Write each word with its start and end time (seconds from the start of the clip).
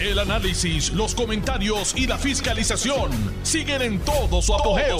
El 0.00 0.20
análisis, 0.20 0.92
los 0.92 1.12
comentarios 1.12 1.92
y 1.96 2.06
la 2.06 2.16
fiscalización 2.18 3.10
siguen 3.42 3.82
en 3.82 3.98
todo 3.98 4.40
su 4.40 4.54
apogeo. 4.54 4.96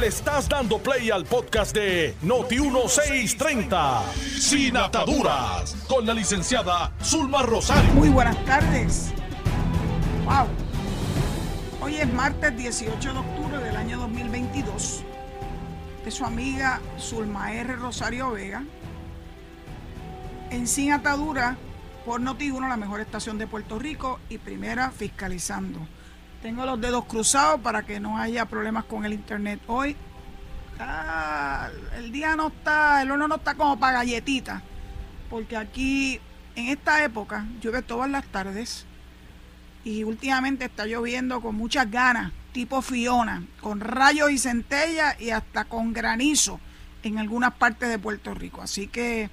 Le 0.00 0.08
estás 0.08 0.48
dando 0.48 0.78
play 0.78 1.12
al 1.12 1.24
podcast 1.24 1.72
de 1.72 2.16
Noti1630, 2.24 4.02
Sin 4.40 4.76
Ataduras, 4.76 5.76
con 5.86 6.04
la 6.06 6.12
licenciada 6.12 6.92
Zulma 7.04 7.42
Rosario. 7.42 7.94
Muy 7.94 8.08
buenas 8.08 8.36
tardes. 8.44 9.12
Wow. 10.24 10.48
Hoy 11.80 11.94
es 11.94 12.12
martes 12.12 12.56
18 12.56 13.12
de 13.12 13.18
octubre 13.20 13.58
del 13.58 13.76
año 13.76 14.00
2022. 14.00 15.04
De 16.04 16.10
su 16.10 16.24
amiga 16.24 16.80
Zulma 16.98 17.52
R. 17.52 17.76
Rosario 17.76 18.32
Vega. 18.32 18.64
En 20.50 20.66
Sin 20.66 20.92
Atadura 20.92 21.56
por 22.04 22.20
Noti1, 22.20 22.68
la 22.68 22.76
mejor 22.76 23.00
estación 23.00 23.38
de 23.38 23.46
Puerto 23.46 23.78
Rico 23.78 24.20
y 24.28 24.38
primera 24.38 24.90
fiscalizando. 24.90 25.80
Tengo 26.42 26.66
los 26.66 26.80
dedos 26.80 27.06
cruzados 27.06 27.60
para 27.60 27.84
que 27.84 28.00
no 28.00 28.18
haya 28.18 28.44
problemas 28.44 28.84
con 28.84 29.04
el 29.06 29.14
internet 29.14 29.60
hoy. 29.66 29.96
Ah, 30.78 31.70
el 31.96 32.12
día 32.12 32.36
no 32.36 32.48
está, 32.48 33.00
el 33.00 33.10
horno 33.10 33.28
no 33.28 33.36
está 33.36 33.54
como 33.54 33.78
para 33.78 33.98
galletitas, 33.98 34.62
porque 35.30 35.56
aquí 35.56 36.20
en 36.56 36.68
esta 36.68 37.02
época 37.02 37.46
llueve 37.60 37.80
todas 37.80 38.10
las 38.10 38.26
tardes 38.26 38.84
y 39.84 40.04
últimamente 40.04 40.66
está 40.66 40.84
lloviendo 40.84 41.40
con 41.40 41.54
muchas 41.54 41.90
ganas, 41.90 42.32
tipo 42.52 42.82
Fiona, 42.82 43.44
con 43.60 43.80
rayos 43.80 44.30
y 44.30 44.38
centellas 44.38 45.18
y 45.20 45.30
hasta 45.30 45.64
con 45.64 45.92
granizo 45.92 46.60
en 47.02 47.18
algunas 47.18 47.54
partes 47.54 47.88
de 47.88 47.98
Puerto 47.98 48.34
Rico. 48.34 48.60
Así 48.60 48.88
que 48.88 49.30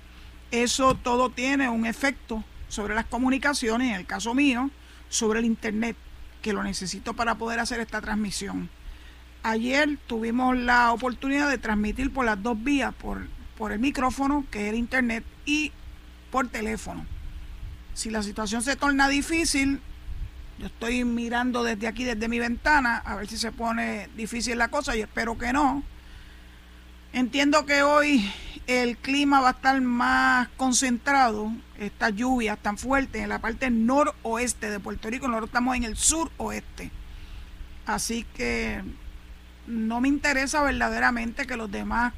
eso 0.52 0.96
todo 0.96 1.30
tiene 1.30 1.70
un 1.70 1.86
efecto 1.86 2.44
sobre 2.72 2.96
las 2.96 3.06
comunicaciones, 3.06 3.90
en 3.90 3.96
el 3.96 4.06
caso 4.06 4.34
mío, 4.34 4.72
sobre 5.10 5.40
el 5.40 5.46
Internet, 5.46 5.98
que 6.42 6.54
lo 6.54 6.64
necesito 6.64 7.14
para 7.14 7.36
poder 7.36 7.60
hacer 7.60 7.82
esta 7.82 8.00
transmisión. 8.00 8.70
Ayer 9.44 9.98
tuvimos 10.08 10.56
la 10.58 10.94
oportunidad 10.94 11.50
de 11.50 11.58
transmitir 11.58 12.14
por 12.14 12.24
las 12.24 12.42
dos 12.42 12.64
vías, 12.64 12.94
por, 12.96 13.28
por 13.58 13.74
el 13.74 13.80
micrófono, 13.80 14.46
que 14.50 14.64
es 14.64 14.70
el 14.70 14.80
Internet, 14.80 15.26
y 15.46 15.74
por 16.32 16.48
teléfono. 16.48 17.06
Si 17.94 18.10
la 18.10 18.24
situación 18.24 18.62
se 18.62 18.78
torna 18.78 19.10
difícil, 19.10 19.82
yo 20.58 20.68
estoy 20.68 21.04
mirando 21.04 21.64
desde 21.64 21.88
aquí, 21.88 22.06
desde 22.06 22.30
mi 22.30 22.40
ventana, 22.40 23.00
a 23.00 23.16
ver 23.16 23.28
si 23.28 23.38
se 23.38 23.52
pone 23.52 24.08
difícil 24.16 24.58
la 24.58 24.70
cosa 24.70 24.96
y 24.96 25.02
espero 25.02 25.38
que 25.38 25.52
no. 25.52 25.84
Entiendo 27.12 27.66
que 27.66 27.84
hoy 27.84 28.32
el 28.68 28.96
clima 28.96 29.42
va 29.42 29.50
a 29.50 29.52
estar 29.52 29.82
más 29.82 30.48
concentrado, 30.56 31.52
estas 31.82 32.16
lluvias 32.16 32.60
tan 32.60 32.78
fuertes 32.78 33.24
en 33.24 33.30
la 33.30 33.40
parte 33.40 33.72
noroeste 33.72 34.70
de 34.70 34.80
Puerto 34.80 35.10
Rico, 35.10 35.28
nosotros 35.28 35.50
estamos 35.50 35.76
en 35.76 35.84
el 35.84 35.98
suroeste. 35.98 36.92
Así 37.88 38.26
que 38.36 38.84
no 39.66 40.00
me 40.00 40.08
interesa 40.08 40.62
verdaderamente 40.62 41.48
que 41.48 41.58
los 41.58 41.72
demás 41.72 42.14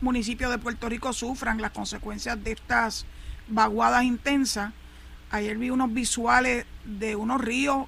municipios 0.00 0.50
de 0.50 0.58
Puerto 0.58 0.88
Rico 0.88 1.12
sufran 1.12 1.60
las 1.60 1.72
consecuencias 1.72 2.42
de 2.42 2.52
estas 2.52 3.04
vaguadas 3.48 4.04
intensas. 4.04 4.72
Ayer 5.30 5.58
vi 5.58 5.68
unos 5.68 5.92
visuales 5.92 6.64
de 6.84 7.14
unos 7.14 7.42
ríos 7.42 7.86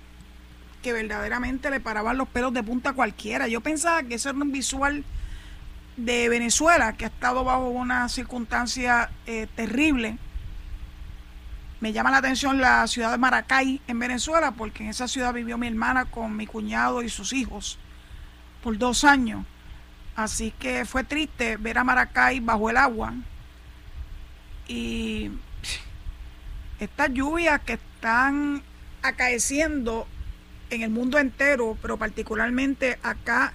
que 0.82 0.92
verdaderamente 0.92 1.70
le 1.70 1.80
paraban 1.80 2.18
los 2.18 2.28
pelos 2.28 2.52
de 2.52 2.62
punta 2.62 2.90
a 2.90 2.92
cualquiera. 2.92 3.48
Yo 3.48 3.62
pensaba 3.62 4.02
que 4.02 4.16
ese 4.16 4.28
era 4.28 4.38
un 4.38 4.52
visual 4.52 5.04
de 5.96 6.28
Venezuela, 6.28 6.92
que 6.94 7.06
ha 7.06 7.08
estado 7.08 7.42
bajo 7.44 7.68
una 7.68 8.08
circunstancia 8.10 9.10
eh, 9.26 9.46
terrible. 9.56 10.18
Me 11.80 11.94
llama 11.94 12.10
la 12.10 12.18
atención 12.18 12.60
la 12.60 12.86
ciudad 12.86 13.10
de 13.10 13.16
Maracay 13.16 13.80
en 13.88 13.98
Venezuela, 13.98 14.52
porque 14.52 14.82
en 14.82 14.90
esa 14.90 15.08
ciudad 15.08 15.32
vivió 15.32 15.56
mi 15.56 15.66
hermana 15.66 16.04
con 16.04 16.36
mi 16.36 16.46
cuñado 16.46 17.02
y 17.02 17.08
sus 17.08 17.32
hijos 17.32 17.78
por 18.62 18.76
dos 18.76 19.02
años. 19.04 19.46
Así 20.14 20.52
que 20.58 20.84
fue 20.84 21.04
triste 21.04 21.56
ver 21.56 21.78
a 21.78 21.84
Maracay 21.84 22.40
bajo 22.40 22.68
el 22.68 22.76
agua. 22.76 23.14
Y 24.68 25.30
estas 26.78 27.10
lluvias 27.14 27.62
que 27.62 27.74
están 27.74 28.62
acaeciendo 29.02 30.06
en 30.68 30.82
el 30.82 30.90
mundo 30.90 31.18
entero, 31.18 31.78
pero 31.80 31.96
particularmente 31.96 32.98
acá 33.02 33.54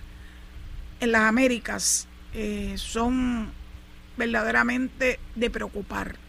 en 0.99 1.11
las 1.11 1.21
Américas, 1.21 2.07
eh, 2.33 2.73
son 2.77 3.51
verdaderamente 4.17 5.19
de 5.35 5.49
preocupar. 5.51 6.24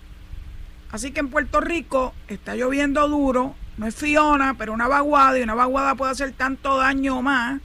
Así 0.92 1.10
que 1.10 1.20
en 1.20 1.28
Puerto 1.28 1.60
Rico 1.60 2.14
está 2.28 2.54
lloviendo 2.54 3.06
duro, 3.08 3.54
no 3.76 3.86
es 3.86 3.94
Fiona, 3.94 4.54
pero 4.56 4.72
una 4.72 4.88
vaguada, 4.88 5.38
y 5.38 5.42
una 5.42 5.54
vaguada 5.54 5.94
puede 5.94 6.12
hacer 6.12 6.32
tanto 6.32 6.78
daño 6.78 7.22
más 7.22 7.60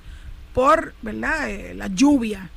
por 0.54 0.94
¿verdad? 1.02 1.50
Eh, 1.50 1.74
la 1.76 1.88
lluvia. 1.88 2.50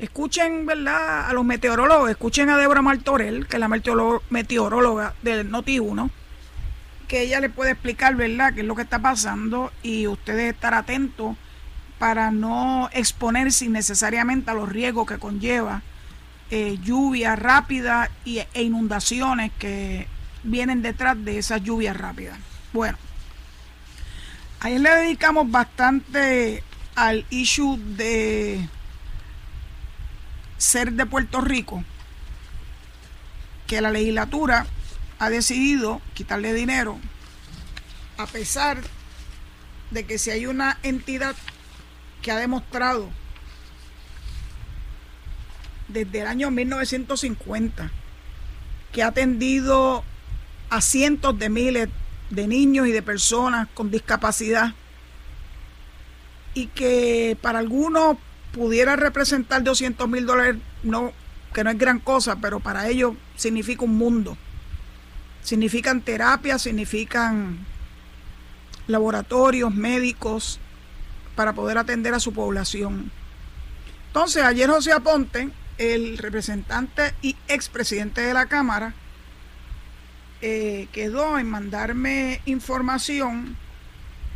Escuchen 0.00 0.66
¿verdad? 0.66 1.28
a 1.28 1.32
los 1.32 1.44
meteorólogos, 1.44 2.10
escuchen 2.10 2.50
a 2.50 2.58
Débora 2.58 2.82
Martorell, 2.82 3.46
que 3.46 3.56
es 3.56 3.60
la 3.60 3.68
meteoróloga 3.68 5.14
del 5.22 5.50
Noti1, 5.50 6.10
que 7.06 7.22
ella 7.22 7.40
le 7.40 7.48
puede 7.48 7.72
explicar 7.72 8.16
¿verdad? 8.16 8.54
qué 8.54 8.62
es 8.62 8.66
lo 8.66 8.74
que 8.74 8.82
está 8.82 8.98
pasando 8.98 9.72
y 9.82 10.08
ustedes 10.08 10.52
estar 10.52 10.74
atentos 10.74 11.36
para 11.98 12.32
no 12.32 12.90
exponerse 12.92 13.66
innecesariamente 13.66 14.50
a 14.50 14.54
los 14.54 14.68
riesgos 14.68 15.06
que 15.06 15.18
conlleva 15.18 15.82
eh, 16.56 16.78
lluvia 16.84 17.34
rápida 17.34 18.12
y, 18.24 18.38
e 18.38 18.62
inundaciones 18.62 19.50
que 19.58 20.06
vienen 20.44 20.82
detrás 20.82 21.16
de 21.24 21.36
esas 21.38 21.60
lluvias 21.64 21.96
rápidas. 21.96 22.38
Bueno, 22.72 22.96
ayer 24.60 24.80
le 24.80 24.90
dedicamos 24.90 25.50
bastante 25.50 26.62
al 26.94 27.26
issue 27.30 27.76
de 27.96 28.68
ser 30.56 30.92
de 30.92 31.06
Puerto 31.06 31.40
Rico, 31.40 31.82
que 33.66 33.80
la 33.80 33.90
legislatura 33.90 34.64
ha 35.18 35.30
decidido 35.30 36.00
quitarle 36.14 36.54
dinero, 36.54 37.00
a 38.16 38.26
pesar 38.26 38.78
de 39.90 40.06
que 40.06 40.18
si 40.18 40.30
hay 40.30 40.46
una 40.46 40.78
entidad 40.84 41.34
que 42.22 42.30
ha 42.30 42.36
demostrado 42.36 43.10
desde 45.88 46.20
el 46.20 46.26
año 46.26 46.50
1950 46.50 47.90
que 48.92 49.02
ha 49.02 49.08
atendido 49.08 50.04
a 50.70 50.80
cientos 50.80 51.38
de 51.38 51.50
miles 51.50 51.88
de 52.30 52.46
niños 52.46 52.86
y 52.86 52.92
de 52.92 53.02
personas 53.02 53.68
con 53.74 53.90
discapacidad 53.90 54.74
y 56.54 56.68
que 56.68 57.36
para 57.40 57.58
algunos 57.58 58.16
pudiera 58.52 58.96
representar 58.96 59.62
200 59.62 60.08
mil 60.08 60.24
dólares, 60.24 60.56
no, 60.84 61.12
que 61.52 61.64
no 61.64 61.70
es 61.70 61.78
gran 61.78 61.98
cosa, 61.98 62.36
pero 62.36 62.60
para 62.60 62.88
ellos 62.88 63.14
significa 63.36 63.84
un 63.84 63.96
mundo. 63.96 64.36
Significan 65.42 66.00
terapias, 66.00 66.62
significan 66.62 67.58
laboratorios, 68.86 69.74
médicos, 69.74 70.60
para 71.34 71.52
poder 71.52 71.78
atender 71.78 72.14
a 72.14 72.20
su 72.20 72.32
población. 72.32 73.10
Entonces, 74.06 74.44
ayer 74.44 74.70
José 74.70 74.92
Aponte, 74.92 75.50
el 75.78 76.18
representante 76.18 77.14
y 77.22 77.36
expresidente 77.48 78.20
de 78.20 78.34
la 78.34 78.46
Cámara, 78.46 78.94
eh, 80.40 80.88
quedó 80.92 81.38
en 81.38 81.48
mandarme 81.48 82.40
información 82.44 83.56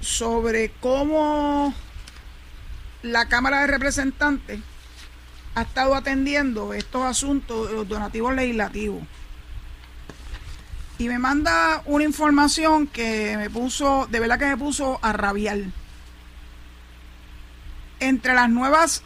sobre 0.01 0.71
cómo 0.81 1.75
la 3.03 3.29
Cámara 3.29 3.61
de 3.61 3.67
Representantes 3.69 4.61
ha 5.55 5.63
estado 5.63 5.95
atendiendo 5.95 6.73
estos 6.73 7.03
asuntos 7.03 7.69
de 7.69 7.75
los 7.75 7.89
donativos 7.89 8.35
legislativos. 8.35 9.03
Y 10.99 11.09
me 11.09 11.19
manda 11.19 11.83
una 11.85 12.05
información 12.05 12.87
que 12.89 13.37
me 13.37 13.51
puso, 13.51 14.09
de 14.11 14.19
verdad 14.19 14.39
que 14.39 14.47
me 14.47 14.57
puso 14.57 14.99
a 15.03 15.13
rabiar 15.13 15.59
entre 18.01 18.35
las 18.35 18.51
nuevas 18.51 19.03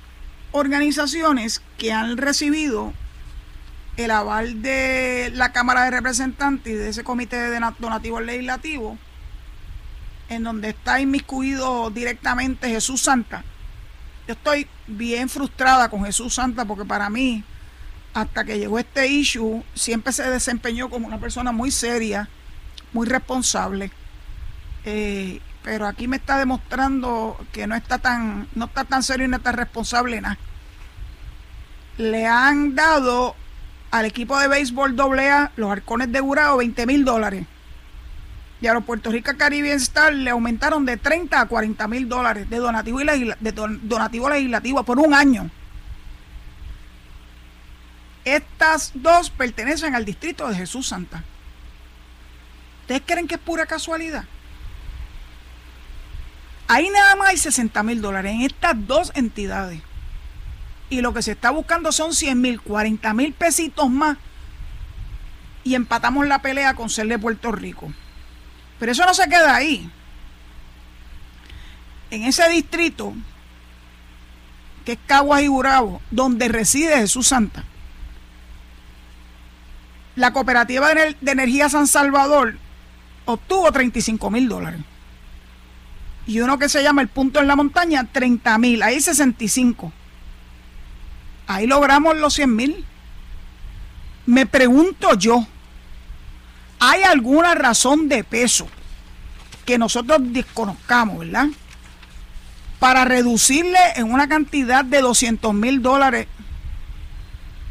organizaciones 0.53 1.63
que 1.79 1.93
han 1.93 2.17
recibido 2.17 2.93
el 3.97 4.11
aval 4.11 4.63
de 4.63 5.31
la 5.35 5.53
Cámara 5.53 5.85
de 5.85 5.91
Representantes 5.91 6.73
y 6.73 6.77
de 6.77 6.89
ese 6.89 7.05
comité 7.05 7.37
de 7.37 7.61
donativos 7.79 8.23
legislativos, 8.23 8.99
en 10.29 10.45
donde 10.45 10.71
está 10.71 11.01
inmiscuido 11.01 11.91
directamente 11.91 12.69
Jesús 12.69 13.03
Santa. 13.03 13.45
Yo 14.27 14.35
estoy 14.35 14.67
bien 14.87 15.29
frustrada 15.29 15.89
con 15.89 16.05
Jesús 16.05 16.35
Santa 16.35 16.65
porque 16.65 16.85
para 16.85 17.11
mí, 17.11 17.45
hasta 18.15 18.45
que 18.45 18.59
llegó 18.59 18.79
este 18.79 19.09
issue, 19.09 19.63
siempre 19.75 20.13
se 20.13 20.29
desempeñó 20.31 20.89
como 20.89 21.07
una 21.07 21.19
persona 21.19 21.53
muy 21.53 21.71
seria, 21.71 22.29
muy 22.93 23.07
responsable. 23.07 23.91
Eh, 24.85 25.41
pero 25.62 25.87
aquí 25.87 26.09
me 26.09 26.17
está 26.17 26.38
demostrando 26.38 27.38
que 27.53 27.67
no 27.67 27.75
está 27.75 27.99
tan, 27.99 28.49
no 28.55 28.67
está 28.67 28.85
tan 28.85 29.03
serio 29.03 29.26
y 29.26 29.29
no 29.29 29.37
está 29.37 29.53
responsable 29.53 30.20
nada. 30.20 30.38
Le 31.99 32.26
han 32.26 32.75
dado 32.75 33.37
al 33.91 34.06
equipo 34.06 34.38
de 34.38 34.49
béisbol 34.49 34.99
AA, 34.99 35.53
los 35.56 35.70
arcones 35.70 36.11
de 36.11 36.20
Burao, 36.20 36.56
20 36.56 36.87
mil 36.87 37.05
dólares. 37.05 37.47
y 38.61 38.67
a 38.67 38.75
los 38.75 38.85
Puerto 38.85 39.11
Rico 39.11 39.32
Caribbean 39.37 39.76
Star 39.76 40.12
le 40.12 40.31
aumentaron 40.31 40.87
de 40.87 40.97
30 40.97 41.41
a 41.41 41.47
40 41.47 41.88
mil 41.88 42.08
dólares 42.08 42.49
de 42.49 42.56
donativo, 42.56 43.00
de 43.00 43.53
donativo 43.82 44.29
legislativo 44.31 44.82
por 44.85 44.99
un 44.99 45.15
año. 45.15 45.50
Estas 48.25 48.93
dos 48.94 49.31
pertenecen 49.31 49.94
al 49.94 50.05
distrito 50.05 50.49
de 50.49 50.55
Jesús 50.55 50.88
Santa. 50.88 51.25
¿Ustedes 52.82 53.03
creen 53.05 53.26
que 53.26 53.35
es 53.35 53.41
pura 53.41 53.67
casualidad? 53.67 54.25
Ahí 56.69 56.88
nada 56.91 57.17
más 57.17 57.31
hay 57.31 57.37
60 57.37 57.82
mil 57.82 58.00
dólares 58.00 58.32
en 58.32 58.43
estas 58.43 58.87
dos 58.87 59.12
entidades. 59.14 59.81
Y 60.91 61.00
lo 61.00 61.14
que 61.14 61.23
se 61.23 61.32
está 61.32 61.50
buscando 61.50 61.93
son 61.93 62.14
100 62.14 62.41
mil, 62.41 62.61
40 62.61 63.14
mil 63.14 63.32
pesitos 63.32 63.91
más. 63.91 64.19
Y 65.64 65.75
empatamos 65.75 66.26
la 66.26 66.43
pelea 66.43 66.75
con 66.75 66.91
ser 66.91 67.06
de 67.06 67.19
Puerto 67.19 67.53
Rico. 67.53 67.93
Pero 68.79 68.93
eso 68.93 69.06
no 69.06 69.14
se 69.14 69.29
queda 69.29 69.55
ahí. 69.55 69.91
En 72.11 72.25
ese 72.25 72.49
distrito, 72.49 73.15
que 74.85 74.93
es 74.93 74.99
Caguas 75.06 75.43
y 75.43 75.49
Burabo, 75.49 76.03
donde 76.11 76.49
reside 76.49 76.99
Jesús 76.99 77.29
Santa, 77.29 77.65
la 80.15 80.32
cooperativa 80.32 80.93
de 80.94 81.17
energía 81.25 81.70
San 81.70 81.87
Salvador 81.87 82.58
obtuvo 83.25 83.73
35 83.73 84.31
mil 84.31 84.49
dólares. 84.49 84.81
Y 86.27 86.41
uno 86.41 86.59
que 86.59 86.69
se 86.69 86.83
llama 86.83 87.03
el 87.03 87.09
punto 87.09 87.41
en 87.41 87.47
la 87.47 87.57
montaña, 87.57 88.09
30 88.11 88.59
mil, 88.59 88.83
ahí 88.83 89.01
65. 89.01 89.93
Ahí 91.47 91.67
logramos 91.67 92.17
los 92.17 92.35
100 92.35 92.57
mil. 92.57 92.85
Me 94.27 94.47
pregunto 94.47 95.15
yo, 95.15 95.47
¿Hay 96.85 97.05
alguna 97.05 97.55
razón 97.55 98.09
de 98.09 98.25
peso 98.25 98.67
que 99.65 99.79
nosotros 99.79 100.19
desconozcamos, 100.21 101.21
verdad? 101.21 101.47
Para 102.81 103.05
reducirle 103.05 103.79
en 103.95 104.13
una 104.13 104.29
cantidad 104.29 104.85
de 104.85 105.01
200 105.01 105.55
mil 105.55 105.81
dólares 105.81 106.27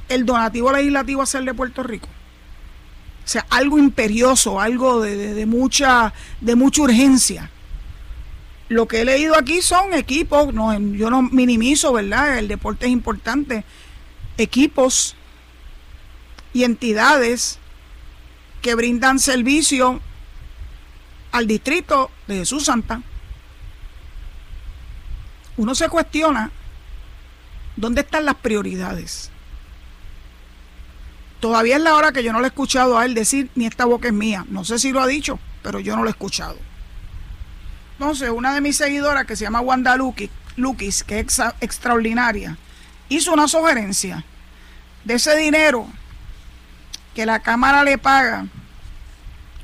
el 0.08 0.26
donativo 0.26 0.72
legislativo 0.72 1.20
a 1.20 1.24
hacer 1.26 1.44
de 1.44 1.54
Puerto 1.54 1.84
Rico. 1.84 2.08
O 3.26 3.28
sea, 3.28 3.46
algo 3.50 3.78
imperioso, 3.78 4.62
algo 4.62 5.02
de, 5.02 5.46
mucha, 5.46 6.14
de 6.40 6.56
mucha 6.56 6.82
urgencia. 6.84 7.52
Lo 8.72 8.88
que 8.88 9.02
he 9.02 9.06
leído 9.06 9.38
aquí 9.38 9.62
son 9.62 9.94
equipos, 9.94 10.54
no, 10.54 10.72
yo 10.94 11.10
no 11.10 11.24
minimizo, 11.24 11.92
¿verdad? 11.92 12.38
El 12.38 12.48
deporte 12.48 12.86
es 12.86 12.94
importante. 12.94 13.66
Equipos 14.38 15.18
y 16.54 16.64
entidades 16.64 17.60
que 18.62 18.74
brindan 18.74 19.20
servicio 19.20 20.00
al 21.34 21.48
distrito 21.48 22.12
de 22.28 22.38
Jesús 22.38 22.64
Santa. 22.64 23.02
Uno 25.58 25.76
se 25.76 25.90
cuestiona 25.90 26.50
dónde 27.76 28.00
están 28.00 28.24
las 28.24 28.36
prioridades. 28.36 29.32
Todavía 31.42 31.76
es 31.76 31.82
la 31.82 31.96
hora 31.96 32.14
que 32.14 32.24
yo 32.24 32.32
no 32.32 32.40
le 32.40 32.46
he 32.46 32.48
escuchado 32.48 32.98
a 32.98 33.04
él 33.04 33.16
decir 33.16 33.50
ni 33.54 33.66
esta 33.66 33.84
boca 33.84 34.08
es 34.08 34.14
mía. 34.14 34.46
No 34.48 34.64
sé 34.64 34.80
si 34.80 34.94
lo 34.94 35.02
ha 35.02 35.08
dicho, 35.08 35.40
pero 35.62 35.82
yo 35.82 35.98
no 35.98 36.04
lo 36.04 36.08
he 36.08 36.12
escuchado. 36.12 36.71
Entonces, 38.02 38.32
una 38.32 38.56
de 38.56 38.62
mis 38.62 38.78
seguidoras 38.78 39.28
que 39.28 39.36
se 39.36 39.44
llama 39.44 39.62
Wanda 39.62 39.96
Lukis, 39.96 41.04
que 41.04 41.20
es 41.20 41.40
extraordinaria, 41.60 42.58
hizo 43.10 43.32
una 43.32 43.48
sugerencia 43.48 44.26
de 45.04 45.14
ese 45.14 45.38
dinero 45.38 45.86
que 47.14 47.28
la 47.28 47.42
Cámara 47.42 47.84
le 47.84 48.00
paga 48.00 48.48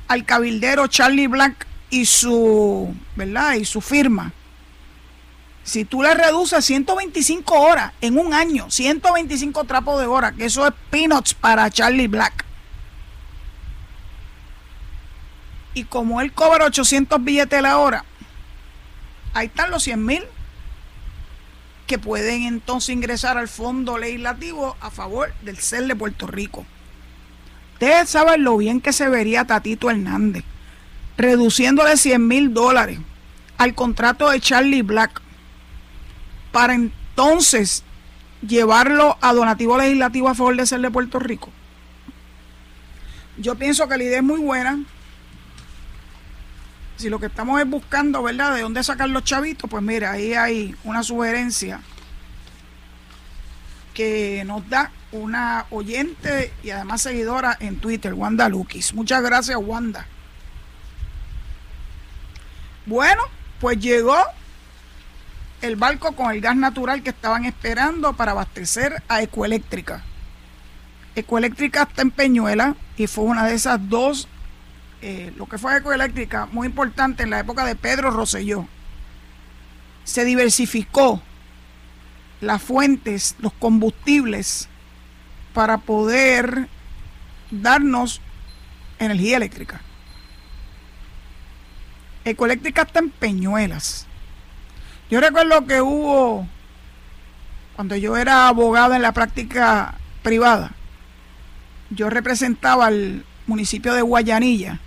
al 0.06 0.24
cabildero 0.24 0.86
Charlie 0.86 1.26
Black 1.26 1.66
y 1.90 2.04
su, 2.04 2.94
¿verdad? 3.16 3.54
Y 3.54 3.64
su 3.64 3.80
firma. 3.80 4.32
Si 5.64 5.84
tú 5.84 6.04
le 6.04 6.14
reduces 6.14 6.64
125 6.64 7.52
horas 7.52 7.92
en 8.00 8.16
un 8.16 8.32
año, 8.32 8.70
125 8.70 9.64
trapos 9.64 9.98
de 9.98 10.06
hora, 10.06 10.30
que 10.30 10.44
eso 10.44 10.64
es 10.64 10.72
peanuts 10.90 11.34
para 11.34 11.68
Charlie 11.70 12.06
Black. 12.06 12.44
Y 15.74 15.82
como 15.82 16.20
él 16.20 16.32
cobra 16.32 16.66
800 16.66 17.24
billetes 17.24 17.60
la 17.60 17.78
hora, 17.78 18.04
ahí 19.34 19.46
están 19.46 19.70
los 19.70 19.82
100 19.82 20.04
mil 20.04 20.22
que 21.86 21.98
pueden 21.98 22.42
entonces 22.42 22.90
ingresar 22.90 23.38
al 23.38 23.48
fondo 23.48 23.96
legislativo 23.96 24.76
a 24.80 24.90
favor 24.90 25.32
del 25.42 25.56
CEL 25.56 25.88
de 25.88 25.96
Puerto 25.96 26.26
Rico. 26.26 26.66
Ustedes 27.74 28.10
saben 28.10 28.44
lo 28.44 28.56
bien 28.56 28.80
que 28.80 28.92
se 28.92 29.08
vería 29.08 29.46
Tatito 29.46 29.88
Hernández, 29.90 30.44
reduciéndole 31.16 31.96
100 31.96 32.26
mil 32.26 32.52
dólares 32.52 32.98
al 33.56 33.74
contrato 33.74 34.30
de 34.30 34.40
Charlie 34.40 34.82
Black 34.82 35.20
para 36.52 36.74
entonces 36.74 37.84
llevarlo 38.46 39.16
a 39.20 39.32
donativo 39.32 39.78
legislativo 39.78 40.28
a 40.28 40.34
favor 40.34 40.56
de 40.56 40.66
ser 40.66 40.80
de 40.80 40.90
Puerto 40.90 41.18
Rico. 41.18 41.50
Yo 43.38 43.54
pienso 43.54 43.88
que 43.88 43.96
la 43.96 44.04
idea 44.04 44.18
es 44.18 44.24
muy 44.24 44.40
buena. 44.40 44.78
Si 46.98 47.08
lo 47.08 47.18
que 47.18 47.26
estamos 47.26 47.60
es 47.60 47.66
buscando, 47.68 48.22
¿verdad?, 48.22 48.54
de 48.54 48.62
dónde 48.62 48.82
sacar 48.82 49.08
los 49.08 49.24
chavitos, 49.24 49.70
pues 49.70 49.82
mira, 49.82 50.12
ahí 50.12 50.34
hay 50.34 50.74
una 50.84 51.02
sugerencia 51.02 51.80
que 53.94 54.42
nos 54.44 54.68
da 54.68 54.90
una 55.12 55.66
oyente 55.70 56.52
y 56.62 56.70
además 56.70 57.02
seguidora 57.02 57.56
en 57.60 57.78
Twitter, 57.78 58.14
Wanda 58.14 58.48
Lukis. 58.48 58.94
Muchas 58.94 59.22
gracias, 59.22 59.56
Wanda. 59.60 60.06
Bueno, 62.84 63.22
pues 63.60 63.78
llegó 63.78 64.16
el 65.62 65.76
barco 65.76 66.12
con 66.12 66.30
el 66.30 66.40
gas 66.40 66.56
natural 66.56 67.02
que 67.02 67.10
estaban 67.10 67.44
esperando 67.44 68.12
para 68.14 68.32
abastecer 68.32 69.02
a 69.08 69.22
Ecoeléctrica. 69.22 70.02
Ecoeléctrica 71.14 71.82
está 71.82 72.02
en 72.02 72.10
Peñuela 72.10 72.76
y 72.96 73.06
fue 73.06 73.24
una 73.24 73.46
de 73.46 73.54
esas 73.54 73.88
dos, 73.88 74.28
eh, 75.00 75.32
lo 75.36 75.46
que 75.46 75.58
fue 75.58 75.76
Ecoeléctrica, 75.76 76.46
muy 76.46 76.66
importante 76.66 77.22
en 77.22 77.30
la 77.30 77.38
época 77.38 77.64
de 77.64 77.76
Pedro 77.76 78.10
Rosselló. 78.10 78.66
Se 80.04 80.24
diversificó 80.24 81.22
las 82.40 82.62
fuentes, 82.62 83.36
los 83.38 83.52
combustibles 83.52 84.68
para 85.54 85.78
poder 85.78 86.68
darnos 87.50 88.20
energía 88.98 89.36
eléctrica. 89.36 89.80
Ecoeléctrica 92.24 92.82
está 92.82 92.98
en 92.98 93.10
Peñuelas. 93.10 94.06
Yo 95.10 95.20
recuerdo 95.20 95.64
que 95.66 95.80
hubo, 95.80 96.46
cuando 97.76 97.94
yo 97.96 98.16
era 98.16 98.48
abogada 98.48 98.96
en 98.96 99.02
la 99.02 99.12
práctica 99.12 99.94
privada, 100.22 100.72
yo 101.90 102.10
representaba 102.10 102.86
al 102.86 103.24
municipio 103.46 103.94
de 103.94 104.02
Guayanilla 104.02 104.80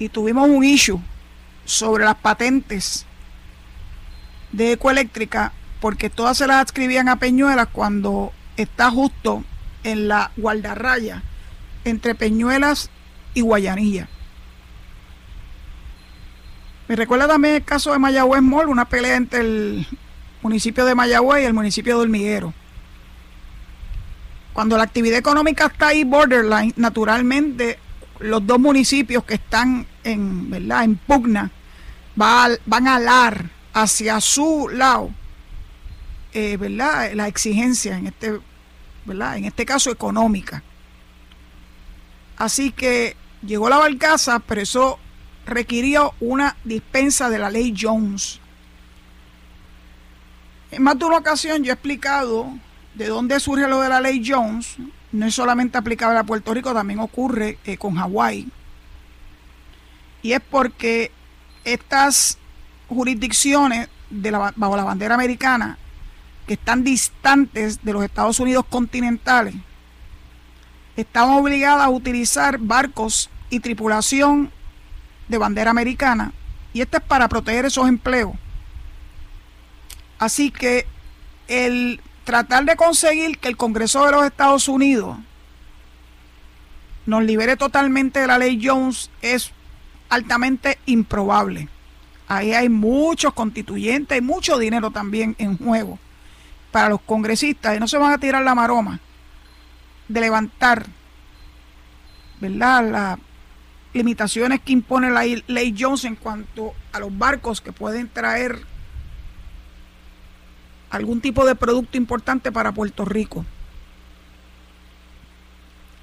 y 0.00 0.08
tuvimos 0.08 0.48
un 0.48 0.64
issue 0.64 0.98
sobre 1.64 2.04
las 2.04 2.16
patentes 2.16 3.06
de 4.50 4.72
Ecoeléctrica 4.72 5.52
porque 5.80 6.10
todas 6.10 6.38
se 6.38 6.46
las 6.46 6.56
adscribían 6.56 7.08
a 7.08 7.16
Peñuelas 7.16 7.68
cuando 7.70 8.32
está 8.56 8.90
justo 8.90 9.44
en 9.84 10.08
la 10.08 10.32
guardarraya 10.36 11.22
entre 11.84 12.14
Peñuelas 12.14 12.90
y 13.34 13.42
Guayanilla. 13.42 14.08
Me 16.88 16.96
recuerda 16.96 17.28
también 17.28 17.54
el 17.56 17.64
caso 17.64 17.92
de 17.92 17.98
Mayagüez 17.98 18.42
Mall, 18.42 18.68
una 18.68 18.86
pelea 18.86 19.16
entre 19.16 19.40
el 19.40 19.86
municipio 20.42 20.84
de 20.86 20.94
Mayagüez 20.94 21.42
y 21.42 21.46
el 21.46 21.54
municipio 21.54 21.96
de 21.96 22.02
Hormiguero. 22.02 22.54
Cuando 24.54 24.76
la 24.76 24.84
actividad 24.84 25.18
económica 25.18 25.66
está 25.66 25.88
ahí 25.88 26.04
borderline, 26.04 26.72
naturalmente 26.76 27.78
los 28.20 28.46
dos 28.46 28.58
municipios 28.58 29.24
que 29.24 29.34
están 29.34 29.86
en, 30.04 30.50
¿verdad? 30.50 30.84
en 30.84 30.96
pugna 30.96 31.50
van 32.14 32.88
a 32.88 32.96
alar 32.96 33.50
hacia 33.72 34.20
su 34.20 34.68
lado 34.68 35.10
eh, 36.32 36.56
¿verdad? 36.56 37.12
la 37.14 37.28
exigencia 37.28 37.96
en 37.96 38.08
este 38.08 38.40
¿verdad? 39.04 39.36
En 39.36 39.44
este 39.44 39.64
caso 39.66 39.90
económica. 39.90 40.62
Así 42.36 42.70
que 42.70 43.16
llegó 43.44 43.68
la 43.68 43.78
barcaza, 43.78 44.38
pero 44.40 44.60
eso 44.60 44.98
requirió 45.46 46.14
una 46.20 46.56
dispensa 46.64 47.28
de 47.28 47.38
la 47.38 47.50
ley 47.50 47.74
Jones. 47.78 48.40
En 50.70 50.82
más 50.82 50.98
de 50.98 51.04
una 51.04 51.18
ocasión 51.18 51.64
yo 51.64 51.72
he 51.72 51.74
explicado 51.74 52.52
de 52.94 53.08
dónde 53.08 53.40
surge 53.40 53.66
lo 53.66 53.80
de 53.80 53.88
la 53.88 54.00
ley 54.00 54.22
Jones. 54.24 54.76
No 55.12 55.26
es 55.26 55.34
solamente 55.34 55.78
aplicable 55.78 56.18
a 56.18 56.24
Puerto 56.24 56.54
Rico, 56.54 56.72
también 56.72 57.00
ocurre 57.00 57.58
eh, 57.64 57.76
con 57.76 57.96
Hawái. 57.96 58.48
Y 60.22 60.32
es 60.32 60.40
porque 60.40 61.10
estas 61.64 62.38
jurisdicciones 62.88 63.88
bajo 64.56 64.76
la 64.76 64.84
bandera 64.84 65.14
americana 65.14 65.78
que 66.46 66.54
están 66.54 66.82
distantes 66.82 67.82
de 67.84 67.92
los 67.92 68.04
Estados 68.04 68.40
Unidos 68.40 68.64
continentales, 68.68 69.54
están 70.96 71.30
obligadas 71.30 71.84
a 71.84 71.90
utilizar 71.90 72.58
barcos 72.58 73.30
y 73.50 73.60
tripulación 73.60 74.50
de 75.28 75.38
bandera 75.38 75.70
americana 75.70 76.32
y 76.72 76.80
este 76.80 76.98
es 76.98 77.02
para 77.04 77.28
proteger 77.28 77.66
esos 77.66 77.88
empleos. 77.88 78.32
Así 80.18 80.50
que 80.50 80.86
el 81.48 82.00
tratar 82.24 82.64
de 82.64 82.76
conseguir 82.76 83.38
que 83.38 83.48
el 83.48 83.56
Congreso 83.56 84.04
de 84.04 84.12
los 84.12 84.24
Estados 84.24 84.68
Unidos 84.68 85.18
nos 87.06 87.24
libere 87.24 87.56
totalmente 87.56 88.20
de 88.20 88.26
la 88.26 88.38
ley 88.38 88.60
Jones 88.62 89.10
es 89.22 89.52
altamente 90.08 90.78
improbable. 90.86 91.68
Ahí 92.28 92.52
hay 92.52 92.68
muchos 92.68 93.34
constituyentes 93.34 94.16
y 94.16 94.20
mucho 94.20 94.58
dinero 94.58 94.90
también 94.90 95.34
en 95.38 95.58
juego 95.58 95.98
para 96.70 96.88
los 96.88 97.00
congresistas 97.00 97.76
y 97.76 97.80
no 97.80 97.88
se 97.88 97.98
van 97.98 98.12
a 98.12 98.18
tirar 98.18 98.42
la 98.42 98.54
maroma 98.54 99.00
de 100.06 100.20
levantar, 100.20 100.86
¿verdad? 102.40 102.90
Las 102.90 103.18
limitaciones 103.92 104.60
que 104.60 104.72
impone 104.72 105.10
la 105.10 105.24
ley 105.24 105.74
Jones 105.76 106.04
en 106.04 106.14
cuanto 106.14 106.74
a 106.92 107.00
los 107.00 107.16
barcos 107.16 107.60
que 107.60 107.72
pueden 107.72 108.08
traer 108.08 108.64
algún 110.90 111.20
tipo 111.20 111.46
de 111.46 111.54
producto 111.54 111.96
importante 111.96 112.52
para 112.52 112.72
Puerto 112.72 113.04
Rico. 113.04 113.44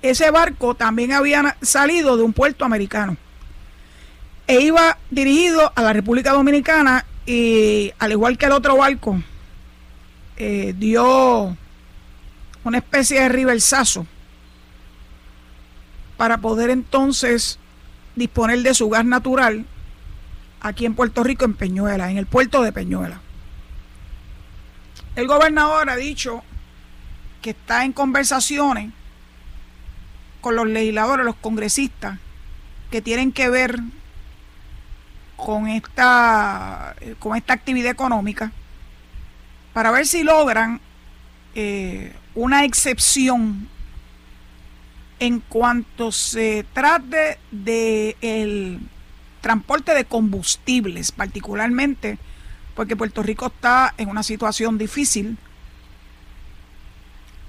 Ese 0.01 0.32
barco 0.32 0.75
también 0.75 1.12
había 1.12 1.58
salido 1.62 2.17
de 2.17 2.24
un 2.24 2.34
puerto 2.34 2.63
americano 2.65 3.17
e 4.48 4.62
iba 4.62 4.98
dirigido 5.12 5.72
a 5.75 5.82
la 5.82 5.94
República 5.94 6.32
Dominicana 6.32 7.06
y 7.25 7.91
al 8.00 8.13
igual 8.13 8.38
que 8.38 8.46
el 8.46 8.53
otro 8.53 8.77
barco, 8.77 9.22
eh, 10.38 10.74
dio 10.77 11.58
una 12.63 12.77
especie 12.77 13.22
de 13.22 13.29
riversazo 13.29 14.06
para 16.15 16.38
poder 16.38 16.70
entonces 16.70 17.60
disponer 18.15 18.60
de 18.62 18.74
su 18.74 18.89
gas 18.89 19.03
natural 19.03 19.65
aquí 20.62 20.86
en 20.86 20.96
Puerto 20.96 21.24
Rico, 21.24 21.46
en 21.46 21.53
Peñuela, 21.53 22.10
en 22.10 22.17
el 22.17 22.25
puerto 22.25 22.62
de 22.62 22.72
Peñuela. 22.72 23.20
El 25.17 25.25
gobernador 25.25 25.89
ha 25.89 25.95
dicho 25.95 26.43
que 27.41 27.50
está 27.50 27.83
en 27.83 27.91
conversaciones 27.91 28.91
con 30.41 30.55
los 30.55 30.67
legisladores, 30.67 31.25
los 31.25 31.36
congresistas, 31.38 32.19
que 32.91 33.01
tienen 33.01 33.31
que 33.31 33.50
ver 33.50 33.79
con 35.36 35.67
esta, 35.69 36.95
con 37.17 37.36
esta 37.36 37.53
actividad 37.53 37.91
económica, 37.91 38.51
para 39.74 39.89
ver 39.89 40.05
si 40.05 40.21
logran 40.21 40.79
eh, 41.55 42.13
una 42.36 42.63
excepción 42.63 43.67
en 45.19 45.39
cuanto 45.39 46.12
se 46.12 46.63
trate 46.74 47.39
de 47.50 48.15
el 48.21 48.81
transporte 49.41 49.95
de 49.95 50.05
combustibles, 50.05 51.12
particularmente 51.12 52.19
porque 52.77 52.96
Puerto 52.96 53.24
Rico 53.24 53.48
está 53.48 53.96
en 53.98 54.07
una 54.07 54.22
situación 54.22 54.77
difícil. 54.77 55.39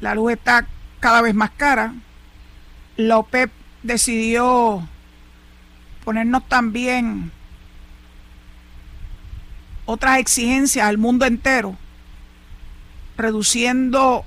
La 0.00 0.14
luz 0.14 0.32
está 0.32 0.66
cada 1.00 1.20
vez 1.20 1.35
más 1.35 1.50
cara. 1.50 1.92
La 2.97 3.18
OPEP 3.18 3.50
decidió 3.82 4.88
ponernos 6.02 6.49
también 6.49 7.30
otras 9.85 10.18
exigencias 10.18 10.87
al 10.87 10.97
mundo 10.97 11.26
entero, 11.26 11.76
reduciendo 13.18 14.25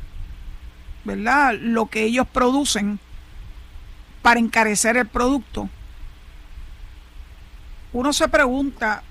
¿verdad? 1.04 1.56
lo 1.60 1.88
que 1.88 2.04
ellos 2.04 2.28
producen 2.28 3.00
para 4.22 4.40
encarecer 4.40 4.98
el 4.98 5.08
producto. 5.08 5.68
Uno 7.92 8.14
se 8.14 8.28
pregunta 8.28 9.02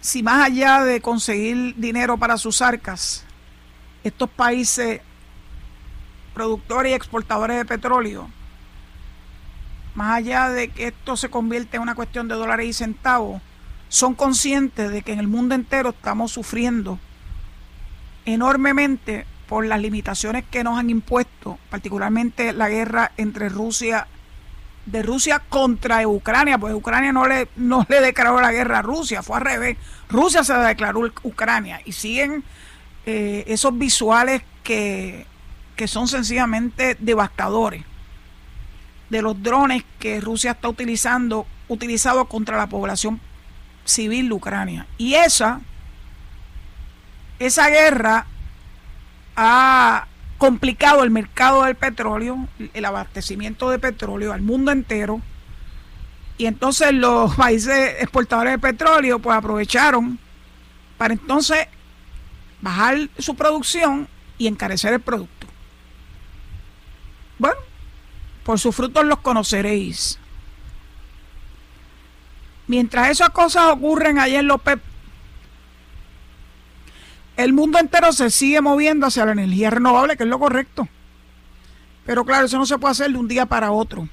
si 0.00 0.22
más 0.22 0.46
allá 0.46 0.82
de 0.84 1.00
conseguir 1.00 1.74
dinero 1.76 2.16
para 2.16 2.38
sus 2.38 2.62
arcas, 2.62 3.24
estos 4.02 4.30
países 4.30 5.00
productores 6.34 6.92
y 6.92 6.94
exportadores 6.94 7.58
de 7.58 7.64
petróleo, 7.64 8.30
más 9.94 10.16
allá 10.16 10.48
de 10.48 10.68
que 10.68 10.88
esto 10.88 11.16
se 11.16 11.28
convierte 11.28 11.76
en 11.76 11.82
una 11.82 11.94
cuestión 11.94 12.28
de 12.28 12.34
dólares 12.34 12.66
y 12.66 12.72
centavos, 12.72 13.42
son 13.88 14.14
conscientes 14.14 14.90
de 14.90 15.02
que 15.02 15.12
en 15.12 15.18
el 15.18 15.26
mundo 15.26 15.54
entero 15.54 15.90
estamos 15.90 16.32
sufriendo 16.32 16.98
enormemente 18.24 19.26
por 19.48 19.66
las 19.66 19.80
limitaciones 19.80 20.44
que 20.48 20.62
nos 20.62 20.78
han 20.78 20.90
impuesto, 20.90 21.58
particularmente 21.70 22.52
la 22.52 22.68
guerra 22.68 23.10
entre 23.16 23.48
Rusia 23.48 24.06
de 24.90 25.02
Rusia 25.02 25.40
contra 25.48 26.06
Ucrania, 26.06 26.58
pues 26.58 26.74
Ucrania 26.74 27.12
no 27.12 27.26
le, 27.26 27.48
no 27.56 27.86
le 27.88 28.00
declaró 28.00 28.40
la 28.40 28.52
guerra 28.52 28.78
a 28.78 28.82
Rusia, 28.82 29.22
fue 29.22 29.36
al 29.36 29.44
revés. 29.44 29.76
Rusia 30.08 30.42
se 30.42 30.54
declaró 30.54 31.00
Ucrania 31.22 31.80
y 31.84 31.92
siguen 31.92 32.42
eh, 33.06 33.44
esos 33.46 33.76
visuales 33.78 34.42
que, 34.62 35.26
que 35.76 35.86
son 35.86 36.08
sencillamente 36.08 36.96
devastadores 36.98 37.84
de 39.08 39.22
los 39.22 39.40
drones 39.42 39.84
que 39.98 40.20
Rusia 40.20 40.52
está 40.52 40.68
utilizando, 40.68 41.46
utilizado 41.68 42.26
contra 42.26 42.56
la 42.56 42.68
población 42.68 43.20
civil 43.84 44.28
de 44.28 44.34
Ucrania. 44.34 44.86
Y 44.98 45.14
esa, 45.14 45.60
esa 47.38 47.68
guerra 47.68 48.26
ha 49.36 50.06
complicado 50.40 51.04
el 51.04 51.10
mercado 51.10 51.64
del 51.64 51.74
petróleo, 51.74 52.48
el 52.72 52.84
abastecimiento 52.86 53.68
de 53.68 53.78
petróleo 53.78 54.32
al 54.32 54.40
mundo 54.40 54.72
entero. 54.72 55.20
Y 56.38 56.46
entonces 56.46 56.94
los 56.94 57.34
países 57.36 57.96
exportadores 58.00 58.54
de 58.54 58.58
petróleo 58.58 59.18
pues 59.18 59.36
aprovecharon 59.36 60.18
para 60.96 61.12
entonces 61.12 61.68
bajar 62.62 63.10
su 63.18 63.34
producción 63.34 64.08
y 64.38 64.46
encarecer 64.46 64.94
el 64.94 65.00
producto. 65.00 65.46
Bueno, 67.38 67.58
por 68.42 68.58
sus 68.58 68.74
frutos 68.74 69.04
los 69.04 69.18
conoceréis. 69.18 70.18
Mientras 72.66 73.10
esas 73.10 73.28
cosas 73.28 73.72
ocurren 73.72 74.18
allá 74.18 74.40
en 74.40 74.46
López, 74.46 74.78
el 77.44 77.52
mundo 77.52 77.78
entero 77.78 78.12
se 78.12 78.30
sigue 78.30 78.60
moviendo 78.60 79.06
hacia 79.06 79.24
la 79.24 79.32
energía 79.32 79.70
renovable, 79.70 80.16
que 80.16 80.24
es 80.24 80.28
lo 80.28 80.38
correcto. 80.38 80.88
Pero 82.04 82.24
claro, 82.24 82.46
eso 82.46 82.58
no 82.58 82.66
se 82.66 82.78
puede 82.78 82.92
hacer 82.92 83.10
de 83.10 83.18
un 83.18 83.28
día 83.28 83.46
para 83.46 83.72
otro. 83.72 84.08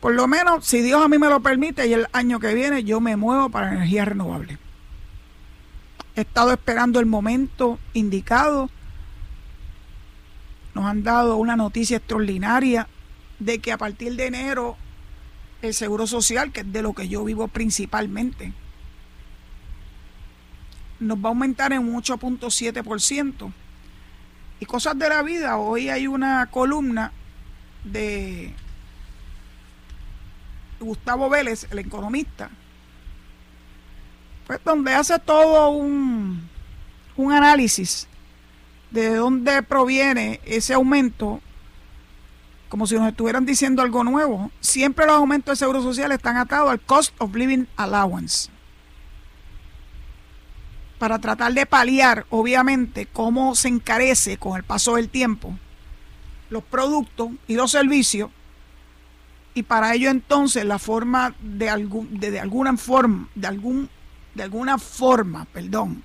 Por 0.00 0.14
lo 0.14 0.26
menos, 0.26 0.66
si 0.66 0.82
Dios 0.82 1.02
a 1.02 1.08
mí 1.08 1.18
me 1.18 1.28
lo 1.28 1.40
permite, 1.40 1.86
y 1.86 1.92
el 1.92 2.08
año 2.12 2.40
que 2.40 2.54
viene 2.54 2.84
yo 2.84 3.00
me 3.00 3.16
muevo 3.16 3.48
para 3.48 3.68
la 3.68 3.72
energía 3.74 4.04
renovable. 4.04 4.58
He 6.14 6.22
estado 6.22 6.52
esperando 6.52 7.00
el 7.00 7.06
momento 7.06 7.78
indicado. 7.94 8.68
Nos 10.74 10.84
han 10.84 11.02
dado 11.02 11.36
una 11.36 11.56
noticia 11.56 11.98
extraordinaria 11.98 12.88
de 13.38 13.60
que 13.60 13.72
a 13.72 13.78
partir 13.78 14.16
de 14.16 14.26
enero 14.26 14.76
el 15.62 15.74
Seguro 15.74 16.06
Social, 16.06 16.52
que 16.52 16.60
es 16.60 16.72
de 16.72 16.82
lo 16.82 16.92
que 16.92 17.08
yo 17.08 17.24
vivo 17.24 17.48
principalmente, 17.48 18.52
nos 21.02 21.18
va 21.18 21.24
a 21.24 21.28
aumentar 21.28 21.72
en 21.72 21.80
un 21.80 22.02
8.7%. 22.02 23.52
Y 24.60 24.66
cosas 24.66 24.96
de 24.96 25.08
la 25.08 25.22
vida, 25.22 25.56
hoy 25.56 25.88
hay 25.88 26.06
una 26.06 26.46
columna 26.46 27.12
de 27.84 28.54
Gustavo 30.78 31.28
Vélez, 31.28 31.66
el 31.70 31.80
economista, 31.80 32.48
pues 34.46 34.60
donde 34.64 34.94
hace 34.94 35.18
todo 35.18 35.70
un, 35.70 36.48
un 37.16 37.32
análisis 37.32 38.06
de 38.92 39.16
dónde 39.16 39.62
proviene 39.64 40.40
ese 40.44 40.74
aumento, 40.74 41.40
como 42.68 42.86
si 42.86 42.94
nos 42.94 43.08
estuvieran 43.08 43.44
diciendo 43.44 43.82
algo 43.82 44.04
nuevo. 44.04 44.50
Siempre 44.60 45.06
los 45.06 45.16
aumentos 45.16 45.52
de 45.52 45.64
seguro 45.64 45.82
social 45.82 46.12
están 46.12 46.36
atados 46.36 46.70
al 46.70 46.80
Cost 46.80 47.14
of 47.18 47.34
Living 47.34 47.64
Allowance 47.76 48.51
para 51.02 51.18
tratar 51.18 51.52
de 51.52 51.66
paliar, 51.66 52.26
obviamente, 52.30 53.06
cómo 53.06 53.56
se 53.56 53.66
encarece 53.66 54.36
con 54.36 54.56
el 54.56 54.62
paso 54.62 54.94
del 54.94 55.08
tiempo 55.08 55.58
los 56.48 56.62
productos 56.62 57.30
y 57.48 57.56
los 57.56 57.72
servicios. 57.72 58.30
Y 59.52 59.64
para 59.64 59.94
ello 59.94 60.10
entonces 60.10 60.64
la 60.64 60.78
forma 60.78 61.34
de, 61.40 61.68
algún, 61.68 62.20
de, 62.20 62.38
alguna 62.38 62.76
forma, 62.76 63.28
de 63.34 63.48
algún, 63.48 63.90
de 64.36 64.44
alguna 64.44 64.78
forma, 64.78 65.44
perdón, 65.46 66.04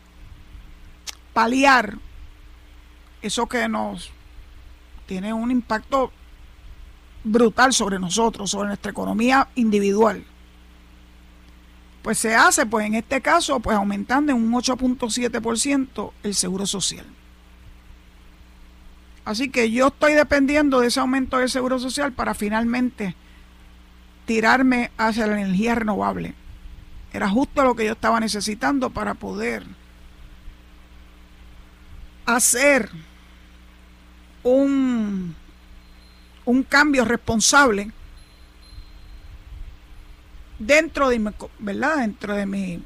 paliar 1.32 2.00
eso 3.22 3.46
que 3.46 3.70
nos 3.70 4.10
tiene 5.06 5.32
un 5.32 5.52
impacto 5.52 6.12
brutal 7.24 7.72
sobre 7.72 8.00
nosotros, 8.00 8.50
sobre 8.50 8.70
nuestra 8.70 8.90
economía 8.90 9.48
individual 9.54 10.26
pues 12.02 12.18
se 12.18 12.36
hace, 12.36 12.66
pues 12.66 12.86
en 12.86 12.96
este 12.96 13.22
caso, 13.22 13.60
pues 13.60 13.76
aumentando 13.76 14.32
en 14.32 14.38
un 14.38 14.52
8.7% 14.54 16.12
el 16.24 16.36
seguro 16.36 16.66
social. 16.66 17.06
Así 19.26 19.50
que 19.50 19.72
yo 19.72 19.88
estoy 19.88 20.14
dependiendo 20.14 20.80
de 20.80 20.88
ese 20.88 21.02
aumento 21.02 21.38
del 21.38 21.50
seguro 21.50 21.80
social 21.80 22.14
para 22.14 22.34
finalmente 22.34 23.16
tirarme 24.26 24.92
hacia 24.98 25.28
la 25.28 25.42
energía 25.42 25.76
renovable. 25.76 26.34
Era 27.12 27.30
justo 27.30 27.64
lo 27.64 27.76
que 27.76 27.86
yo 27.86 27.92
estaba 27.92 28.20
necesitando 28.20 28.90
para 28.90 29.16
poder 29.16 29.66
hacer 32.26 32.90
un, 34.44 35.36
un 36.46 36.64
cambio 36.64 37.04
responsable 37.04 37.92
dentro 40.60 41.10
de, 41.10 41.34
¿verdad? 41.60 41.98
dentro 41.98 42.36
de 42.36 42.46
mis 42.46 42.80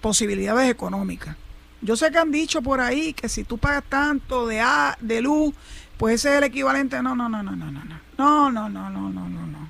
posibilidades 0.00 0.70
económicas. 0.70 1.36
Yo 1.80 1.96
sé 1.96 2.10
que 2.10 2.18
han 2.18 2.30
dicho 2.30 2.62
por 2.62 2.80
ahí 2.80 3.12
que 3.12 3.28
si 3.28 3.44
tú 3.44 3.58
pagas 3.58 3.84
tanto 3.88 4.46
de, 4.46 4.60
A, 4.60 4.96
de 5.00 5.20
luz, 5.20 5.54
pues 5.98 6.16
ese 6.16 6.30
es 6.30 6.38
el 6.38 6.44
equivalente. 6.44 7.02
No, 7.02 7.16
no, 7.16 7.28
no, 7.28 7.42
no, 7.42 7.56
no, 7.56 7.70
no, 7.70 7.84
no. 7.84 8.00
No, 8.18 8.50
no, 8.50 8.68
no, 8.68 8.90
no, 8.90 9.10
no, 9.10 9.28
no, 9.28 9.46
no. 9.46 9.68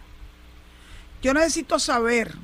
Yo 1.23 1.33
necesito 1.33 1.79
saber 1.79 2.35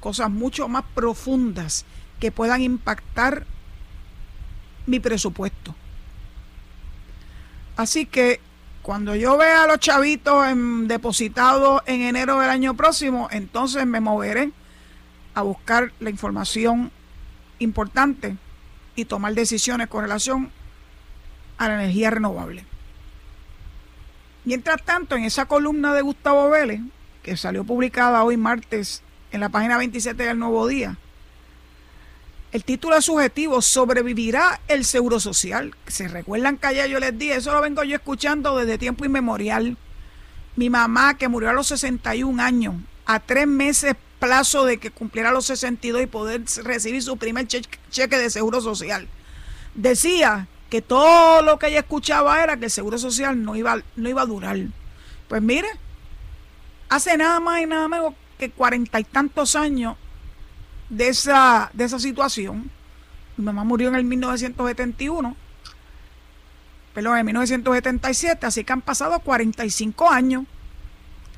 cosas 0.00 0.30
mucho 0.30 0.68
más 0.68 0.84
profundas 0.94 1.84
que 2.18 2.32
puedan 2.32 2.62
impactar 2.62 3.44
mi 4.86 5.00
presupuesto. 5.00 5.74
Así 7.76 8.06
que 8.06 8.40
cuando 8.82 9.14
yo 9.14 9.36
vea 9.36 9.62
a 9.62 9.66
los 9.66 9.78
chavitos 9.78 10.46
en, 10.48 10.88
depositados 10.88 11.82
en 11.86 12.02
enero 12.02 12.40
del 12.40 12.50
año 12.50 12.74
próximo, 12.74 13.28
entonces 13.30 13.86
me 13.86 14.00
moveré 14.00 14.50
a 15.34 15.42
buscar 15.42 15.92
la 16.00 16.10
información 16.10 16.90
importante 17.60 18.36
y 18.96 19.04
tomar 19.04 19.34
decisiones 19.34 19.88
con 19.88 20.02
relación 20.02 20.50
a 21.58 21.68
la 21.68 21.74
energía 21.74 22.10
renovable. 22.10 22.66
Mientras 24.44 24.82
tanto, 24.82 25.14
en 25.14 25.24
esa 25.24 25.46
columna 25.46 25.94
de 25.94 26.02
Gustavo 26.02 26.50
Vélez, 26.50 26.80
que 27.22 27.36
salió 27.36 27.62
publicada 27.62 28.24
hoy 28.24 28.36
martes 28.36 29.02
en 29.30 29.40
la 29.40 29.48
página 29.48 29.78
27 29.78 30.24
del 30.24 30.38
Nuevo 30.40 30.66
Día, 30.66 30.98
el 32.52 32.64
título 32.64 32.96
es 32.96 33.06
subjetivo, 33.06 33.62
¿sobrevivirá 33.62 34.60
el 34.68 34.84
Seguro 34.84 35.18
Social? 35.18 35.74
Se 35.86 36.06
recuerdan 36.06 36.58
que 36.58 36.66
ayer 36.66 36.88
yo 36.90 37.00
les 37.00 37.18
dije, 37.18 37.36
eso 37.36 37.50
lo 37.52 37.62
vengo 37.62 37.82
yo 37.82 37.96
escuchando 37.96 38.54
desde 38.58 38.76
tiempo 38.76 39.06
inmemorial. 39.06 39.78
Mi 40.56 40.68
mamá, 40.68 41.16
que 41.16 41.28
murió 41.28 41.48
a 41.48 41.54
los 41.54 41.68
61 41.68 42.42
años, 42.42 42.74
a 43.06 43.20
tres 43.20 43.46
meses 43.46 43.94
plazo 44.18 44.66
de 44.66 44.76
que 44.76 44.90
cumpliera 44.90 45.32
los 45.32 45.46
62 45.46 46.02
y 46.02 46.06
poder 46.06 46.42
recibir 46.62 47.02
su 47.02 47.16
primer 47.16 47.46
cheque 47.46 48.18
de 48.18 48.28
Seguro 48.28 48.60
Social, 48.60 49.08
decía 49.74 50.46
que 50.68 50.82
todo 50.82 51.40
lo 51.40 51.58
que 51.58 51.68
ella 51.68 51.80
escuchaba 51.80 52.42
era 52.42 52.58
que 52.58 52.66
el 52.66 52.70
Seguro 52.70 52.98
Social 52.98 53.42
no 53.42 53.56
iba, 53.56 53.78
no 53.96 54.08
iba 54.10 54.20
a 54.20 54.26
durar. 54.26 54.58
Pues 55.26 55.40
mire, 55.40 55.68
hace 56.90 57.16
nada 57.16 57.40
más 57.40 57.62
y 57.62 57.66
nada 57.66 57.88
menos 57.88 58.12
que 58.38 58.50
cuarenta 58.50 59.00
y 59.00 59.04
tantos 59.04 59.56
años 59.56 59.96
de 60.92 61.08
esa, 61.08 61.70
de 61.72 61.84
esa 61.84 61.98
situación. 61.98 62.70
Mi 63.36 63.44
mamá 63.46 63.64
murió 63.64 63.88
en 63.88 63.94
el 63.94 64.04
1971, 64.04 65.34
perdón, 66.92 67.18
en 67.18 67.26
1977, 67.26 68.46
así 68.46 68.62
que 68.62 68.72
han 68.72 68.82
pasado 68.82 69.18
45 69.20 70.10
años. 70.10 70.44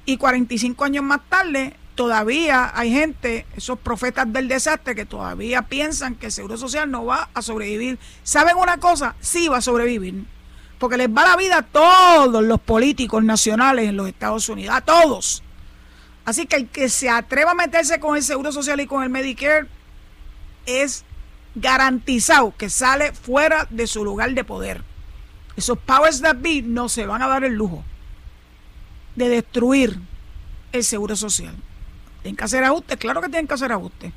Y 0.06 0.18
45 0.18 0.84
años 0.84 1.04
más 1.04 1.20
tarde, 1.30 1.76
todavía 1.94 2.72
hay 2.74 2.90
gente, 2.90 3.46
esos 3.56 3.78
profetas 3.78 4.30
del 4.30 4.48
desastre, 4.48 4.94
que 4.94 5.06
todavía 5.06 5.62
piensan 5.62 6.16
que 6.16 6.26
el 6.26 6.32
Seguro 6.32 6.58
Social 6.58 6.90
no 6.90 7.06
va 7.06 7.30
a 7.32 7.40
sobrevivir. 7.40 7.98
¿Saben 8.22 8.56
una 8.56 8.78
cosa? 8.78 9.14
Sí 9.20 9.48
va 9.48 9.58
a 9.58 9.62
sobrevivir. 9.62 10.26
Porque 10.78 10.98
les 10.98 11.08
va 11.08 11.22
la 11.22 11.36
vida 11.36 11.58
a 11.58 11.62
todos 11.62 12.42
los 12.42 12.60
políticos 12.60 13.22
nacionales 13.22 13.88
en 13.88 13.96
los 13.96 14.08
Estados 14.08 14.48
Unidos, 14.48 14.74
a 14.74 14.80
todos. 14.80 15.43
Así 16.24 16.46
que 16.46 16.56
el 16.56 16.68
que 16.68 16.88
se 16.88 17.10
atreva 17.10 17.50
a 17.50 17.54
meterse 17.54 18.00
con 18.00 18.16
el 18.16 18.22
Seguro 18.22 18.50
Social 18.50 18.80
y 18.80 18.86
con 18.86 19.02
el 19.02 19.10
Medicare 19.10 19.66
es 20.66 21.04
garantizado 21.54 22.54
que 22.56 22.70
sale 22.70 23.12
fuera 23.12 23.66
de 23.70 23.86
su 23.86 24.04
lugar 24.04 24.32
de 24.32 24.44
poder. 24.44 24.82
Esos 25.56 25.78
powers 25.78 26.22
that 26.22 26.36
be 26.40 26.62
no 26.62 26.88
se 26.88 27.06
van 27.06 27.22
a 27.22 27.28
dar 27.28 27.44
el 27.44 27.54
lujo 27.54 27.84
de 29.14 29.28
destruir 29.28 29.98
el 30.72 30.82
Seguro 30.82 31.14
Social. 31.14 31.54
Tienen 32.22 32.36
que 32.36 32.44
hacer 32.44 32.64
ajustes, 32.64 32.96
claro 32.96 33.20
que 33.20 33.28
tienen 33.28 33.46
que 33.46 33.54
hacer 33.54 33.70
ajustes. 33.70 34.12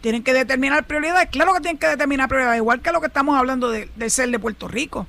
Tienen 0.00 0.24
que 0.24 0.32
determinar 0.32 0.86
prioridades, 0.86 1.28
claro 1.30 1.54
que 1.54 1.60
tienen 1.60 1.78
que 1.78 1.86
determinar 1.86 2.28
prioridades, 2.28 2.58
igual 2.58 2.80
que 2.80 2.90
lo 2.90 3.00
que 3.00 3.06
estamos 3.06 3.38
hablando 3.38 3.70
del 3.70 4.10
ser 4.10 4.30
de 4.30 4.38
Puerto 4.38 4.66
Rico. 4.66 5.06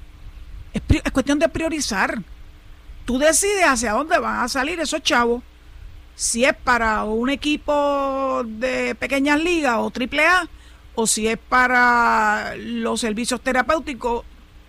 Es, 0.73 0.81
es 1.03 1.11
cuestión 1.11 1.39
de 1.39 1.49
priorizar. 1.49 2.21
Tú 3.05 3.17
decides 3.17 3.63
hacia 3.65 3.93
dónde 3.93 4.19
van 4.19 4.41
a 4.41 4.47
salir 4.49 4.79
esos 4.79 5.01
chavos 5.01 5.41
si 6.15 6.45
es 6.45 6.55
para 6.55 7.03
un 7.03 7.29
equipo 7.29 8.43
de 8.45 8.95
pequeñas 8.95 9.41
ligas 9.41 9.77
o 9.79 9.89
triple 9.91 10.25
A, 10.25 10.47
o 10.95 11.07
si 11.07 11.27
es 11.27 11.37
para 11.37 12.53
los 12.57 12.99
servicios 13.01 13.41
terapéuticos 13.41 14.23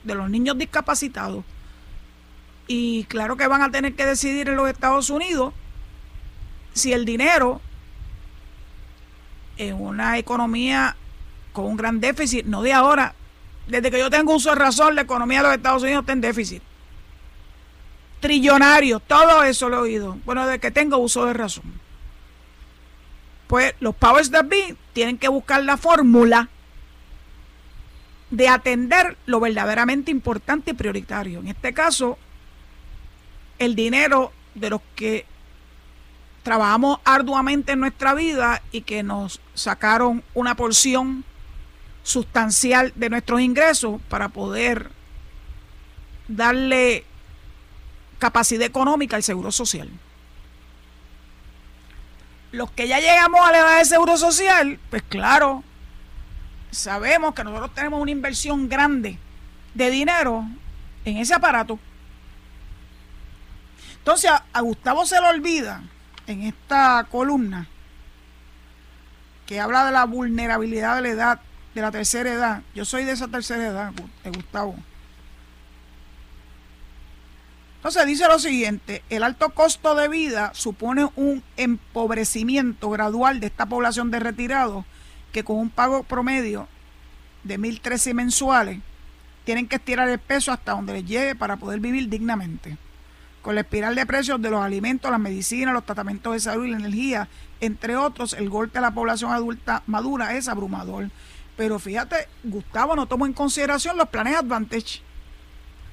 de 0.05 0.15
los 0.15 0.31
niños 0.31 0.57
discapacitados. 0.57 1.45
Y 2.67 3.05
claro 3.05 3.37
que 3.37 3.47
van 3.47 3.63
a 3.63 3.71
tener 3.71 3.95
que 3.95 4.07
decidir 4.07 4.49
en 4.49 4.57
los 4.57 4.69
Estados 4.69 5.11
Unidos 5.11 5.53
si 6.73 6.93
el 6.93 7.05
dinero 7.05 7.61
en 9.59 9.81
una 9.81 10.19
economía 10.19 10.97
con 11.53 11.67
un 11.67 11.77
gran 11.77 12.01
déficit, 12.01 12.47
no 12.47 12.63
de 12.63 12.73
ahora, 12.73 13.15
desde 13.69 13.91
que 13.91 13.99
yo 13.99 14.11
tengo 14.11 14.35
uso 14.35 14.51
de 14.51 14.57
razón, 14.57 14.95
la 14.95 15.03
economía 15.03 15.39
de 15.39 15.49
los 15.49 15.57
Estados 15.57 15.83
Unidos 15.83 16.03
está 16.03 16.13
en 16.15 16.21
déficit 16.21 16.63
trillonarios, 18.25 19.03
todo 19.07 19.45
eso 19.45 19.69
lo 19.69 19.77
he 19.77 19.81
oído. 19.81 20.17
Bueno, 20.25 20.47
de 20.47 20.59
que 20.59 20.71
tengo 20.71 20.97
uso 20.97 21.27
de 21.27 21.35
razón. 21.35 21.65
Pues 23.49 23.75
los 23.81 23.95
powers 23.95 24.31
that 24.31 24.47
be 24.47 24.75
tienen 24.95 25.19
que 25.19 25.29
buscar 25.29 25.63
la 25.63 25.77
fórmula 25.77 26.49
de 28.31 28.49
atender 28.49 29.19
lo 29.27 29.41
verdaderamente 29.41 30.11
importante 30.11 30.71
y 30.71 30.75
prioritario. 30.75 31.41
En 31.41 31.49
este 31.49 31.75
caso, 31.75 32.17
el 33.59 33.75
dinero 33.75 34.33
de 34.55 34.71
los 34.71 34.81
que 34.97 35.27
trabajamos 36.43 37.01
arduamente 37.05 37.73
en 37.73 37.81
nuestra 37.81 38.15
vida 38.15 38.63
y 38.73 38.81
que 38.81 39.03
nos 39.03 39.43
sacaron 39.53 40.25
una 40.33 40.55
porción 40.55 41.27
sustancial 42.03 42.91
de 42.97 43.11
nuestros 43.11 43.43
ingresos 43.43 44.01
para 44.09 44.31
poder 44.31 44.91
darle 46.27 47.05
capacidad 48.25 48.65
económica 48.65 49.17
el 49.19 49.23
seguro 49.23 49.53
social. 49.53 49.91
Los 52.53 52.71
que 52.71 52.89
ya 52.89 52.99
llegamos 52.99 53.47
a 53.47 53.53
la 53.53 53.59
edad 53.59 53.79
de 53.81 53.85
seguro 53.85 54.17
social, 54.17 54.81
pues 54.89 55.03
claro, 55.03 55.63
sabemos 56.71 57.35
que 57.35 57.45
nosotros 57.45 57.75
tenemos 57.75 58.01
una 58.01 58.13
inversión 58.13 58.67
grande 58.67 59.19
de 59.75 59.91
dinero 59.91 60.47
en 61.05 61.19
ese 61.19 61.35
aparato. 61.35 61.79
Entonces 63.99 64.31
a, 64.31 64.61
Gustavo 64.63 65.05
se 65.05 65.21
le 65.21 65.29
olvida 65.29 65.83
en 66.27 66.45
esta 66.45 67.07
columna 67.11 67.69
que 69.45 69.61
habla 69.61 69.85
de 69.85 69.93
la 69.93 70.07
vulnerabilidad 70.07 70.97
de 70.97 71.03
la 71.03 71.09
edad, 71.09 71.41
de 71.75 71.83
la 71.83 71.91
tercera 71.91 72.33
edad. 72.33 72.63
Yo 72.75 72.87
soy 72.87 73.05
de 73.05 73.13
esa 73.13 73.29
tercera 73.29 73.67
edad, 73.67 73.93
Gustavo. 74.25 74.77
Entonces 77.85 78.07
dice 78.07 78.27
lo 78.29 78.39
siguiente, 78.39 79.03
el 79.11 79.23
alto 79.23 79.51
costo 79.51 79.95
de 79.95 80.09
vida 80.09 80.53
supone 80.55 81.07
un 81.17 81.43
empobrecimiento 81.59 82.89
gradual 82.89 83.41
de 83.41 83.49
esta 83.49 83.67
población 83.67 84.11
de 84.11 84.21
retirados 84.21 84.87
que 85.33 85.45
con 85.45 85.59
un 85.59 85.69
pago 85.69 86.03
promedio 86.03 86.67
de 87.43 87.59
1.013 87.61 88.15
mensuales 88.15 88.81
tienen 89.45 89.69
que 89.69 89.77
estirar 89.77 90.09
el 90.09 90.19
peso 90.19 90.51
hasta 90.51 90.73
donde 90.73 90.95
les 90.95 91.05
llegue 91.05 91.35
para 91.35 91.59
poder 91.59 91.79
vivir 91.79 92.09
dignamente. 92.09 92.79
Con 93.43 93.55
la 93.55 93.61
espiral 93.61 93.95
de 93.95 94.07
precios 94.07 94.41
de 94.41 94.49
los 94.49 94.63
alimentos, 94.63 95.11
las 95.11 95.21
medicinas, 95.21 95.75
los 95.75 95.85
tratamientos 95.85 96.33
de 96.33 96.41
salud 96.41 96.65
y 96.65 96.71
la 96.71 96.79
energía, 96.79 97.29
entre 97.61 97.99
otros, 97.99 98.33
el 98.33 98.49
golpe 98.49 98.79
a 98.79 98.81
la 98.81 98.95
población 98.95 99.31
adulta 99.31 99.83
madura 99.87 100.35
es 100.39 100.49
abrumador. 100.49 101.11
Pero 101.59 101.79
fíjate, 101.79 102.29
Gustavo 102.45 102.97
no 102.97 103.05
tomó 103.05 103.27
en 103.27 103.35
consideración 103.35 103.99
los 103.99 104.09
planes 104.09 104.39
Advantage. 104.39 105.03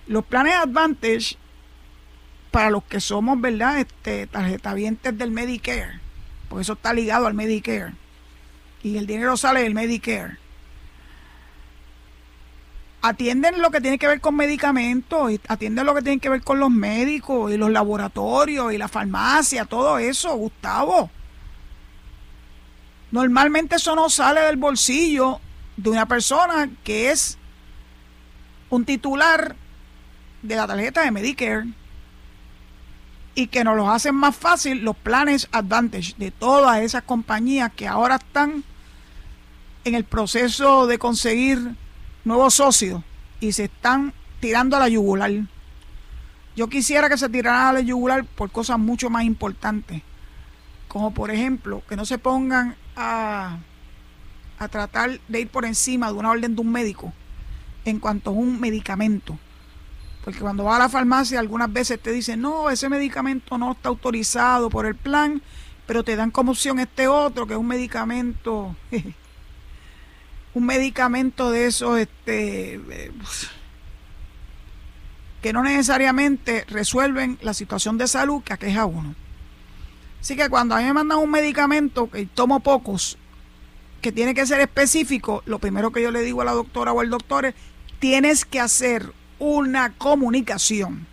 Los 0.08 0.23
planes 0.23 0.56
Advantage 0.56 1.36
para 2.52 2.70
los 2.70 2.84
que 2.84 3.00
somos, 3.00 3.40
¿verdad? 3.40 3.80
Este, 3.80 4.28
tarjetavientes 4.28 5.18
del 5.18 5.32
Medicare, 5.32 6.00
porque 6.50 6.64
eso 6.64 6.74
está 6.74 6.94
ligado 6.94 7.28
al 7.28 7.34
Medicare. 7.34 7.94
Y 8.84 8.98
el 8.98 9.08
dinero 9.08 9.38
sale 9.38 9.64
del 9.64 9.74
Medicare. 9.74 10.38
Atienden 13.02 13.62
lo 13.62 13.72
que 13.72 13.82
tiene 13.82 13.98
que 13.98 14.08
ver 14.08 14.22
con 14.22 14.36
medicamentos, 14.36 15.32
atienden 15.48 15.86
lo 15.86 15.96
que 15.96 16.04
tiene 16.04 16.20
que 16.20 16.30
ver 16.30 16.44
con 16.44 16.60
los 16.60 16.70
médicos 16.70 17.52
y 17.52 17.58
los 17.58 17.72
laboratorios 17.72 18.72
y 18.74 18.78
la 18.78 18.88
farmacia, 18.88 19.66
todo 19.66 19.98
eso, 19.98 20.36
Gustavo. 20.36 21.10
Normalmente 23.10 23.78
eso 23.78 23.96
no 23.96 24.10
sale 24.10 24.42
del 24.42 24.58
bolsillo 24.58 25.40
de 25.78 25.90
una 25.90 26.06
persona 26.06 26.70
que 26.84 27.10
es 27.10 27.40
un 28.70 28.86
titular 28.86 29.56
de 30.44 30.56
la 30.56 30.68
tarjeta 30.68 31.04
de 31.04 31.12
Medicare. 31.12 31.66
Y 33.36 33.48
que 33.48 33.63
nos 33.63 33.78
los 33.78 33.88
hacen 33.88 34.15
más 34.15 34.36
fácil 34.36 34.84
los 34.84 34.96
planes 34.96 35.48
Advantage 35.52 36.15
de 36.17 36.32
todas 36.32 36.82
esas 36.82 37.04
compañías 37.04 37.72
que 37.74 37.88
ahora 37.88 38.15
están 38.15 38.63
en 39.84 39.96
el 39.96 40.04
proceso 40.04 40.86
de 40.88 41.00
conseguir 41.00 41.76
nuevos 42.26 42.56
socios 42.56 43.02
y 43.39 43.54
se 43.54 43.65
están 43.65 44.13
tirando 44.39 44.76
a 44.76 44.80
la 44.80 44.89
yugular. 44.89 45.32
Yo 46.56 46.67
quisiera 46.67 47.10
que 47.10 47.17
se 47.17 47.30
tiraran 47.30 47.67
a 47.67 47.74
la 47.74 47.80
yugular 47.82 48.26
por 48.26 48.52
cosas 48.52 48.78
mucho 48.78 49.10
más 49.10 49.24
importantes, 49.24 50.02
como 50.88 51.13
por 51.13 51.32
ejemplo 51.32 51.82
que 51.88 51.96
no 51.96 52.06
se 52.06 52.17
pongan 52.17 52.76
a, 52.96 53.58
a 54.60 54.67
tratar 54.67 55.20
de 55.28 55.41
ir 55.41 55.48
por 55.48 55.65
encima 55.65 56.12
de 56.12 56.13
una 56.13 56.32
orden 56.32 56.56
de 56.56 56.62
un 56.62 56.72
médico 56.72 57.13
en 57.86 58.00
cuanto 58.00 58.32
a 58.32 58.34
un 58.34 58.60
medicamento. 58.60 59.39
Porque 60.23 60.39
cuando 60.39 60.65
va 60.65 60.75
a 60.75 60.79
la 60.79 60.89
farmacia 60.89 61.39
algunas 61.39 61.71
veces 61.71 61.99
te 61.99 62.12
dicen, 62.12 62.41
no, 62.41 62.69
ese 62.69 62.89
medicamento 62.89 63.57
no 63.57 63.71
está 63.71 63.89
autorizado 63.89 64.69
por 64.69 64.86
el 64.86 64.95
plan, 64.95 65.41
pero 65.88 66.03
te 66.03 66.15
dan 66.15 66.31
como 66.31 66.51
opción 66.51 66.79
este 66.79 67.07
otro, 67.07 67.47
que 67.47 67.53
es 67.53 67.60
un 67.60 67.67
medicamento, 67.67 68.75
un 70.53 70.65
medicamento 70.65 71.49
de 71.49 71.65
esos, 71.65 71.97
este, 71.97 72.79
que 75.41 75.53
no 75.53 75.63
necesariamente 75.63 76.65
resuelven 76.69 77.39
la 77.41 77.55
situación 77.55 77.97
de 77.97 78.07
salud 78.07 78.43
que 78.43 78.53
aqueja 78.53 78.81
a 78.81 78.86
uno. 78.86 79.15
Así 80.21 80.36
que 80.36 80.49
cuando 80.49 80.75
a 80.75 80.79
mí 80.79 80.84
me 80.84 80.93
mandan 80.93 81.17
un 81.17 81.31
medicamento, 81.31 82.12
que 82.12 82.27
tomo 82.27 82.60
pocos, 82.60 83.17
que 84.01 84.12
tiene 84.12 84.36
que 84.36 84.45
ser 84.45 84.62
específico, 84.62 85.41
lo 85.47 85.57
primero 85.57 85.91
que 85.91 86.03
yo 86.03 86.12
le 86.12 86.21
digo 86.21 86.41
a 86.41 86.45
la 86.45 86.51
doctora 86.51 86.91
o 86.91 86.99
al 86.99 87.10
doctor 87.10 87.45
es, 87.45 87.55
tienes 87.99 88.45
que 88.45 88.60
hacer 88.60 89.13
una 89.41 89.93
comunicación 89.93 91.08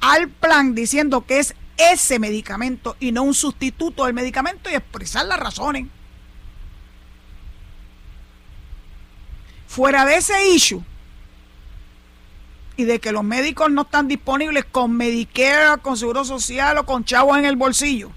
al 0.00 0.28
plan 0.28 0.76
diciendo 0.76 1.26
que 1.26 1.40
es 1.40 1.56
ese 1.76 2.20
medicamento 2.20 2.96
y 3.00 3.10
no 3.10 3.24
un 3.24 3.34
sustituto 3.34 4.04
del 4.04 4.14
medicamento 4.14 4.70
y 4.70 4.74
expresar 4.74 5.26
las 5.26 5.40
razones. 5.40 5.88
Fuera 9.66 10.04
de 10.04 10.14
ese 10.14 10.48
issue 10.50 10.84
y 12.76 12.84
de 12.84 13.00
que 13.00 13.10
los 13.10 13.24
médicos 13.24 13.68
no 13.68 13.82
están 13.82 14.06
disponibles 14.06 14.64
con 14.64 14.92
Medicare, 14.96 15.80
con 15.82 15.96
Seguro 15.96 16.24
Social 16.24 16.78
o 16.78 16.86
con 16.86 17.04
chavos 17.04 17.36
en 17.36 17.46
el 17.46 17.56
bolsillo, 17.56 18.12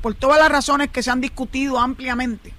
por 0.00 0.14
todas 0.14 0.38
las 0.38 0.52
razones 0.52 0.90
que 0.90 1.02
se 1.02 1.10
han 1.10 1.20
discutido 1.20 1.80
ampliamente 1.80 2.54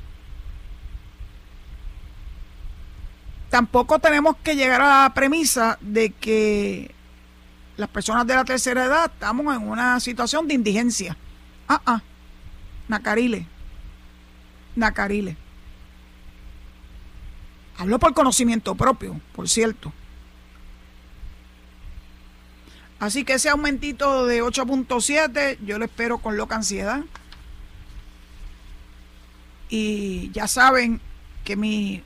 tampoco 3.49 3.99
tenemos 3.99 4.38
que 4.43 4.55
llegar 4.55 4.81
a 4.81 5.03
la 5.03 5.13
premisa 5.13 5.77
de 5.81 6.12
que 6.12 6.93
las 7.77 7.89
personas 7.89 8.27
de 8.27 8.35
la 8.35 8.45
tercera 8.45 8.85
edad 8.85 9.12
estamos 9.13 9.55
en 9.55 9.67
una 9.67 9.99
situación 9.99 10.47
de 10.47 10.53
indigencia. 10.53 11.17
Ah, 11.67 11.81
ah. 11.85 12.01
Nacarile. 12.88 13.45
Nacarile. 14.75 15.38
Hablo 17.77 17.99
por 17.99 18.13
conocimiento 18.13 18.75
propio, 18.75 19.19
por 19.33 19.47
cierto. 19.47 19.93
Así 22.99 23.23
que 23.23 23.33
ese 23.33 23.47
aumentito 23.47 24.25
de 24.25 24.43
8.7 24.43 25.57
yo 25.65 25.79
lo 25.79 25.85
espero 25.85 26.17
con 26.17 26.35
loca 26.35 26.55
ansiedad. 26.55 27.01
Y 29.69 30.31
ya 30.31 30.47
saben 30.47 30.99
que 31.45 31.55
mi 31.55 32.03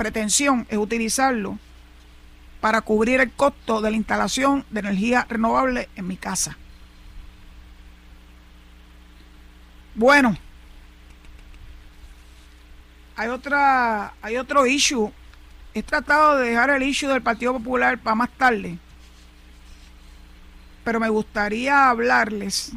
pretensión 0.00 0.66
es 0.70 0.78
utilizarlo 0.78 1.58
para 2.62 2.80
cubrir 2.80 3.20
el 3.20 3.30
costo 3.32 3.82
de 3.82 3.90
la 3.90 3.98
instalación 3.98 4.64
de 4.70 4.80
energía 4.80 5.26
renovable 5.28 5.90
en 5.94 6.06
mi 6.06 6.16
casa. 6.16 6.56
Bueno, 9.94 10.38
hay 13.14 13.28
otra, 13.28 14.14
hay 14.22 14.38
otro 14.38 14.64
issue. 14.64 15.12
He 15.74 15.82
tratado 15.82 16.38
de 16.38 16.48
dejar 16.48 16.70
el 16.70 16.82
issue 16.82 17.10
del 17.10 17.20
Partido 17.20 17.52
Popular 17.52 17.98
para 17.98 18.14
más 18.14 18.30
tarde. 18.30 18.78
Pero 20.82 20.98
me 20.98 21.10
gustaría 21.10 21.90
hablarles 21.90 22.72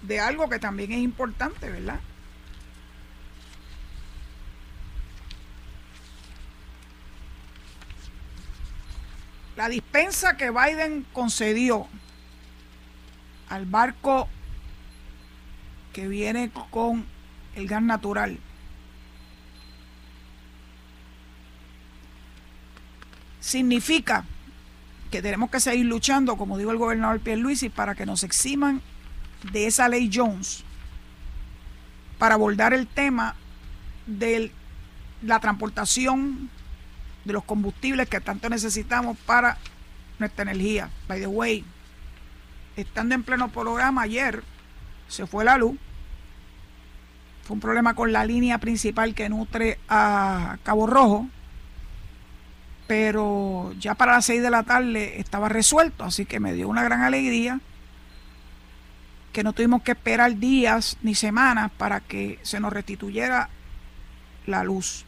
de 0.00 0.18
algo 0.18 0.48
que 0.48 0.58
también 0.58 0.92
es 0.92 1.00
importante, 1.00 1.68
¿verdad? 1.68 2.00
La 9.58 9.68
dispensa 9.68 10.36
que 10.36 10.52
Biden 10.52 11.04
concedió 11.12 11.88
al 13.48 13.66
barco 13.66 14.28
que 15.92 16.06
viene 16.06 16.52
con 16.70 17.04
el 17.56 17.66
gas 17.66 17.82
natural. 17.82 18.38
Significa 23.40 24.24
que 25.10 25.22
tenemos 25.22 25.50
que 25.50 25.58
seguir 25.58 25.86
luchando, 25.86 26.36
como 26.36 26.56
dijo 26.56 26.70
el 26.70 26.78
gobernador 26.78 27.18
Pierluisi, 27.18 27.68
para 27.68 27.96
que 27.96 28.06
nos 28.06 28.22
eximan 28.22 28.80
de 29.50 29.66
esa 29.66 29.88
ley 29.88 30.08
Jones 30.14 30.62
para 32.16 32.36
abordar 32.36 32.74
el 32.74 32.86
tema 32.86 33.34
de 34.06 34.52
la 35.20 35.40
transportación 35.40 36.48
de 37.28 37.34
los 37.34 37.44
combustibles 37.44 38.08
que 38.08 38.20
tanto 38.20 38.48
necesitamos 38.48 39.16
para 39.18 39.58
nuestra 40.18 40.42
energía. 40.42 40.90
By 41.06 41.20
the 41.20 41.26
way, 41.28 41.64
estando 42.74 43.14
en 43.14 43.22
pleno 43.22 43.50
programa 43.50 44.02
ayer, 44.02 44.42
se 45.06 45.26
fue 45.26 45.44
la 45.44 45.56
luz. 45.58 45.76
Fue 47.44 47.54
un 47.54 47.60
problema 47.60 47.94
con 47.94 48.12
la 48.12 48.24
línea 48.24 48.58
principal 48.58 49.14
que 49.14 49.28
nutre 49.28 49.78
a 49.88 50.58
Cabo 50.64 50.86
Rojo. 50.86 51.28
Pero 52.86 53.74
ya 53.78 53.94
para 53.94 54.12
las 54.12 54.24
6 54.24 54.42
de 54.42 54.50
la 54.50 54.62
tarde 54.62 55.20
estaba 55.20 55.50
resuelto, 55.50 56.04
así 56.04 56.24
que 56.24 56.40
me 56.40 56.54
dio 56.54 56.68
una 56.68 56.82
gran 56.82 57.02
alegría 57.02 57.60
que 59.34 59.42
no 59.42 59.52
tuvimos 59.52 59.82
que 59.82 59.92
esperar 59.92 60.36
días 60.36 60.96
ni 61.02 61.14
semanas 61.14 61.70
para 61.76 62.00
que 62.00 62.38
se 62.42 62.60
nos 62.60 62.72
restituyera 62.72 63.50
la 64.46 64.64
luz. 64.64 65.04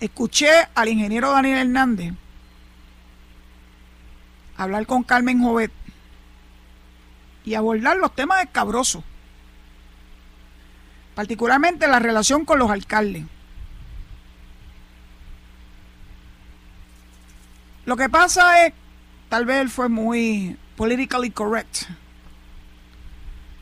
Escuché 0.00 0.50
al 0.74 0.88
ingeniero 0.88 1.30
Daniel 1.30 1.58
Hernández 1.58 2.12
hablar 4.56 4.86
con 4.86 5.02
Carmen 5.02 5.42
Jovet 5.42 5.72
y 7.44 7.54
abordar 7.54 7.96
los 7.96 8.14
temas 8.14 8.42
escabrosos, 8.42 9.04
particularmente 11.14 11.86
la 11.88 11.98
relación 11.98 12.44
con 12.44 12.58
los 12.58 12.70
alcaldes. 12.70 13.24
Lo 17.84 17.96
que 17.96 18.08
pasa 18.08 18.66
es, 18.66 18.72
tal 19.28 19.44
vez 19.44 19.70
fue 19.70 19.88
muy 19.88 20.56
politically 20.76 21.30
correct, 21.30 21.82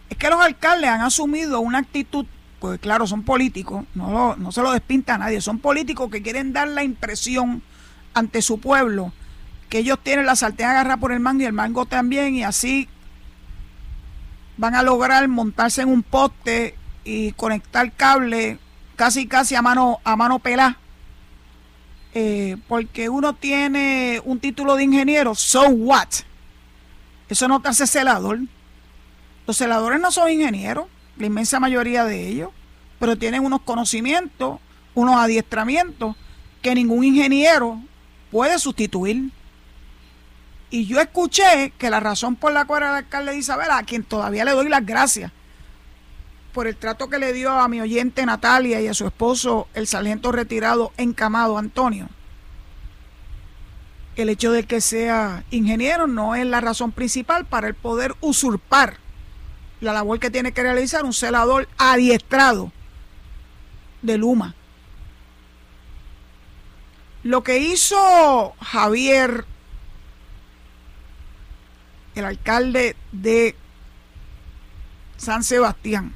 es 0.09 0.17
que 0.17 0.31
los 0.31 0.41
alcaldes 0.41 0.91
han 0.91 1.01
asumido 1.01 1.61
una 1.61 1.79
actitud 1.79 2.27
pues 2.63 2.79
claro, 2.79 3.09
son 3.09 3.25
políticos, 3.25 3.85
no, 3.97 4.37
no 4.37 4.53
se 4.53 4.63
lo 4.63 4.71
despinta 4.71 5.17
a 5.17 5.19
nadie, 5.19 5.41
son 5.41 5.59
políticos 5.59 6.09
que 6.13 6.23
quieren 6.23 6.53
dar 6.53 6.69
la 6.69 6.85
impresión 6.85 7.61
ante 8.15 8.41
su 8.41 8.61
pueblo 8.61 9.13
que 9.69 9.79
ellos 9.79 9.99
tienen 10.01 10.27
la 10.27 10.37
sartén 10.37 10.67
agarrada 10.69 10.99
por 10.99 11.11
el 11.11 11.19
mango 11.19 11.43
y 11.43 11.47
el 11.47 11.53
mango 11.53 11.87
también, 11.87 12.37
y 12.37 12.45
así 12.45 12.89
van 14.57 14.77
a 14.77 14.85
lograr 14.85 15.27
montarse 15.27 15.83
en 15.83 15.89
un 15.89 16.05
poste 16.05 16.77
y 17.03 17.33
conectar 17.33 17.91
cable 17.91 18.61
casi 18.95 19.27
casi 19.27 19.57
a 19.57 19.63
mano, 19.63 19.99
a 20.05 20.15
mano 20.15 20.39
pelada. 20.39 20.79
Eh, 22.15 22.59
porque 22.69 23.09
uno 23.09 23.33
tiene 23.33 24.21
un 24.25 24.39
título 24.39 24.77
de 24.77 24.85
ingeniero, 24.85 25.35
so 25.35 25.69
what? 25.69 26.11
Eso 27.29 27.49
no 27.49 27.61
te 27.61 27.71
hace 27.71 27.89
celador. 27.89 28.39
Los 29.49 29.57
celadores 29.57 30.01
no 30.01 30.13
son 30.13 30.31
ingenieros 30.31 30.87
la 31.23 31.27
inmensa 31.27 31.61
mayoría 31.61 32.05
de 32.05 32.27
ellos, 32.27 32.51
pero 32.99 33.17
tienen 33.17 33.45
unos 33.45 33.63
conocimientos, 33.63 34.59
unos 34.95 35.17
adiestramientos 35.17 36.17
que 36.61 36.75
ningún 36.75 37.05
ingeniero 37.05 37.81
puede 38.33 38.59
sustituir. 38.59 39.31
Y 40.71 40.87
yo 40.87 41.01
escuché 41.01 41.73
que 41.79 41.91
la 41.91 42.01
razón 42.01 42.35
por 42.35 42.53
la 42.53 42.65
cual 42.65 42.83
el 42.83 42.89
alcalde 42.89 43.31
de 43.33 43.39
Isabela, 43.39 43.79
a 43.79 43.85
quien 43.85 44.03
todavía 44.03 44.45
le 44.45 44.51
doy 44.51 44.69
las 44.69 44.85
gracias 44.85 45.31
por 46.53 46.67
el 46.67 46.77
trato 46.77 47.09
que 47.09 47.21
le 47.21 47.33
dio 47.33 47.53
a 47.53 47.69
mi 47.69 47.81
oyente 47.81 48.27
Natalia 48.27 48.81
y 48.81 48.89
a 48.89 48.95
su 48.95 49.07
esposo, 49.07 49.69
el 49.75 49.87
sargento 49.87 50.33
retirado 50.33 50.93
encamado 50.97 51.57
Antonio, 51.57 52.09
el 54.17 54.29
hecho 54.29 54.51
de 54.51 54.65
que 54.65 54.81
sea 54.81 55.45
ingeniero 55.53 56.09
no 56.09 56.35
es 56.35 56.45
la 56.47 56.61
razón 56.61 56.91
principal 56.91 57.47
para 57.47 57.69
el 57.69 57.75
poder 57.75 58.17
usurpar 58.21 59.02
la 59.83 59.93
labor 59.93 60.21
que 60.21 60.31
tiene 60.31 60.53
que 60.53 60.63
realizar 60.63 61.05
un 61.05 61.13
celador 61.13 61.69
adiestrado 61.77 62.73
de 64.01 64.17
Luma. 64.17 64.55
Lo 67.25 67.43
que 67.43 67.59
hizo 67.59 68.55
Javier, 68.61 69.45
el 72.15 72.25
alcalde 72.25 72.95
de 73.11 73.57
San 75.17 75.43
Sebastián, 75.43 76.15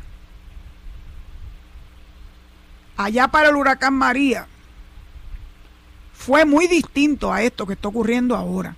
allá 2.97 3.27
para 3.29 3.49
el 3.49 3.57
huracán 3.57 3.95
María, 3.95 4.47
fue 6.15 6.45
muy 6.45 6.69
distinto 6.69 7.33
a 7.33 7.43
esto 7.43 7.67
que 7.67 7.73
está 7.73 7.89
ocurriendo 7.89 8.37
ahora. 8.37 8.77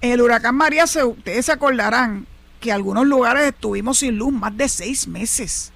En 0.00 0.12
el 0.12 0.22
huracán 0.22 0.54
María, 0.56 0.84
ustedes 0.84 1.46
se 1.46 1.52
acordarán 1.52 2.26
que 2.60 2.72
algunos 2.72 3.06
lugares 3.06 3.44
estuvimos 3.44 3.98
sin 3.98 4.16
luz 4.16 4.32
más 4.32 4.56
de 4.56 4.68
seis 4.68 5.06
meses. 5.06 5.72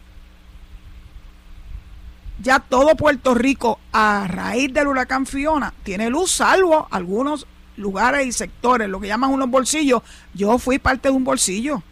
Ya 2.42 2.58
todo 2.58 2.96
Puerto 2.96 3.34
Rico, 3.34 3.78
a 3.92 4.26
raíz 4.28 4.72
del 4.72 4.88
huracán 4.88 5.26
Fiona, 5.26 5.72
tiene 5.82 6.10
luz, 6.10 6.32
salvo 6.32 6.88
algunos 6.90 7.46
lugares 7.76 8.26
y 8.26 8.32
sectores, 8.32 8.88
lo 8.88 9.00
que 9.00 9.08
llaman 9.08 9.30
unos 9.30 9.50
bolsillos. 9.50 10.02
Yo 10.32 10.58
fui 10.58 10.78
parte 10.78 11.08
de 11.08 11.14
un 11.14 11.24
bolsillo. 11.24 11.82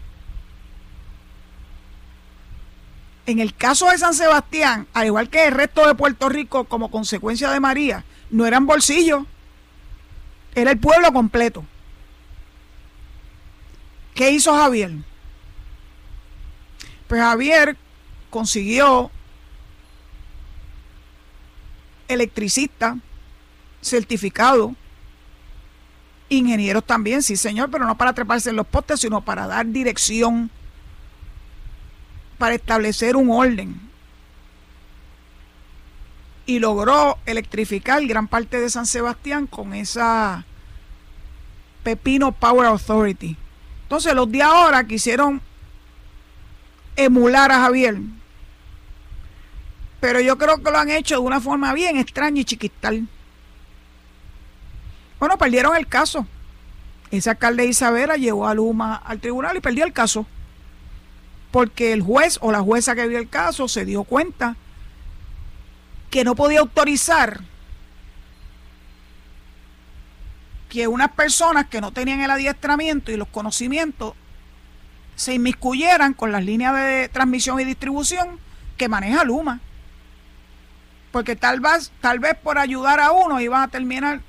En 3.24 3.38
el 3.38 3.54
caso 3.54 3.88
de 3.88 3.98
San 3.98 4.14
Sebastián, 4.14 4.86
al 4.94 5.06
igual 5.06 5.28
que 5.28 5.46
el 5.46 5.54
resto 5.54 5.86
de 5.86 5.94
Puerto 5.94 6.28
Rico 6.28 6.64
como 6.64 6.90
consecuencia 6.90 7.50
de 7.50 7.60
María, 7.60 8.04
no 8.30 8.46
eran 8.46 8.66
bolsillos, 8.66 9.24
era 10.54 10.70
el 10.72 10.78
pueblo 10.78 11.12
completo. 11.12 11.64
¿Qué 14.14 14.30
hizo 14.30 14.54
Javier? 14.54 14.92
Pues 17.08 17.20
Javier 17.20 17.76
consiguió 18.30 19.10
electricista 22.08 22.98
certificado, 23.80 24.74
ingenieros 26.28 26.84
también, 26.84 27.22
sí 27.22 27.36
señor, 27.36 27.70
pero 27.70 27.86
no 27.86 27.96
para 27.96 28.12
treparse 28.12 28.50
en 28.50 28.56
los 28.56 28.66
postes, 28.66 29.00
sino 29.00 29.22
para 29.22 29.46
dar 29.46 29.66
dirección, 29.66 30.50
para 32.38 32.54
establecer 32.54 33.16
un 33.16 33.30
orden. 33.30 33.80
Y 36.44 36.58
logró 36.58 37.18
electrificar 37.26 38.04
gran 38.06 38.28
parte 38.28 38.58
de 38.58 38.68
San 38.68 38.86
Sebastián 38.86 39.46
con 39.46 39.74
esa 39.74 40.44
Pepino 41.82 42.32
Power 42.32 42.66
Authority. 42.66 43.36
Entonces 43.92 44.14
los 44.14 44.32
de 44.32 44.42
ahora 44.42 44.86
quisieron 44.86 45.42
emular 46.96 47.52
a 47.52 47.60
Javier. 47.60 47.98
Pero 50.00 50.18
yo 50.20 50.38
creo 50.38 50.62
que 50.62 50.70
lo 50.70 50.78
han 50.78 50.88
hecho 50.88 51.16
de 51.16 51.20
una 51.20 51.42
forma 51.42 51.74
bien 51.74 51.98
extraña 51.98 52.40
y 52.40 52.46
chiquistal. 52.46 53.06
Bueno, 55.20 55.36
perdieron 55.36 55.76
el 55.76 55.86
caso. 55.88 56.26
Esa 57.10 57.32
alcalde 57.32 57.66
Isabela 57.66 58.16
llevó 58.16 58.48
a 58.48 58.54
Luma 58.54 58.96
al 58.96 59.20
tribunal 59.20 59.58
y 59.58 59.60
perdió 59.60 59.84
el 59.84 59.92
caso. 59.92 60.24
Porque 61.50 61.92
el 61.92 62.00
juez 62.00 62.38
o 62.40 62.50
la 62.50 62.62
jueza 62.62 62.94
que 62.94 63.06
vio 63.06 63.18
el 63.18 63.28
caso 63.28 63.68
se 63.68 63.84
dio 63.84 64.04
cuenta 64.04 64.56
que 66.08 66.24
no 66.24 66.34
podía 66.34 66.60
autorizar 66.60 67.42
que 70.72 70.88
unas 70.88 71.10
personas 71.10 71.66
que 71.66 71.82
no 71.82 71.92
tenían 71.92 72.22
el 72.22 72.30
adiestramiento 72.30 73.12
y 73.12 73.18
los 73.18 73.28
conocimientos 73.28 74.14
se 75.16 75.34
inmiscuyeran 75.34 76.14
con 76.14 76.32
las 76.32 76.42
líneas 76.42 76.74
de 76.74 77.10
transmisión 77.10 77.60
y 77.60 77.64
distribución 77.64 78.40
que 78.78 78.88
maneja 78.88 79.22
Luma. 79.22 79.60
Porque 81.10 81.36
tal 81.36 81.60
vez, 81.60 81.92
tal 82.00 82.20
vez 82.20 82.36
por 82.42 82.56
ayudar 82.56 83.00
a 83.00 83.12
uno 83.12 83.38
iban 83.38 83.60
a 83.60 83.68
terminar 83.68 84.22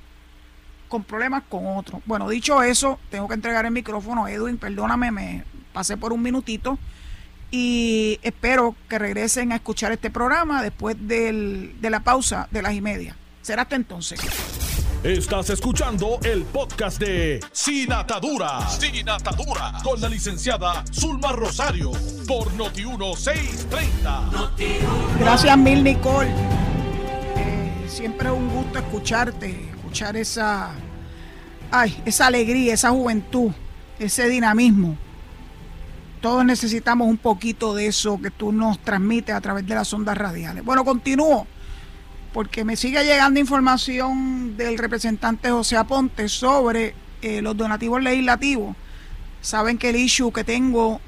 con 0.89 1.05
problemas 1.05 1.43
con 1.47 1.65
otro. 1.65 2.01
Bueno, 2.05 2.27
dicho 2.27 2.61
eso, 2.61 2.99
tengo 3.09 3.29
que 3.29 3.35
entregar 3.35 3.65
el 3.65 3.71
micrófono. 3.71 4.27
Edwin, 4.27 4.57
perdóname, 4.57 5.11
me 5.11 5.45
pasé 5.71 5.95
por 5.95 6.11
un 6.11 6.21
minutito. 6.21 6.77
Y 7.51 8.19
espero 8.21 8.75
que 8.89 8.99
regresen 8.99 9.53
a 9.53 9.55
escuchar 9.55 9.93
este 9.93 10.11
programa 10.11 10.61
después 10.61 10.97
de 10.99 11.71
la 11.81 12.01
pausa 12.01 12.49
de 12.51 12.61
las 12.61 12.73
y 12.73 12.81
media. 12.81 13.15
Será 13.41 13.61
hasta 13.61 13.77
entonces. 13.77 14.19
Estás 15.03 15.49
escuchando 15.49 16.17
el 16.23 16.45
podcast 16.45 16.97
de 16.97 17.41
Sin 17.51 17.91
Atadura. 17.91 18.65
Sin 18.69 19.09
Atadura. 19.09 19.73
Con 19.83 19.99
la 19.99 20.07
licenciada 20.07 20.85
Zulma 20.93 21.33
Rosario. 21.33 21.91
Por 22.25 22.49
Noti1630. 22.53 25.19
Gracias, 25.19 25.57
Mil 25.57 25.83
Nicole. 25.83 26.31
Eh, 27.35 27.85
siempre 27.89 28.29
es 28.29 28.33
un 28.33 28.47
gusto 28.47 28.79
escucharte, 28.79 29.71
escuchar 29.75 30.15
esa, 30.15 30.71
ay, 31.69 32.01
esa 32.05 32.27
alegría, 32.27 32.73
esa 32.73 32.91
juventud, 32.91 33.51
ese 33.99 34.29
dinamismo. 34.29 34.95
Todos 36.21 36.45
necesitamos 36.45 37.09
un 37.09 37.17
poquito 37.17 37.75
de 37.75 37.87
eso 37.87 38.21
que 38.21 38.31
tú 38.31 38.53
nos 38.53 38.79
transmites 38.79 39.35
a 39.35 39.41
través 39.41 39.67
de 39.67 39.75
las 39.75 39.93
ondas 39.93 40.17
radiales. 40.17 40.63
Bueno, 40.63 40.85
continúo 40.85 41.45
porque 42.33 42.65
me 42.65 42.75
sigue 42.75 43.03
llegando 43.05 43.39
información 43.39 44.57
del 44.57 44.77
representante 44.77 45.51
José 45.51 45.77
Aponte 45.77 46.27
sobre 46.27 46.95
eh, 47.21 47.41
los 47.41 47.55
donativos 47.55 48.01
legislativos. 48.01 48.75
Saben 49.41 49.77
que 49.77 49.91
el 49.91 49.97
issue 49.97 50.33
que 50.33 50.43
tengo 50.43 50.99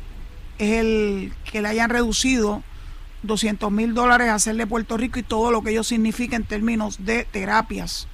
es 0.59 0.79
el 0.79 1.33
que 1.51 1.61
le 1.61 1.69
hayan 1.69 1.89
reducido 1.89 2.63
200 3.23 3.71
mil 3.71 3.93
dólares 3.93 4.29
a 4.29 4.35
hacerle 4.35 4.67
Puerto 4.67 4.97
Rico 4.97 5.19
y 5.19 5.23
todo 5.23 5.51
lo 5.51 5.63
que 5.63 5.71
ello 5.71 5.83
significa 5.83 6.35
en 6.35 6.43
términos 6.43 7.03
de 7.03 7.25
terapias 7.25 8.07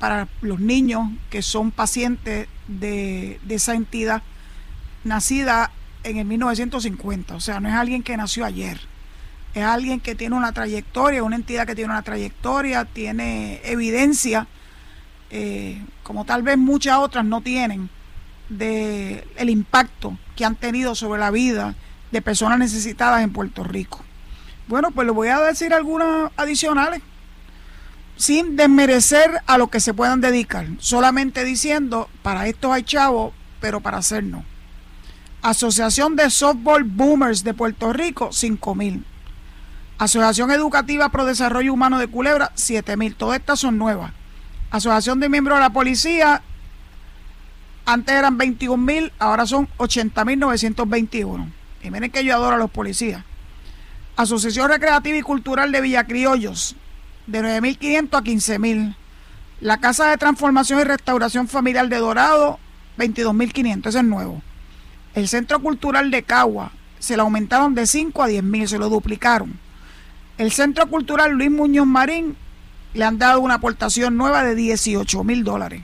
para 0.00 0.28
los 0.42 0.58
niños 0.58 1.08
que 1.30 1.42
son 1.42 1.70
pacientes 1.70 2.48
de, 2.66 3.40
de 3.44 3.54
esa 3.54 3.74
entidad 3.74 4.22
nacida 5.04 5.70
en 6.02 6.18
el 6.18 6.24
1950. 6.24 7.36
O 7.36 7.40
sea, 7.40 7.60
no 7.60 7.68
es 7.68 7.74
alguien 7.74 8.02
que 8.02 8.16
nació 8.16 8.44
ayer 8.44 8.80
es 9.56 9.64
alguien 9.64 10.00
que 10.00 10.14
tiene 10.14 10.36
una 10.36 10.52
trayectoria, 10.52 11.22
una 11.22 11.36
entidad 11.36 11.66
que 11.66 11.74
tiene 11.74 11.90
una 11.90 12.02
trayectoria, 12.02 12.84
tiene 12.84 13.62
evidencia, 13.64 14.46
eh, 15.30 15.82
como 16.02 16.26
tal 16.26 16.42
vez 16.42 16.58
muchas 16.58 16.98
otras 16.98 17.24
no 17.24 17.40
tienen, 17.40 17.88
de 18.50 19.26
el 19.36 19.48
impacto 19.48 20.18
que 20.36 20.44
han 20.44 20.56
tenido 20.56 20.94
sobre 20.94 21.18
la 21.20 21.30
vida 21.30 21.74
de 22.12 22.20
personas 22.20 22.58
necesitadas 22.58 23.22
en 23.22 23.32
Puerto 23.32 23.64
Rico. 23.64 24.04
Bueno, 24.68 24.90
pues 24.90 25.06
le 25.06 25.12
voy 25.12 25.28
a 25.28 25.40
decir 25.40 25.72
algunas 25.72 26.30
adicionales, 26.36 27.00
sin 28.18 28.56
desmerecer 28.56 29.40
a 29.46 29.56
lo 29.56 29.68
que 29.68 29.80
se 29.80 29.94
puedan 29.94 30.20
dedicar, 30.20 30.66
solamente 30.80 31.44
diciendo, 31.44 32.10
para 32.22 32.46
esto 32.46 32.74
hay 32.74 32.82
chavos, 32.82 33.32
pero 33.62 33.80
para 33.80 33.96
hacer 33.96 34.22
no. 34.22 34.44
Asociación 35.40 36.14
de 36.14 36.28
Softball 36.28 36.84
Boomers 36.84 37.42
de 37.42 37.54
Puerto 37.54 37.94
Rico, 37.94 38.28
5 38.32 38.74
mil. 38.74 39.06
Asociación 39.98 40.50
Educativa 40.50 41.08
Pro 41.08 41.24
Desarrollo 41.24 41.72
Humano 41.72 41.98
de 41.98 42.08
Culebra, 42.08 42.52
7 42.54 42.96
mil. 42.98 43.14
Todas 43.14 43.38
estas 43.38 43.60
son 43.60 43.78
nuevas. 43.78 44.12
Asociación 44.70 45.20
de 45.20 45.30
Miembros 45.30 45.56
de 45.56 45.62
la 45.62 45.70
Policía, 45.70 46.42
antes 47.86 48.14
eran 48.14 48.36
21 48.36 48.76
mil, 48.76 49.12
ahora 49.18 49.46
son 49.46 49.68
80 49.78 50.24
mil 50.26 50.38
921. 50.38 51.50
Y 51.82 51.90
miren 51.90 52.10
que 52.10 52.24
yo 52.24 52.34
adoro 52.34 52.56
a 52.56 52.58
los 52.58 52.70
policías. 52.70 53.24
Asociación 54.16 54.68
Recreativa 54.68 55.16
y 55.16 55.22
Cultural 55.22 55.72
de 55.72 55.80
Villa 55.80 56.04
Criollos, 56.04 56.76
de 57.26 57.42
9.500 57.42 58.18
a 58.18 58.22
15.000. 58.22 58.96
La 59.60 59.78
Casa 59.78 60.10
de 60.10 60.18
Transformación 60.18 60.80
y 60.80 60.84
Restauración 60.84 61.48
Familiar 61.48 61.88
de 61.88 61.96
Dorado, 61.96 62.58
22.500, 62.98 63.86
ese 63.86 63.98
es 63.98 64.04
nuevo. 64.04 64.42
El 65.14 65.28
Centro 65.28 65.60
Cultural 65.60 66.10
de 66.10 66.22
Cagua, 66.22 66.72
se 66.98 67.16
lo 67.16 67.22
aumentaron 67.22 67.74
de 67.74 67.86
5 67.86 68.22
a 68.22 68.28
10.000, 68.28 68.66
se 68.66 68.78
lo 68.78 68.88
duplicaron. 68.88 69.58
El 70.38 70.52
Centro 70.52 70.86
Cultural 70.88 71.32
Luis 71.32 71.50
Muñoz 71.50 71.86
Marín 71.86 72.36
le 72.92 73.04
han 73.04 73.18
dado 73.18 73.40
una 73.40 73.54
aportación 73.54 74.18
nueva 74.18 74.42
de 74.44 74.54
18 74.54 75.24
mil 75.24 75.44
dólares. 75.44 75.82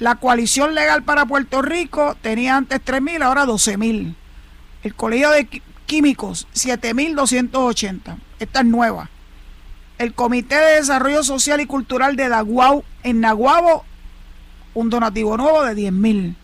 La 0.00 0.16
coalición 0.16 0.74
legal 0.74 1.04
para 1.04 1.26
Puerto 1.26 1.62
Rico 1.62 2.16
tenía 2.22 2.56
antes 2.56 2.80
3 2.82 3.00
mil, 3.00 3.22
ahora 3.22 3.46
12 3.46 3.76
mil. 3.76 4.16
El 4.82 4.94
Colegio 4.96 5.30
de 5.30 5.62
Químicos, 5.86 6.48
7 6.52 6.92
mil 6.92 7.14
280. 7.14 8.16
Esta 8.40 8.60
es 8.60 8.66
nueva. 8.66 9.10
El 9.98 10.12
Comité 10.12 10.56
de 10.56 10.76
Desarrollo 10.76 11.22
Social 11.22 11.60
y 11.60 11.66
Cultural 11.66 12.16
de 12.16 12.28
Daguau, 12.28 12.82
en 13.04 13.20
Naguabo, 13.20 13.84
un 14.74 14.90
donativo 14.90 15.36
nuevo 15.36 15.62
de 15.62 15.76
10 15.76 15.92
mil. 15.92 16.36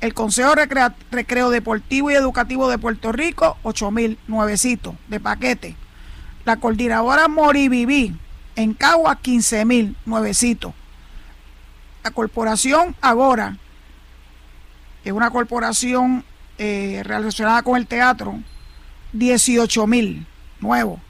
El 0.00 0.14
Consejo 0.14 0.56
Recreo 0.56 1.50
Deportivo 1.50 2.10
y 2.10 2.14
Educativo 2.14 2.68
de 2.68 2.78
Puerto 2.78 3.12
Rico, 3.12 3.56
8 3.62 3.90
mil, 3.92 4.18
nuevecito, 4.26 4.96
de 5.06 5.20
paquete. 5.20 5.76
La 6.44 6.56
coordinadora 6.56 7.26
Moribibi 7.28 8.14
en 8.56 8.74
Cagua 8.74 9.16
15 9.16 9.64
mil, 9.64 9.96
nuevecito. 10.04 10.74
La 12.02 12.10
corporación 12.10 12.94
Agora, 13.00 13.56
que 15.02 15.08
es 15.08 15.14
una 15.14 15.30
corporación 15.30 16.24
eh, 16.58 17.02
relacionada 17.04 17.62
con 17.62 17.76
el 17.76 17.86
teatro, 17.86 18.38
18 19.12 19.86
mil, 19.86 20.26
nuevo. 20.60 21.00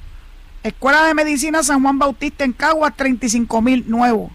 Escuela 0.63 1.05
de 1.07 1.15
Medicina 1.15 1.63
San 1.63 1.83
Juan 1.83 1.99
Bautista 1.99 2.45
en 2.45 2.53
Caguas, 2.53 2.97
35 2.97 3.61
mil 3.61 3.85
nuevos. 3.89 4.31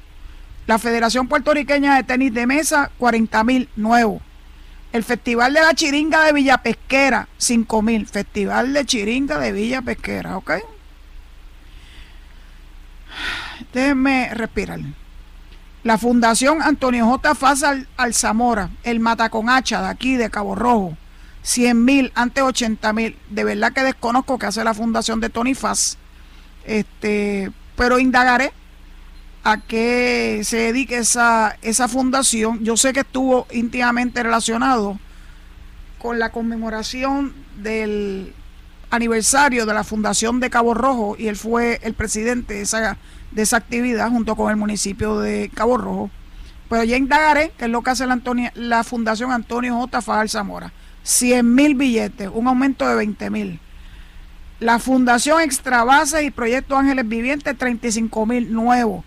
La 0.68 0.78
Federación 0.78 1.28
Puertorriqueña 1.28 1.96
de 1.96 2.04
Tenis 2.04 2.34
de 2.34 2.46
Mesa, 2.46 2.92
40 2.98 3.44
mil 3.44 3.70
nuevos. 3.76 4.22
El 4.92 5.04
Festival 5.04 5.54
de 5.54 5.62
la 5.62 5.74
Chiringa 5.74 6.24
de 6.26 6.34
Villa 6.34 6.60
Pesquera, 6.60 7.28
5 7.38 7.82
mil. 7.82 8.06
Festival 8.06 8.74
de 8.74 8.86
Chiringa 8.86 9.40
de 9.40 9.52
Villa 9.52 9.82
Pesquera, 9.82 10.38
¿ok? 10.38 10.52
Déjenme 13.74 14.34
respirar. 14.34 14.80
La 15.84 15.98
Fundación 15.98 16.62
Antonio 16.62 17.06
J. 17.06 17.36
Faz 17.36 17.64
Alzamora, 17.96 18.70
el 18.84 19.00
Mataconacha 19.00 19.82
de 19.82 19.88
aquí, 19.88 20.18
de 20.18 20.30
Cabo 20.30 20.56
Rojo, 20.56 20.98
100 21.44 21.86
mil, 21.86 22.12
antes 22.16 22.44
80 22.44 22.92
mil. 22.94 23.18
De 23.30 23.44
verdad 23.44 23.72
que 23.72 23.84
desconozco 23.84 24.38
qué 24.38 24.48
hace 24.48 24.64
la 24.64 24.74
Fundación 24.74 25.20
de 25.20 25.30
Tony 25.30 25.56
Faz. 25.56 25.98
Este, 26.66 27.52
pero 27.78 27.98
indagaré 27.98 28.52
a 29.44 29.58
qué 29.58 30.42
se 30.44 30.58
dedique 30.58 30.98
esa, 30.98 31.58
esa 31.62 31.88
fundación. 31.88 32.64
Yo 32.64 32.76
sé 32.76 32.92
que 32.92 33.00
estuvo 33.02 33.48
íntimamente 33.52 34.22
relacionado 34.22 35.00
con 35.98 36.20
la 36.20 36.32
conmemoración 36.32 37.34
del 37.58 38.34
aniversario 38.90 39.66
de 39.66 39.74
la 39.74 39.84
Fundación 39.84 40.40
de 40.40 40.50
Cabo 40.50 40.74
Rojo 40.74 41.16
y 41.18 41.28
él 41.28 41.36
fue 41.36 41.80
el 41.84 41.94
presidente 41.94 42.56
de 42.56 42.62
esa, 42.62 42.98
de 43.32 43.42
esa 43.42 43.58
actividad 43.58 44.10
junto 44.10 44.36
con 44.36 44.50
el 44.50 44.58
municipio 44.58 45.20
de 45.20 45.52
Cabo 45.54 45.78
Rojo. 45.78 46.10
Pero 46.70 46.84
ya 46.84 46.98
indagaré 46.98 47.52
qué 47.58 47.66
es 47.66 47.72
lo 47.72 47.82
que 47.82 47.90
hace 47.90 48.06
la, 48.06 48.84
Fundación 48.84 49.32
Antonio 49.32 49.76
J. 49.76 50.02
Fajal 50.02 50.30
Zamora. 50.30 50.72
100 51.04 51.56
mil 51.56 51.76
billetes, 51.76 52.30
un 52.32 52.48
aumento 52.48 52.88
de 52.88 52.96
20 52.96 53.30
mil. 53.30 53.60
La 54.60 54.78
Fundación 54.78 55.42
Extrabase 55.42 56.24
y 56.24 56.32
Proyecto 56.32 56.78
Ángeles 56.78 57.08
Vivientes, 57.08 57.58
35 57.58 58.26
mil 58.26 58.54
nuevos. 58.54 59.06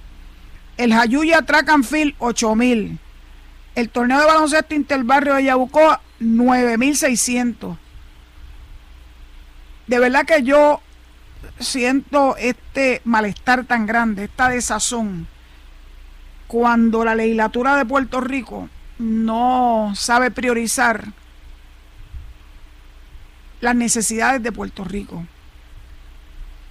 El 0.77 0.95
Jayuya 0.95 1.43
Track 1.43 1.69
and 1.69 1.85
Field, 1.85 2.15
8 2.19 2.55
mil. 2.57 2.99
El 3.75 3.91
torneo 3.91 4.19
de 4.19 4.27
baloncesto 4.27 4.75
Interbarrio 4.75 5.35
de 5.35 5.45
Yabucoa, 5.45 6.01
9.600. 6.21 7.77
De 9.93 9.99
verdad 9.99 10.25
que 10.25 10.43
yo 10.43 10.81
siento 11.61 12.35
este 12.39 13.03
malestar 13.05 13.67
tan 13.67 13.85
grande, 13.85 14.25
esta 14.25 14.49
desazón, 14.49 15.27
cuando 16.47 17.05
la 17.05 17.15
legislatura 17.15 17.77
de 17.77 17.85
Puerto 17.85 18.23
Rico 18.23 18.71
no 18.99 19.93
sabe 19.95 20.31
priorizar 20.31 21.09
las 23.61 23.77
necesidades 23.77 24.43
de 24.43 24.51
Puerto 24.51 24.83
Rico. 24.83 25.27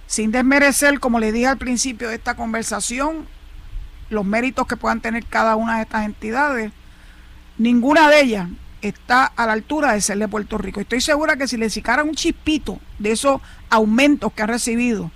Sin 0.08 0.32
desmerecer, 0.32 0.98
como 0.98 1.20
le 1.20 1.30
dije 1.30 1.46
al 1.46 1.58
principio 1.58 2.08
de 2.08 2.16
esta 2.16 2.34
conversación, 2.34 3.28
los 4.10 4.24
méritos 4.24 4.66
que 4.66 4.76
puedan 4.76 5.00
tener 5.00 5.24
cada 5.26 5.54
una 5.54 5.76
de 5.76 5.82
estas 5.82 6.06
entidades, 6.06 6.72
ninguna 7.56 8.08
de 8.08 8.20
ellas 8.20 8.48
está 8.82 9.24
a 9.24 9.46
la 9.46 9.52
altura 9.52 9.92
de 9.92 10.00
ser 10.00 10.18
de 10.18 10.28
Puerto 10.28 10.58
Rico. 10.58 10.80
Estoy 10.80 11.00
segura 11.00 11.36
que 11.36 11.48
si 11.48 11.56
le 11.56 11.70
sacaran 11.70 12.08
un 12.08 12.14
chispito 12.14 12.80
de 12.98 13.12
esos 13.12 13.40
aumentos 13.70 14.32
que 14.32 14.42
ha 14.42 14.46
recibido 14.46 15.10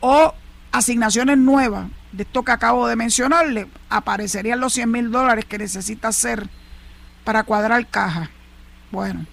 o 0.00 0.34
asignaciones 0.72 1.36
nuevas 1.38 1.88
de 2.12 2.24
esto 2.24 2.42
que 2.42 2.52
acabo 2.52 2.88
de 2.88 2.96
mencionarle, 2.96 3.68
aparecerían 3.88 4.58
los 4.58 4.72
100 4.72 4.90
mil 4.90 5.10
dólares 5.10 5.44
que 5.44 5.58
necesita 5.58 6.08
hacer 6.08 6.48
para 7.22 7.44
cuadrar 7.44 7.86
caja. 7.86 8.30
Bueno, 8.90 9.26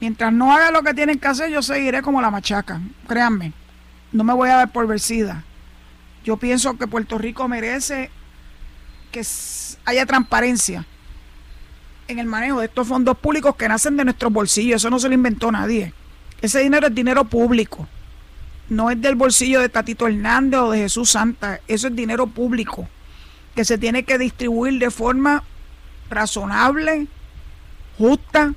mientras 0.00 0.32
no 0.32 0.52
haga 0.52 0.70
lo 0.70 0.82
que 0.82 0.92
tienen 0.92 1.18
que 1.18 1.28
hacer, 1.28 1.50
yo 1.50 1.62
seguiré 1.62 2.02
como 2.02 2.20
la 2.20 2.30
machaca. 2.30 2.80
Créanme, 3.06 3.52
no 4.12 4.24
me 4.24 4.34
voy 4.34 4.50
a 4.50 4.56
dar 4.56 4.72
por 4.72 4.86
vencida. 4.86 5.44
Yo 6.24 6.36
pienso 6.36 6.76
que 6.76 6.86
Puerto 6.86 7.18
Rico 7.18 7.46
merece 7.48 8.10
que 9.12 9.22
haya 9.84 10.06
transparencia 10.06 10.84
en 12.08 12.18
el 12.18 12.26
manejo 12.26 12.60
de 12.60 12.66
estos 12.66 12.86
fondos 12.86 13.16
públicos 13.18 13.56
que 13.56 13.68
nacen 13.68 13.96
de 13.96 14.04
nuestros 14.04 14.32
bolsillos. 14.32 14.76
Eso 14.76 14.90
no 14.90 14.98
se 14.98 15.08
lo 15.08 15.14
inventó 15.14 15.50
nadie. 15.50 15.92
Ese 16.40 16.60
dinero 16.60 16.88
es 16.88 16.94
dinero 16.94 17.24
público. 17.24 17.88
No 18.68 18.90
es 18.90 19.00
del 19.00 19.14
bolsillo 19.14 19.60
de 19.60 19.68
Tatito 19.68 20.06
Hernández 20.06 20.60
o 20.60 20.70
de 20.70 20.78
Jesús 20.78 21.10
Santa. 21.10 21.60
Eso 21.68 21.88
es 21.88 21.96
dinero 21.96 22.26
público 22.26 22.88
que 23.54 23.64
se 23.64 23.78
tiene 23.78 24.04
que 24.04 24.18
distribuir 24.18 24.78
de 24.78 24.90
forma 24.90 25.44
razonable, 26.10 27.06
justa, 27.96 28.54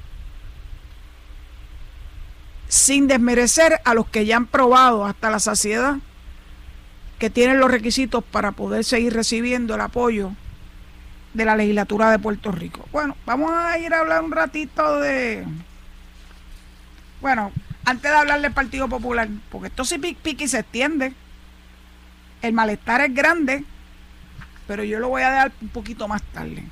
sin 2.68 3.08
desmerecer 3.08 3.80
a 3.86 3.94
los 3.94 4.08
que 4.08 4.26
ya 4.26 4.38
han 4.38 4.48
probado 4.48 5.06
hasta 5.06 5.30
la 5.30 5.40
saciedad 5.40 5.98
que 7.20 7.30
tienen 7.30 7.60
los 7.60 7.72
requisitos 7.72 8.24
para 8.24 8.52
poder 8.52 8.84
seguir 8.84 9.14
recibiendo 9.14 9.76
el 9.76 9.82
apoyo 9.82 10.32
de 11.38 11.46
la 11.46 11.56
legislatura 11.56 12.10
de 12.10 12.18
Puerto 12.18 12.52
Rico. 12.52 12.84
Bueno, 12.92 13.16
vamos 13.26 13.52
a 13.54 13.78
ir 13.78 13.94
a 13.94 14.00
hablar 14.00 14.24
un 14.24 14.32
ratito 14.32 15.00
de... 15.00 15.46
Bueno, 17.22 17.52
antes 17.86 18.12
de 18.12 18.18
hablar 18.18 18.42
del 18.42 18.52
Partido 18.52 18.90
Popular, 18.90 19.30
porque 19.52 19.68
esto 19.68 19.86
sí 19.86 20.00
pique 20.00 20.48
se 20.48 20.60
extiende. 20.60 21.14
El 22.42 22.54
malestar 22.54 23.02
es 23.02 23.14
grande, 23.14 23.64
pero 24.66 24.84
yo 24.84 25.00
lo 25.00 25.10
voy 25.10 25.22
a 25.22 25.30
dar 25.30 25.52
un 25.62 25.70
poquito 25.70 26.08
más 26.08 26.24
tarde. 26.34 26.64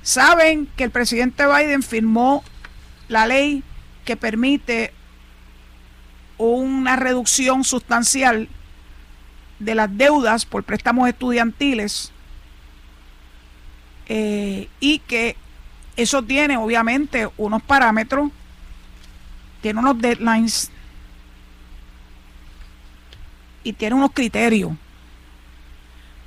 Saben 0.00 0.66
que 0.76 0.84
el 0.84 0.90
presidente 0.90 1.44
Biden 1.46 1.82
firmó 1.82 2.42
la 3.08 3.26
ley 3.26 3.62
que 4.06 4.16
permite 4.16 4.94
una 6.38 6.96
reducción 6.96 7.64
sustancial 7.64 8.48
de 9.58 9.74
las 9.74 9.94
deudas 9.94 10.46
por 10.46 10.64
préstamos 10.64 11.06
estudiantiles 11.06 12.13
eh, 14.08 14.68
y 14.80 14.98
que 15.00 15.36
eso 15.96 16.22
tiene 16.22 16.56
obviamente 16.56 17.28
unos 17.36 17.62
parámetros, 17.62 18.30
tiene 19.62 19.80
unos 19.80 19.98
deadlines 19.98 20.70
y 23.62 23.72
tiene 23.72 23.94
unos 23.94 24.12
criterios. 24.12 24.72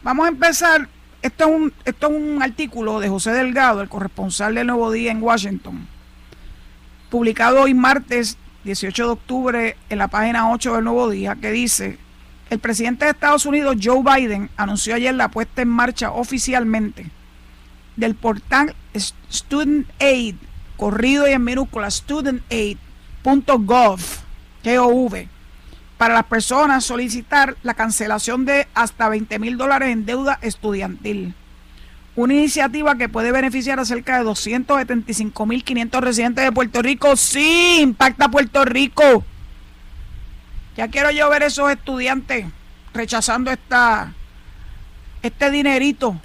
Vamos 0.04 0.26
a 0.26 0.30
empezar. 0.30 0.88
Esto 1.22 1.46
es, 1.46 1.50
un, 1.50 1.74
esto 1.84 2.08
es 2.08 2.14
un 2.16 2.42
artículo 2.44 3.00
de 3.00 3.10
José 3.10 3.32
Delgado, 3.32 3.82
el 3.82 3.90
corresponsal 3.90 4.56
del 4.56 4.68
Nuevo 4.68 4.92
Día 4.92 5.12
en 5.12 5.22
Washington, 5.22 5.88
publicado 7.10 7.62
hoy 7.64 7.74
martes 7.74 8.38
18 8.64 9.04
de 9.04 9.10
octubre 9.10 9.78
en 9.90 9.98
la 9.98 10.08
página 10.08 10.52
8 10.52 10.76
del 10.76 10.84
Nuevo 10.84 11.10
Día, 11.10 11.36
que 11.36 11.52
dice, 11.52 11.98
el 12.52 12.60
presidente 12.60 13.06
de 13.06 13.12
Estados 13.12 13.46
Unidos, 13.48 13.78
Joe 13.84 14.04
Biden, 14.04 14.50
anunció 14.58 14.96
ayer 14.96 15.14
la 15.16 15.30
puesta 15.30 15.64
en 15.64 15.70
marcha 15.70 16.12
oficialmente 16.12 17.10
del 17.98 18.16
portal 18.16 18.74
Student 19.30 19.90
Aid, 20.00 20.36
corrido 20.78 21.28
y 21.28 21.34
en 21.34 21.44
minúscula, 21.44 21.92
studentaid.gov, 21.92 24.00
G-O-V, 24.64 25.28
para 25.98 26.14
las 26.14 26.26
personas 26.26 26.86
solicitar 26.86 27.58
la 27.64 27.74
cancelación 27.74 28.46
de 28.46 28.68
hasta 28.74 29.10
20 29.10 29.40
mil 29.40 29.58
dólares 29.58 29.90
en 29.90 30.06
deuda 30.06 30.40
estudiantil. 30.42 31.34
Una 32.16 32.34
iniciativa 32.34 32.96
que 32.96 33.10
puede 33.10 33.32
beneficiar 33.32 33.80
a 33.80 33.86
cerca 33.86 34.18
de 34.18 34.26
275.500 34.26 36.02
residentes 36.02 36.46
de 36.46 36.52
Puerto 36.52 36.82
Rico. 36.82 37.16
Sí, 37.16 37.80
impacta 37.82 38.30
Puerto 38.30 38.66
Rico. 38.66 39.24
Ya 40.76 40.88
quiero 40.88 41.12
yo 41.12 41.30
ver 41.30 41.44
esos 41.44 41.72
estudiantes 41.72 42.46
rechazando 42.94 43.52
esta, 43.52 44.14
este 45.22 45.52
dinerito 45.52 46.20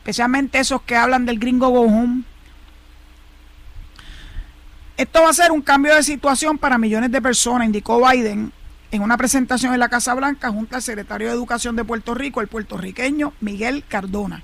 especialmente 0.00 0.58
esos 0.58 0.80
que 0.82 0.96
hablan 0.96 1.26
del 1.26 1.38
gringo 1.38 1.68
go 1.68 1.82
home. 1.82 2.22
Esto 4.96 5.22
va 5.22 5.30
a 5.30 5.34
ser 5.34 5.52
un 5.52 5.60
cambio 5.60 5.94
de 5.94 6.02
situación 6.02 6.56
para 6.56 6.78
millones 6.78 7.12
de 7.12 7.20
personas, 7.20 7.66
indicó 7.66 8.06
Biden 8.06 8.52
en 8.90 9.02
una 9.02 9.18
presentación 9.18 9.74
en 9.74 9.80
la 9.80 9.88
Casa 9.90 10.14
Blanca 10.14 10.50
junto 10.50 10.74
al 10.74 10.82
secretario 10.82 11.28
de 11.28 11.34
Educación 11.34 11.76
de 11.76 11.84
Puerto 11.84 12.14
Rico, 12.14 12.40
el 12.40 12.48
puertorriqueño 12.48 13.34
Miguel 13.40 13.84
Cardona. 13.86 14.42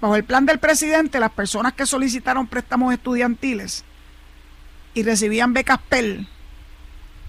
Bajo 0.00 0.16
el 0.16 0.24
plan 0.24 0.44
del 0.44 0.58
presidente, 0.58 1.20
las 1.20 1.32
personas 1.32 1.72
que 1.72 1.86
solicitaron 1.86 2.46
préstamos 2.46 2.92
estudiantiles 2.92 3.82
y 4.92 5.02
recibían 5.02 5.54
becas 5.54 5.80
PEL 5.88 6.28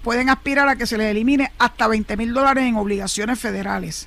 pueden 0.02 0.28
aspirar 0.28 0.68
a 0.68 0.76
que 0.76 0.86
se 0.86 0.98
les 0.98 1.10
elimine 1.10 1.50
hasta 1.58 1.88
20 1.88 2.16
mil 2.16 2.34
dólares 2.34 2.64
en 2.64 2.76
obligaciones 2.76 3.40
federales. 3.40 4.06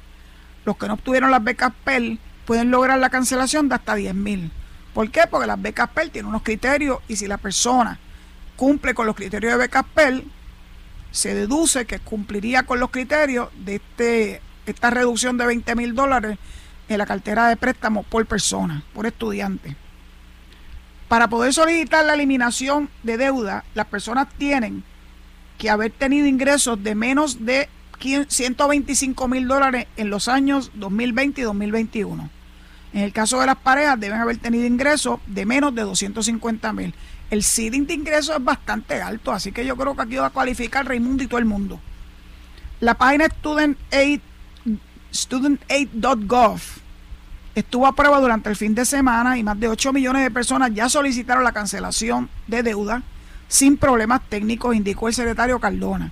Los 0.63 0.77
que 0.77 0.87
no 0.87 0.93
obtuvieron 0.93 1.31
las 1.31 1.43
becas 1.43 1.73
PEL 1.83 2.19
pueden 2.49 2.71
lograr 2.71 2.97
la 2.97 3.11
cancelación 3.11 3.69
de 3.69 3.75
hasta 3.75 3.93
10 3.93 4.15
mil. 4.15 4.51
¿Por 4.95 5.11
qué? 5.11 5.27
Porque 5.29 5.45
las 5.45 5.61
becas 5.61 5.87
PEL 5.91 6.09
tienen 6.09 6.29
unos 6.29 6.41
criterios 6.41 6.97
y 7.07 7.15
si 7.15 7.27
la 7.27 7.37
persona 7.37 7.99
cumple 8.55 8.95
con 8.95 9.05
los 9.05 9.15
criterios 9.15 9.51
de 9.51 9.59
becas 9.59 9.85
PEL, 9.93 10.23
se 11.11 11.35
deduce 11.35 11.85
que 11.85 11.99
cumpliría 11.99 12.63
con 12.63 12.79
los 12.79 12.89
criterios 12.89 13.49
de 13.55 13.75
este, 13.75 14.41
esta 14.65 14.89
reducción 14.89 15.37
de 15.37 15.45
20 15.45 15.75
mil 15.75 15.93
dólares 15.93 16.39
en 16.87 16.97
la 16.97 17.05
cartera 17.05 17.49
de 17.49 17.55
préstamo 17.55 18.01
por 18.01 18.25
persona, 18.25 18.81
por 18.95 19.05
estudiante. 19.05 19.75
Para 21.07 21.27
poder 21.27 21.53
solicitar 21.53 22.03
la 22.03 22.15
eliminación 22.15 22.89
de 23.03 23.17
deuda, 23.17 23.63
las 23.75 23.85
personas 23.85 24.27
tienen 24.39 24.83
que 25.59 25.69
haber 25.69 25.91
tenido 25.91 26.25
ingresos 26.25 26.83
de 26.83 26.95
menos 26.95 27.45
de 27.45 27.69
125 27.99 29.27
mil 29.27 29.47
dólares 29.47 29.85
en 29.97 30.09
los 30.09 30.27
años 30.27 30.71
2020 30.73 31.41
y 31.41 31.43
2021. 31.43 32.38
En 32.93 33.01
el 33.01 33.13
caso 33.13 33.39
de 33.39 33.45
las 33.45 33.57
parejas 33.57 33.99
deben 33.99 34.19
haber 34.19 34.37
tenido 34.37 34.65
ingresos 34.65 35.19
de 35.27 35.45
menos 35.45 35.75
de 35.75 35.83
250 35.83 36.73
mil. 36.73 36.95
El 37.29 37.43
ceiling 37.43 37.85
de 37.85 37.93
ingresos 37.93 38.35
es 38.37 38.43
bastante 38.43 39.01
alto, 39.01 39.31
así 39.31 39.51
que 39.51 39.65
yo 39.65 39.75
creo 39.75 39.95
que 39.95 40.01
aquí 40.01 40.15
va 40.15 40.27
a 40.27 40.31
cualificar 40.31 40.87
Raimundo 40.87 41.23
y 41.23 41.27
todo 41.27 41.39
el 41.39 41.45
mundo. 41.45 41.79
La 42.79 42.95
página 42.95 43.27
studentaid.gov 45.11 46.61
estuvo 47.55 47.85
a 47.85 47.93
prueba 47.93 48.19
durante 48.19 48.49
el 48.49 48.55
fin 48.55 48.73
de 48.73 48.85
semana 48.85 49.37
y 49.37 49.43
más 49.43 49.59
de 49.59 49.67
8 49.67 49.93
millones 49.93 50.23
de 50.23 50.31
personas 50.31 50.73
ya 50.73 50.89
solicitaron 50.89 51.43
la 51.43 51.51
cancelación 51.51 52.29
de 52.47 52.63
deuda 52.63 53.03
sin 53.47 53.77
problemas 53.77 54.21
técnicos, 54.29 54.75
indicó 54.75 55.07
el 55.07 55.13
secretario 55.13 55.59
Cardona. 55.59 56.11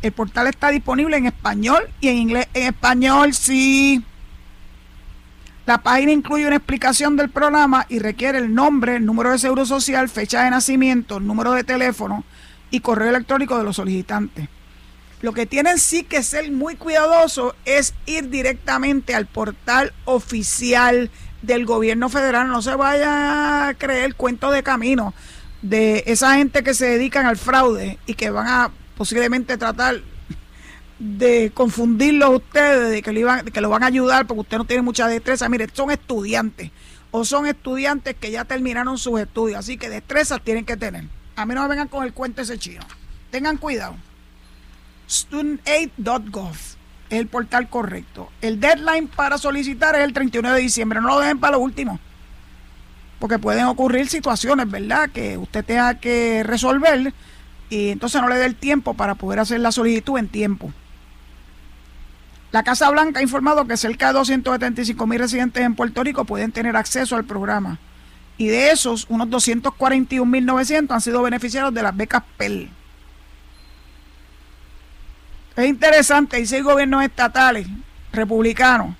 El 0.00 0.12
portal 0.12 0.48
está 0.48 0.70
disponible 0.70 1.16
en 1.16 1.26
español 1.26 1.84
y 2.00 2.08
en 2.08 2.16
inglés. 2.16 2.48
En 2.54 2.68
español, 2.68 3.34
sí. 3.34 4.04
La 5.64 5.78
página 5.78 6.10
incluye 6.10 6.46
una 6.46 6.56
explicación 6.56 7.16
del 7.16 7.30
programa 7.30 7.86
y 7.88 8.00
requiere 8.00 8.38
el 8.38 8.52
nombre, 8.52 8.96
el 8.96 9.06
número 9.06 9.30
de 9.30 9.38
seguro 9.38 9.64
social, 9.64 10.08
fecha 10.08 10.42
de 10.42 10.50
nacimiento, 10.50 11.20
número 11.20 11.52
de 11.52 11.62
teléfono 11.62 12.24
y 12.72 12.80
correo 12.80 13.10
electrónico 13.10 13.56
de 13.56 13.64
los 13.64 13.76
solicitantes. 13.76 14.48
Lo 15.20 15.32
que 15.32 15.46
tienen 15.46 15.78
sí 15.78 16.02
que 16.02 16.24
ser 16.24 16.50
muy 16.50 16.74
cuidadosos 16.74 17.54
es 17.64 17.94
ir 18.06 18.28
directamente 18.28 19.14
al 19.14 19.26
portal 19.26 19.92
oficial 20.04 21.10
del 21.42 21.64
gobierno 21.64 22.08
federal. 22.08 22.48
No 22.48 22.60
se 22.60 22.74
vaya 22.74 23.68
a 23.68 23.74
creer 23.74 24.16
cuento 24.16 24.50
de 24.50 24.64
camino 24.64 25.14
de 25.62 26.02
esa 26.08 26.34
gente 26.34 26.64
que 26.64 26.74
se 26.74 26.86
dedican 26.86 27.24
al 27.26 27.36
fraude 27.36 28.00
y 28.06 28.14
que 28.14 28.30
van 28.30 28.48
a 28.48 28.70
posiblemente 28.96 29.56
tratar 29.56 30.00
de 31.02 31.50
confundirlo 31.52 32.26
a 32.26 32.30
ustedes, 32.30 32.90
de 32.90 33.02
que, 33.02 33.12
iban, 33.12 33.44
que 33.46 33.60
lo 33.60 33.68
van 33.68 33.82
a 33.82 33.86
ayudar 33.86 34.26
porque 34.26 34.40
usted 34.42 34.58
no 34.58 34.64
tiene 34.64 34.82
mucha 34.82 35.08
destreza. 35.08 35.48
Mire, 35.48 35.66
son 35.72 35.90
estudiantes 35.90 36.70
o 37.10 37.24
son 37.24 37.46
estudiantes 37.46 38.14
que 38.14 38.30
ya 38.30 38.44
terminaron 38.44 38.96
sus 38.98 39.20
estudios, 39.20 39.58
así 39.58 39.76
que 39.76 39.90
destrezas 39.90 40.40
tienen 40.42 40.64
que 40.64 40.76
tener. 40.76 41.04
A 41.36 41.44
mí 41.44 41.54
no 41.54 41.62
me 41.62 41.68
vengan 41.68 41.88
con 41.88 42.04
el 42.04 42.12
cuento 42.12 42.42
ese 42.42 42.58
chino. 42.58 42.82
Tengan 43.30 43.56
cuidado 43.56 43.96
studentaid.gov 45.12 46.56
es 47.10 47.18
el 47.18 47.26
portal 47.26 47.68
correcto. 47.68 48.30
El 48.40 48.60
deadline 48.60 49.08
para 49.08 49.36
solicitar 49.36 49.94
es 49.96 50.02
el 50.02 50.14
31 50.14 50.54
de 50.54 50.60
diciembre. 50.60 51.00
No 51.00 51.08
lo 51.08 51.20
dejen 51.20 51.38
para 51.38 51.56
lo 51.56 51.62
último. 51.62 52.00
Porque 53.18 53.38
pueden 53.38 53.66
ocurrir 53.66 54.08
situaciones, 54.08 54.70
¿verdad? 54.70 55.10
Que 55.10 55.36
usted 55.36 55.64
tenga 55.64 55.98
que 56.00 56.42
resolver 56.42 57.12
y 57.68 57.90
entonces 57.90 58.20
no 58.20 58.28
le 58.28 58.36
dé 58.36 58.46
el 58.46 58.56
tiempo 58.56 58.94
para 58.94 59.14
poder 59.14 59.40
hacer 59.40 59.60
la 59.60 59.72
solicitud 59.72 60.18
en 60.18 60.28
tiempo. 60.28 60.72
La 62.52 62.62
Casa 62.62 62.90
Blanca 62.90 63.18
ha 63.18 63.22
informado 63.22 63.66
que 63.66 63.78
cerca 63.78 64.08
de 64.08 64.12
275 64.12 65.06
mil 65.06 65.18
residentes 65.18 65.64
en 65.64 65.74
Puerto 65.74 66.04
Rico 66.04 66.26
pueden 66.26 66.52
tener 66.52 66.76
acceso 66.76 67.16
al 67.16 67.24
programa. 67.24 67.78
Y 68.36 68.48
de 68.48 68.70
esos, 68.70 69.06
unos 69.08 69.28
241.900 69.28 70.90
han 70.90 71.00
sido 71.00 71.22
beneficiarios 71.22 71.72
de 71.72 71.82
las 71.82 71.96
becas 71.96 72.22
PEL. 72.36 72.68
Es 75.56 75.66
interesante, 75.66 76.36
hay 76.36 76.46
seis 76.46 76.62
gobiernos 76.62 77.02
estatales 77.02 77.66
republicanos, 78.12 78.94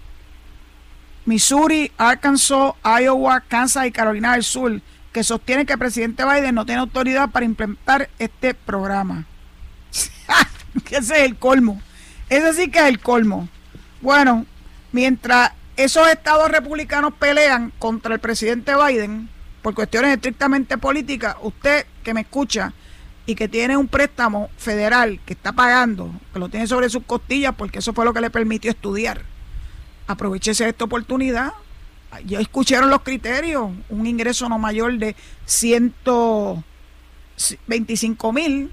Missouri, 1.26 1.92
Arkansas, 1.98 2.72
Iowa, 2.84 3.40
Kansas 3.40 3.86
y 3.86 3.92
Carolina 3.92 4.32
del 4.32 4.42
Sur, 4.42 4.80
que 5.12 5.22
sostienen 5.22 5.66
que 5.66 5.74
el 5.74 5.78
presidente 5.78 6.24
Biden 6.24 6.54
no 6.54 6.64
tiene 6.64 6.80
autoridad 6.80 7.30
para 7.30 7.44
implementar 7.44 8.08
este 8.18 8.54
programa. 8.54 9.26
ese 10.90 10.96
es 10.98 11.10
el 11.10 11.36
colmo. 11.36 11.80
Ese 12.32 12.54
sí 12.54 12.70
que 12.70 12.78
es 12.78 12.86
el 12.86 12.98
colmo. 12.98 13.46
Bueno, 14.00 14.46
mientras 14.90 15.52
esos 15.76 16.08
estados 16.08 16.50
republicanos 16.50 17.12
pelean 17.18 17.74
contra 17.78 18.14
el 18.14 18.20
presidente 18.20 18.72
Biden 18.74 19.28
por 19.60 19.74
cuestiones 19.74 20.14
estrictamente 20.14 20.78
políticas, 20.78 21.36
usted 21.42 21.84
que 22.02 22.14
me 22.14 22.22
escucha, 22.22 22.72
y 23.26 23.34
que 23.34 23.48
tiene 23.48 23.76
un 23.76 23.86
préstamo 23.86 24.48
federal 24.56 25.20
que 25.26 25.34
está 25.34 25.52
pagando, 25.52 26.10
que 26.32 26.38
lo 26.38 26.48
tiene 26.48 26.66
sobre 26.66 26.88
sus 26.88 27.04
costillas 27.04 27.54
porque 27.54 27.80
eso 27.80 27.92
fue 27.92 28.06
lo 28.06 28.14
que 28.14 28.22
le 28.22 28.30
permitió 28.30 28.70
estudiar. 28.70 29.20
Aprovechese 30.06 30.66
esta 30.68 30.84
oportunidad. 30.84 31.52
Ya 32.24 32.40
escucharon 32.40 32.88
los 32.90 33.02
criterios, 33.02 33.70
un 33.90 34.06
ingreso 34.06 34.48
no 34.48 34.58
mayor 34.58 34.96
de 34.98 35.14
125 35.44 38.32
mil 38.32 38.72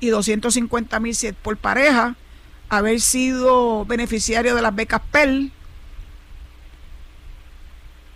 y 0.00 0.08
250 0.08 1.00
mil 1.00 1.16
por 1.42 1.56
pareja, 1.56 2.14
haber 2.68 3.00
sido 3.00 3.84
beneficiario 3.84 4.54
de 4.54 4.62
las 4.62 4.74
becas 4.74 5.00
PEL, 5.10 5.52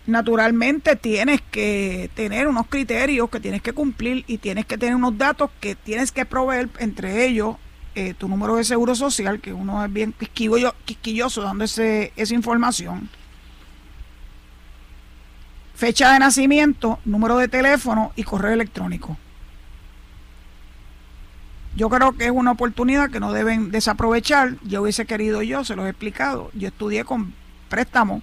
naturalmente 0.05 0.95
tienes 0.95 1.41
que 1.41 2.09
tener 2.13 2.47
unos 2.47 2.67
criterios 2.67 3.29
que 3.29 3.39
tienes 3.39 3.61
que 3.61 3.73
cumplir 3.73 4.23
y 4.27 4.37
tienes 4.37 4.65
que 4.65 4.77
tener 4.77 4.95
unos 4.95 5.17
datos 5.17 5.49
que 5.59 5.75
tienes 5.75 6.11
que 6.11 6.25
proveer, 6.25 6.69
entre 6.79 7.25
ellos 7.25 7.55
eh, 7.95 8.13
tu 8.15 8.27
número 8.27 8.55
de 8.55 8.63
seguro 8.63 8.95
social, 8.95 9.39
que 9.39 9.53
uno 9.53 9.83
es 9.85 9.91
bien 9.91 10.13
quisquilloso 10.13 11.41
dando 11.41 11.63
esa 11.63 12.33
información. 12.33 13.09
Fecha 15.75 16.13
de 16.13 16.19
nacimiento, 16.19 16.99
número 17.05 17.37
de 17.37 17.47
teléfono 17.47 18.11
y 18.15 18.23
correo 18.23 18.53
electrónico. 18.53 19.17
Yo 21.75 21.89
creo 21.89 22.13
que 22.13 22.25
es 22.25 22.31
una 22.31 22.51
oportunidad 22.51 23.09
que 23.09 23.19
no 23.19 23.33
deben 23.33 23.71
desaprovechar. 23.71 24.55
Yo 24.63 24.83
hubiese 24.83 25.05
querido 25.05 25.41
yo, 25.41 25.63
se 25.63 25.75
los 25.75 25.85
he 25.85 25.89
explicado. 25.89 26.51
Yo 26.53 26.67
estudié 26.67 27.03
con 27.03 27.33
préstamo 27.69 28.21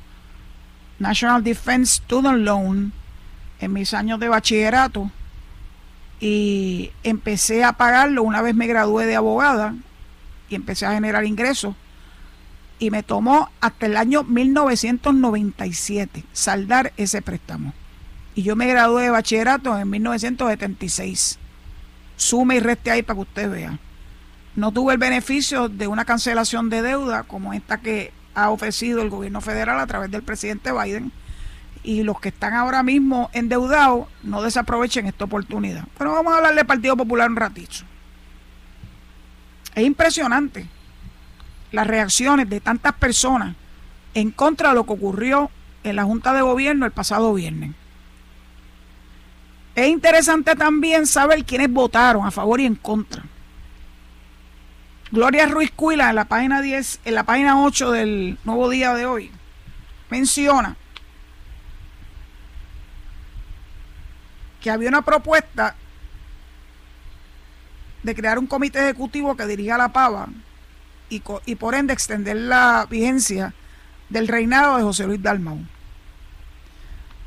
National 1.01 1.43
Defense 1.43 2.03
Student 2.03 2.45
Loan 2.45 2.93
en 3.59 3.73
mis 3.73 3.93
años 3.95 4.21
de 4.21 4.29
bachillerato 4.29 5.11
y 6.21 6.93
empecé 7.03 7.65
a 7.65 7.73
pagarlo 7.73 8.23
una 8.23 8.43
vez 8.43 8.55
me 8.55 8.67
gradué 8.67 9.07
de 9.07 9.17
abogada 9.17 9.75
y 10.49 10.55
empecé 10.55 10.87
a 10.87 10.93
generar 10.93 11.25
ingresos 11.25 11.75
y 12.79 12.91
me 12.91 13.03
tomó 13.03 13.49
hasta 13.61 13.87
el 13.87 13.97
año 13.97 14.23
1997 14.25 16.25
saldar 16.33 16.93
ese 16.97 17.23
préstamo. 17.23 17.73
Y 18.35 18.43
yo 18.43 18.57
me 18.57 18.67
gradué 18.67 19.05
de 19.05 19.11
bachillerato 19.11 19.79
en 19.79 19.89
1976. 19.91 21.39
Sume 22.21 22.57
y 22.57 22.61
reste 22.61 22.91
ahí 22.91 23.03
para 23.03 23.15
que 23.15 23.23
usted 23.23 23.51
vea. 23.51 23.79
No 24.55 24.73
tuve 24.73 24.93
el 24.93 24.99
beneficio 24.99 25.71
de 25.71 25.87
una 25.87 26.05
cancelación 26.05 26.69
de 26.69 26.83
deuda 26.83 27.23
como 27.23 27.55
esta 27.55 27.79
que 27.79 28.13
ha 28.35 28.51
ofrecido 28.51 29.01
el 29.01 29.09
gobierno 29.09 29.41
federal 29.41 29.81
a 29.81 29.87
través 29.87 30.11
del 30.11 30.23
presidente 30.23 30.71
Biden 30.71 31.13
y 31.83 32.03
los 32.03 32.21
que 32.21 32.29
están 32.29 32.53
ahora 32.53 32.83
mismo 32.83 33.31
endeudados 33.33 34.07
no 34.23 34.43
desaprovechen 34.43 35.07
esta 35.07 35.25
oportunidad. 35.25 35.87
Pero 35.97 36.13
vamos 36.13 36.35
a 36.35 36.37
hablar 36.37 36.55
del 36.55 36.67
Partido 36.67 36.95
Popular 36.95 37.31
un 37.31 37.37
ratito. 37.37 37.77
Es 39.75 39.87
impresionante 39.87 40.67
las 41.73 41.87
reacciones 41.87 42.51
de 42.51 42.61
tantas 42.61 42.93
personas 42.93 43.57
en 44.13 44.31
contra 44.31 44.69
de 44.69 44.75
lo 44.75 44.85
que 44.85 44.93
ocurrió 44.93 45.51
en 45.85 45.97
la 45.97 46.05
Junta 46.05 46.35
de 46.35 46.43
Gobierno 46.43 46.85
el 46.85 46.93
pasado 46.93 47.33
viernes. 47.33 47.71
Es 49.75 49.89
interesante 49.89 50.57
también 50.57 51.07
saber 51.07 51.45
quiénes 51.45 51.71
votaron 51.71 52.27
a 52.27 52.31
favor 52.31 52.61
y 52.61 52.67
en 52.67 52.75
contra. 52.75 53.23
Gloria 55.13 55.47
Ruiz 55.47 55.73
Cuila 55.73 56.11
en 56.11 56.17
la 56.17 56.25
página 56.25 56.63
10, 56.63 57.01
en 57.05 57.15
la 57.15 57.25
página 57.25 57.63
8 57.63 57.91
del 57.91 58.39
nuevo 58.45 58.69
día 58.69 58.95
de 58.95 59.07
hoy, 59.07 59.31
menciona 60.09 60.77
que 64.61 64.71
había 64.71 64.89
una 64.89 65.03
propuesta 65.03 65.75
de 68.03 68.15
crear 68.15 68.39
un 68.39 68.47
comité 68.47 68.81
ejecutivo 68.81 69.37
que 69.37 69.47
dirija 69.47 69.79
la 69.79 69.93
pava 69.93 70.29
y, 71.09 71.23
y 71.45 71.55
por 71.57 71.75
ende 71.75 71.93
extender 71.93 72.37
la 72.37 72.87
vigencia 72.89 73.53
del 74.09 74.29
reinado 74.29 74.77
de 74.77 74.83
José 74.83 75.07
Luis 75.07 75.23
Dalmau. 75.23 75.59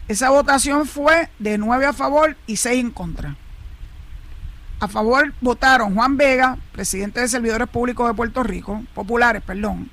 Esa 0.07 0.29
votación 0.29 0.85
fue 0.85 1.29
de 1.39 1.57
9 1.57 1.85
a 1.85 1.93
favor 1.93 2.35
y 2.45 2.57
6 2.57 2.79
en 2.79 2.91
contra. 2.91 3.35
A 4.79 4.87
favor 4.89 5.33
votaron 5.39 5.95
Juan 5.95 6.17
Vega, 6.17 6.57
presidente 6.73 7.21
de 7.21 7.29
Servidores 7.29 7.69
Públicos 7.69 8.05
de 8.07 8.13
Puerto 8.13 8.43
Rico, 8.43 8.83
populares, 8.93 9.41
perdón. 9.41 9.89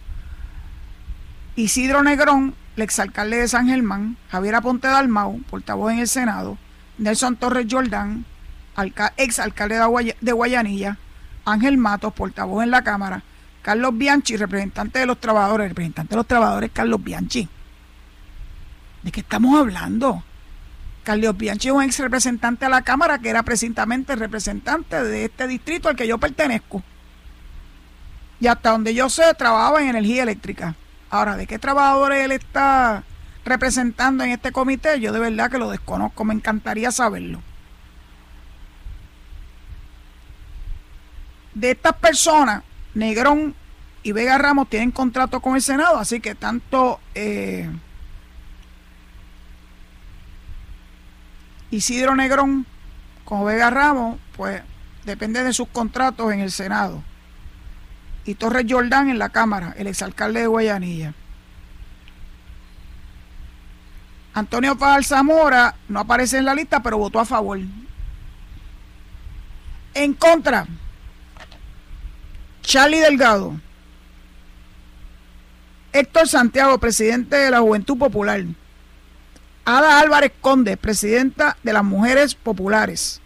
Isidro 1.54 2.02
Negrón, 2.02 2.54
el 2.76 2.82
exalcalde 2.82 3.36
de 3.36 3.48
San 3.48 3.68
Germán, 3.68 4.16
Javier 4.30 4.56
Aponte 4.56 4.88
Dalmau, 4.88 5.40
portavoz 5.48 5.92
en 5.92 6.00
el 6.00 6.08
Senado, 6.08 6.58
Nelson 6.98 7.36
Torres 7.36 7.66
Jordán, 7.70 8.24
exalcalde 9.16 9.80
de 10.20 10.32
Guayanilla, 10.32 10.98
Ángel 11.44 11.78
Matos, 11.78 12.12
portavoz 12.12 12.64
en 12.64 12.72
la 12.72 12.82
Cámara, 12.82 13.22
Carlos 13.62 13.96
Bianchi, 13.96 14.36
representante 14.36 14.98
de 14.98 15.06
los 15.06 15.20
trabajadores, 15.20 15.68
representante 15.68 16.10
de 16.10 16.16
los 16.16 16.26
trabajadores 16.26 16.70
Carlos 16.72 17.02
Bianchi. 17.02 17.48
¿De 19.02 19.12
qué 19.12 19.20
estamos 19.20 19.58
hablando? 19.58 20.22
Carlos 21.04 21.36
Bianchi 21.36 21.68
es 21.68 21.74
un 21.74 21.82
ex 21.82 21.98
representante 21.98 22.66
a 22.66 22.68
la 22.68 22.82
Cámara 22.82 23.18
que 23.18 23.30
era 23.30 23.42
precisamente 23.42 24.14
representante 24.16 25.02
de 25.02 25.24
este 25.24 25.46
distrito 25.46 25.88
al 25.88 25.96
que 25.96 26.06
yo 26.06 26.18
pertenezco. 26.18 26.82
Y 28.38 28.46
hasta 28.46 28.70
donde 28.70 28.94
yo 28.94 29.08
sé, 29.08 29.34
trabajaba 29.34 29.80
en 29.82 29.88
energía 29.88 30.22
eléctrica. 30.22 30.74
Ahora, 31.10 31.36
¿de 31.36 31.46
qué 31.46 31.58
trabajadores 31.58 32.24
él 32.24 32.32
está 32.32 33.04
representando 33.44 34.24
en 34.24 34.30
este 34.30 34.52
comité? 34.52 35.00
Yo 35.00 35.12
de 35.12 35.18
verdad 35.18 35.50
que 35.50 35.58
lo 35.58 35.70
desconozco, 35.70 36.24
me 36.24 36.34
encantaría 36.34 36.92
saberlo. 36.92 37.42
De 41.54 41.72
estas 41.72 41.94
personas, 41.94 42.62
Negrón 42.94 43.54
y 44.02 44.12
Vega 44.12 44.38
Ramos 44.38 44.68
tienen 44.70 44.92
contrato 44.92 45.40
con 45.40 45.56
el 45.56 45.62
Senado, 45.62 45.98
así 45.98 46.20
que 46.20 46.34
tanto 46.34 47.00
eh, 47.14 47.68
Isidro 51.70 52.16
Negrón 52.16 52.66
como 53.24 53.44
Vega 53.44 53.70
Ramos, 53.70 54.18
pues 54.36 54.62
depende 55.04 55.44
de 55.44 55.52
sus 55.52 55.68
contratos 55.68 56.32
en 56.32 56.40
el 56.40 56.50
Senado. 56.50 57.02
Y 58.24 58.34
Torres 58.34 58.66
Jordán 58.68 59.08
en 59.08 59.18
la 59.18 59.28
Cámara, 59.28 59.74
el 59.76 59.86
exalcalde 59.86 60.40
de 60.40 60.46
Guayanilla. 60.46 61.14
Antonio 64.34 64.76
Paz 64.76 65.08
Zamora 65.08 65.74
no 65.88 66.00
aparece 66.00 66.38
en 66.38 66.44
la 66.44 66.54
lista, 66.54 66.82
pero 66.82 66.98
votó 66.98 67.18
a 67.18 67.24
favor. 67.24 67.58
En 69.94 70.14
contra, 70.14 70.66
Charlie 72.62 73.00
Delgado. 73.00 73.60
Héctor 75.92 76.28
Santiago, 76.28 76.78
presidente 76.78 77.36
de 77.36 77.50
la 77.50 77.60
Juventud 77.60 77.98
Popular. 77.98 78.44
Ada 79.64 80.00
Álvarez 80.00 80.32
Conde, 80.40 80.76
presidenta 80.76 81.56
de 81.62 81.72
las 81.72 81.84
Mujeres 81.84 82.34
Populares. 82.34 83.20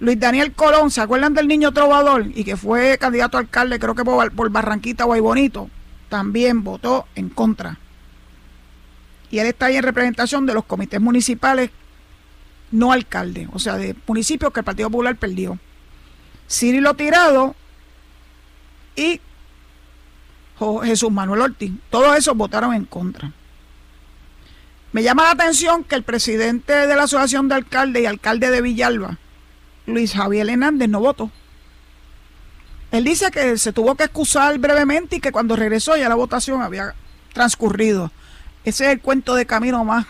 Luis 0.00 0.18
Daniel 0.18 0.52
Colón, 0.52 0.90
¿se 0.90 1.00
acuerdan 1.00 1.34
del 1.34 1.48
niño 1.48 1.72
trovador? 1.72 2.26
Y 2.34 2.44
que 2.44 2.56
fue 2.56 2.98
candidato 2.98 3.36
a 3.36 3.40
alcalde, 3.40 3.78
creo 3.78 3.94
que 3.94 4.04
por, 4.04 4.32
por 4.32 4.50
Barranquita 4.50 5.06
o 5.06 5.22
Bonito, 5.22 5.68
también 6.08 6.62
votó 6.62 7.06
en 7.16 7.28
contra. 7.28 7.78
Y 9.30 9.40
él 9.40 9.46
está 9.46 9.66
ahí 9.66 9.76
en 9.76 9.82
representación 9.82 10.46
de 10.46 10.54
los 10.54 10.64
comités 10.64 11.00
municipales 11.00 11.70
no 12.70 12.92
alcalde, 12.92 13.48
o 13.52 13.58
sea, 13.58 13.76
de 13.76 13.96
municipios 14.06 14.52
que 14.52 14.60
el 14.60 14.64
Partido 14.64 14.90
Popular 14.90 15.16
perdió. 15.16 15.58
Cirilo 16.48 16.94
Tirado 16.94 17.54
y 18.96 19.20
Jesús 20.84 21.10
Manuel 21.10 21.42
Ortiz, 21.42 21.72
todos 21.90 22.16
esos 22.16 22.36
votaron 22.36 22.74
en 22.74 22.84
contra. 22.84 23.32
Me 24.90 25.02
llama 25.02 25.24
la 25.24 25.32
atención 25.32 25.84
que 25.84 25.96
el 25.96 26.02
presidente 26.02 26.72
de 26.72 26.96
la 26.96 27.02
Asociación 27.02 27.48
de 27.48 27.56
Alcaldes 27.56 28.02
y 28.02 28.06
alcalde 28.06 28.50
de 28.50 28.62
Villalba, 28.62 29.18
Luis 29.84 30.14
Javier 30.14 30.48
Hernández, 30.48 30.88
no 30.88 31.00
votó. 31.00 31.30
Él 32.90 33.04
dice 33.04 33.30
que 33.30 33.58
se 33.58 33.74
tuvo 33.74 33.96
que 33.96 34.04
excusar 34.04 34.58
brevemente 34.58 35.16
y 35.16 35.20
que 35.20 35.30
cuando 35.30 35.56
regresó 35.56 35.94
ya 35.98 36.08
la 36.08 36.14
votación 36.14 36.62
había 36.62 36.94
transcurrido. 37.34 38.10
Ese 38.64 38.86
es 38.86 38.92
el 38.92 39.00
cuento 39.00 39.34
de 39.34 39.44
camino 39.44 39.84
más 39.84 40.06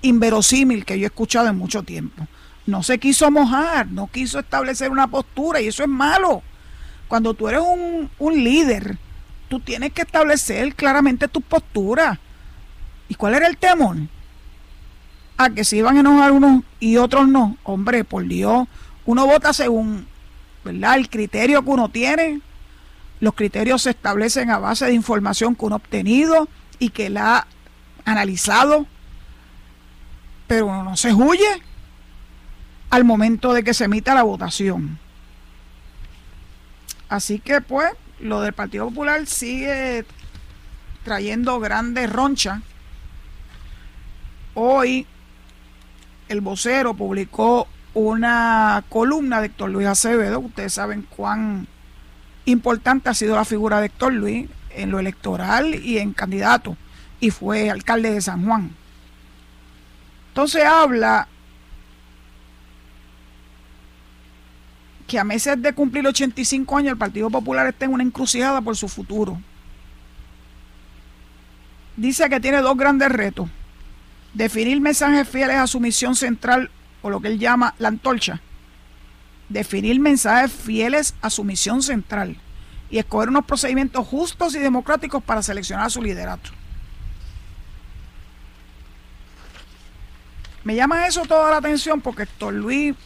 inverosímil 0.00 0.86
que 0.86 0.98
yo 0.98 1.04
he 1.04 1.06
escuchado 1.06 1.48
en 1.48 1.56
mucho 1.56 1.82
tiempo. 1.82 2.26
No 2.66 2.82
se 2.82 2.98
quiso 2.98 3.30
mojar, 3.30 3.88
no 3.88 4.06
quiso 4.06 4.38
establecer 4.38 4.90
una 4.90 5.08
postura 5.08 5.60
y 5.60 5.68
eso 5.68 5.82
es 5.82 5.88
malo. 5.90 6.42
Cuando 7.06 7.34
tú 7.34 7.48
eres 7.48 7.60
un, 7.60 8.10
un 8.18 8.44
líder, 8.44 8.96
tú 9.48 9.60
tienes 9.60 9.92
que 9.92 10.02
establecer 10.02 10.74
claramente 10.74 11.28
tu 11.28 11.42
postura 11.42 12.18
¿Y 13.08 13.14
cuál 13.14 13.34
era 13.34 13.46
el 13.46 13.56
temor? 13.56 13.96
A 15.36 15.50
que 15.50 15.64
se 15.64 15.76
iban 15.76 15.96
a 15.96 16.00
enojar 16.00 16.32
unos 16.32 16.62
y 16.80 16.96
otros 16.96 17.28
no. 17.28 17.56
Hombre, 17.64 18.04
por 18.04 18.24
Dios, 18.24 18.66
uno 19.04 19.26
vota 19.26 19.52
según 19.52 20.06
¿verdad? 20.64 20.96
el 20.96 21.08
criterio 21.08 21.62
que 21.62 21.70
uno 21.70 21.88
tiene. 21.88 22.40
Los 23.20 23.34
criterios 23.34 23.82
se 23.82 23.90
establecen 23.90 24.50
a 24.50 24.58
base 24.58 24.86
de 24.86 24.92
información 24.92 25.54
que 25.54 25.64
uno 25.64 25.76
ha 25.76 25.78
obtenido 25.78 26.48
y 26.78 26.90
que 26.90 27.10
la 27.10 27.36
ha 27.36 27.46
analizado. 28.04 28.86
Pero 30.46 30.66
uno 30.66 30.84
no 30.84 30.96
se 30.96 31.12
huye 31.12 31.62
al 32.90 33.04
momento 33.04 33.52
de 33.52 33.64
que 33.64 33.74
se 33.74 33.84
emita 33.84 34.14
la 34.14 34.22
votación. 34.22 34.98
Así 37.08 37.38
que 37.38 37.60
pues 37.60 37.92
lo 38.20 38.40
del 38.40 38.52
Partido 38.52 38.88
Popular 38.88 39.26
sigue 39.26 40.04
trayendo 41.04 41.60
grandes 41.60 42.10
ronchas 42.10 42.60
Hoy 44.54 45.04
el 46.28 46.40
vocero 46.40 46.94
publicó 46.94 47.66
una 47.92 48.84
columna 48.88 49.40
de 49.40 49.46
Héctor 49.46 49.70
Luis 49.70 49.88
Acevedo. 49.88 50.38
Ustedes 50.38 50.74
saben 50.74 51.02
cuán 51.02 51.66
importante 52.44 53.08
ha 53.08 53.14
sido 53.14 53.34
la 53.34 53.44
figura 53.44 53.80
de 53.80 53.86
Héctor 53.86 54.12
Luis 54.12 54.48
en 54.70 54.90
lo 54.90 55.00
electoral 55.00 55.74
y 55.74 55.98
en 55.98 56.12
candidato. 56.12 56.76
Y 57.18 57.30
fue 57.30 57.68
alcalde 57.68 58.12
de 58.12 58.20
San 58.20 58.44
Juan. 58.44 58.70
Entonces 60.28 60.64
habla 60.64 61.26
que 65.08 65.18
a 65.18 65.24
meses 65.24 65.60
de 65.60 65.72
cumplir 65.72 66.06
85 66.06 66.76
años 66.76 66.92
el 66.92 66.98
Partido 66.98 67.28
Popular 67.28 67.66
está 67.66 67.86
en 67.86 67.92
una 67.92 68.04
encrucijada 68.04 68.60
por 68.60 68.76
su 68.76 68.88
futuro. 68.88 69.40
Dice 71.96 72.28
que 72.28 72.40
tiene 72.40 72.58
dos 72.58 72.76
grandes 72.76 73.10
retos 73.10 73.48
Definir 74.34 74.80
mensajes 74.80 75.28
fieles 75.28 75.56
a 75.56 75.68
su 75.68 75.78
misión 75.78 76.16
central 76.16 76.70
o 77.02 77.10
lo 77.10 77.20
que 77.20 77.28
él 77.28 77.38
llama 77.38 77.74
la 77.78 77.88
antorcha. 77.88 78.40
Definir 79.48 80.00
mensajes 80.00 80.52
fieles 80.52 81.14
a 81.22 81.30
su 81.30 81.44
misión 81.44 81.82
central 81.82 82.36
y 82.90 82.98
escoger 82.98 83.28
unos 83.28 83.44
procedimientos 83.44 84.06
justos 84.06 84.54
y 84.56 84.58
democráticos 84.58 85.22
para 85.22 85.42
seleccionar 85.42 85.86
a 85.86 85.90
su 85.90 86.02
liderato. 86.02 86.50
Me 90.64 90.74
llama 90.74 91.06
eso 91.06 91.22
toda 91.26 91.50
la 91.50 91.58
atención 91.58 92.00
porque 92.00 92.24
Héctor 92.24 92.54
Luis 92.54 92.96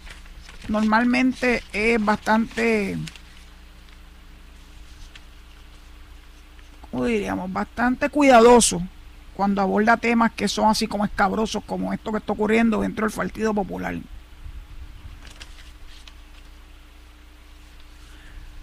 normalmente 0.69 1.63
es 1.73 2.03
bastante, 2.03 2.97
¿cómo 6.91 7.05
diríamos? 7.05 7.53
Bastante 7.53 8.09
cuidadoso 8.09 8.83
cuando 9.39 9.63
aborda 9.63 9.97
temas 9.97 10.33
que 10.33 10.49
son 10.49 10.69
así 10.69 10.89
como 10.89 11.05
escabrosos 11.05 11.63
como 11.65 11.93
esto 11.93 12.11
que 12.11 12.19
está 12.19 12.33
ocurriendo 12.33 12.81
dentro 12.81 13.07
del 13.07 13.15
Partido 13.15 13.55
Popular. 13.55 13.97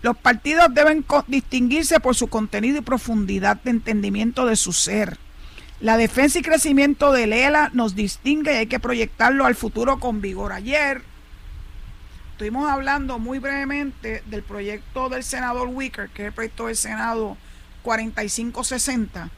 Los 0.01 0.17
partidos 0.17 0.73
deben 0.73 1.05
distinguirse 1.28 2.01
por 2.01 2.13
su 2.13 2.28
contenido 2.28 2.80
y 2.80 2.82
profundidad 2.82 3.55
de 3.63 3.71
entendimiento 3.71 4.45
de 4.45 4.57
su 4.57 4.73
ser. 4.73 5.17
La 5.80 5.95
defensa 5.95 6.39
y 6.39 6.41
crecimiento 6.41 7.13
de 7.13 7.28
Lela 7.28 7.69
nos 7.71 7.95
distingue 7.95 8.51
y 8.51 8.57
hay 8.57 8.67
que 8.67 8.82
proyectarlo 8.82 9.45
al 9.45 9.55
futuro 9.55 10.01
con 10.01 10.19
vigor. 10.19 10.51
Ayer 10.51 11.03
estuvimos 12.34 12.69
hablando 12.69 13.17
muy 13.17 13.39
brevemente 13.39 14.23
del 14.26 14.43
proyecto 14.43 15.07
del 15.07 15.23
senador 15.23 15.69
Wicker, 15.69 16.09
que 16.09 16.23
es 16.23 16.28
el 16.28 16.34
proyecto 16.34 16.65
del 16.65 16.76
Senado 16.76 17.38
4560 17.84 19.30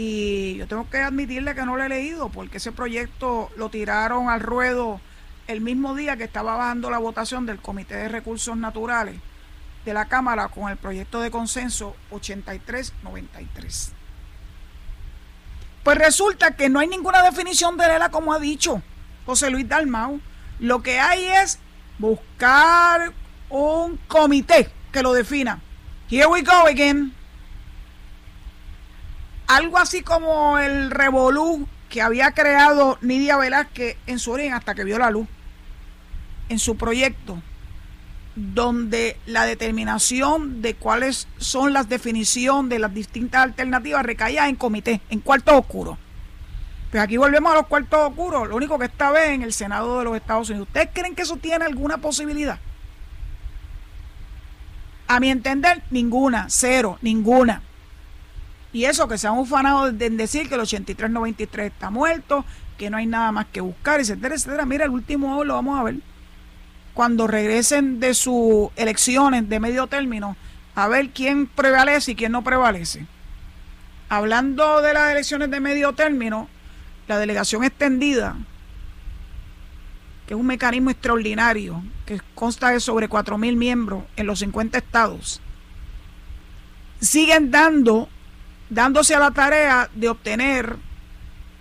y 0.00 0.54
yo 0.54 0.68
tengo 0.68 0.88
que 0.88 0.98
admitirle 0.98 1.56
que 1.56 1.64
no 1.64 1.76
lo 1.76 1.82
he 1.82 1.88
leído 1.88 2.28
porque 2.28 2.58
ese 2.58 2.70
proyecto 2.70 3.50
lo 3.56 3.68
tiraron 3.68 4.28
al 4.28 4.38
ruedo 4.38 5.00
el 5.48 5.60
mismo 5.60 5.96
día 5.96 6.16
que 6.16 6.22
estaba 6.22 6.56
bajando 6.56 6.88
la 6.88 6.98
votación 6.98 7.46
del 7.46 7.58
Comité 7.58 7.96
de 7.96 8.08
Recursos 8.08 8.56
Naturales 8.56 9.16
de 9.84 9.92
la 9.92 10.04
Cámara 10.04 10.50
con 10.50 10.70
el 10.70 10.76
proyecto 10.76 11.20
de 11.20 11.32
consenso 11.32 11.96
8393. 12.12 13.92
Pues 15.82 15.98
resulta 15.98 16.52
que 16.52 16.68
no 16.68 16.78
hay 16.78 16.86
ninguna 16.86 17.20
definición 17.24 17.76
de 17.76 17.86
ELA 17.86 18.10
como 18.10 18.32
ha 18.32 18.38
dicho 18.38 18.80
José 19.26 19.50
Luis 19.50 19.68
Dalmau. 19.68 20.20
Lo 20.60 20.80
que 20.80 21.00
hay 21.00 21.24
es 21.24 21.58
buscar 21.98 23.12
un 23.50 23.96
comité 24.06 24.70
que 24.92 25.02
lo 25.02 25.12
defina. 25.12 25.60
Here 26.08 26.28
we 26.28 26.42
go 26.42 26.68
again 26.68 27.17
algo 29.48 29.78
así 29.78 30.02
como 30.02 30.58
el 30.58 30.90
revolú 30.90 31.66
que 31.88 32.02
había 32.02 32.32
creado 32.32 32.98
Nidia 33.00 33.38
Velázquez 33.38 33.96
en 34.06 34.18
su 34.18 34.30
origen 34.30 34.52
hasta 34.52 34.74
que 34.74 34.84
vio 34.84 34.98
la 34.98 35.10
luz, 35.10 35.26
en 36.50 36.58
su 36.58 36.76
proyecto, 36.76 37.42
donde 38.36 39.16
la 39.26 39.46
determinación 39.46 40.60
de 40.60 40.74
cuáles 40.74 41.28
son 41.38 41.72
las 41.72 41.88
definiciones 41.88 42.68
de 42.68 42.78
las 42.78 42.92
distintas 42.94 43.42
alternativas 43.42 44.04
recaía 44.04 44.48
en 44.48 44.56
comité, 44.56 45.00
en 45.08 45.20
cuartos 45.20 45.54
oscuros. 45.54 45.98
Pues 46.90 47.02
aquí 47.02 47.16
volvemos 47.16 47.52
a 47.52 47.56
los 47.56 47.66
cuartos 47.66 48.00
oscuros, 48.00 48.48
lo 48.48 48.56
único 48.56 48.78
que 48.78 48.86
está 48.86 49.10
vez 49.10 49.30
en 49.30 49.42
el 49.42 49.54
Senado 49.54 49.98
de 49.98 50.04
los 50.04 50.16
Estados 50.16 50.50
Unidos. 50.50 50.68
¿Ustedes 50.68 50.90
creen 50.92 51.14
que 51.14 51.22
eso 51.22 51.36
tiene 51.36 51.64
alguna 51.64 51.98
posibilidad? 51.98 52.58
A 55.06 55.20
mi 55.20 55.30
entender, 55.30 55.82
ninguna, 55.90 56.46
cero, 56.50 56.98
ninguna. 57.00 57.62
Y 58.78 58.84
eso 58.84 59.08
que 59.08 59.18
se 59.18 59.26
han 59.26 59.36
ufanado 59.36 59.88
en 59.88 60.16
decir 60.16 60.48
que 60.48 60.54
el 60.54 60.60
8393 60.60 61.72
está 61.72 61.90
muerto, 61.90 62.44
que 62.76 62.90
no 62.90 62.96
hay 62.96 63.06
nada 63.06 63.32
más 63.32 63.46
que 63.46 63.60
buscar, 63.60 63.98
etcétera, 63.98 64.36
etcétera. 64.36 64.66
Mira, 64.66 64.84
el 64.84 64.92
último 64.92 65.42
lo 65.42 65.54
vamos 65.54 65.80
a 65.80 65.82
ver. 65.82 65.96
Cuando 66.94 67.26
regresen 67.26 67.98
de 67.98 68.14
sus 68.14 68.68
elecciones 68.76 69.48
de 69.48 69.58
medio 69.58 69.88
término, 69.88 70.36
a 70.76 70.86
ver 70.86 71.10
quién 71.10 71.48
prevalece 71.48 72.12
y 72.12 72.14
quién 72.14 72.30
no 72.30 72.44
prevalece. 72.44 73.04
Hablando 74.10 74.80
de 74.80 74.94
las 74.94 75.10
elecciones 75.10 75.50
de 75.50 75.58
medio 75.58 75.94
término, 75.94 76.48
la 77.08 77.18
delegación 77.18 77.64
extendida, 77.64 78.36
que 80.28 80.34
es 80.34 80.40
un 80.40 80.46
mecanismo 80.46 80.90
extraordinario, 80.90 81.82
que 82.06 82.20
consta 82.36 82.70
de 82.70 82.78
sobre 82.78 83.08
4.000 83.08 83.56
miembros 83.56 84.04
en 84.14 84.28
los 84.28 84.38
50 84.38 84.78
estados, 84.78 85.40
siguen 87.00 87.50
dando, 87.50 88.08
dándose 88.70 89.14
a 89.14 89.18
la 89.18 89.30
tarea 89.30 89.90
de 89.94 90.08
obtener 90.08 90.76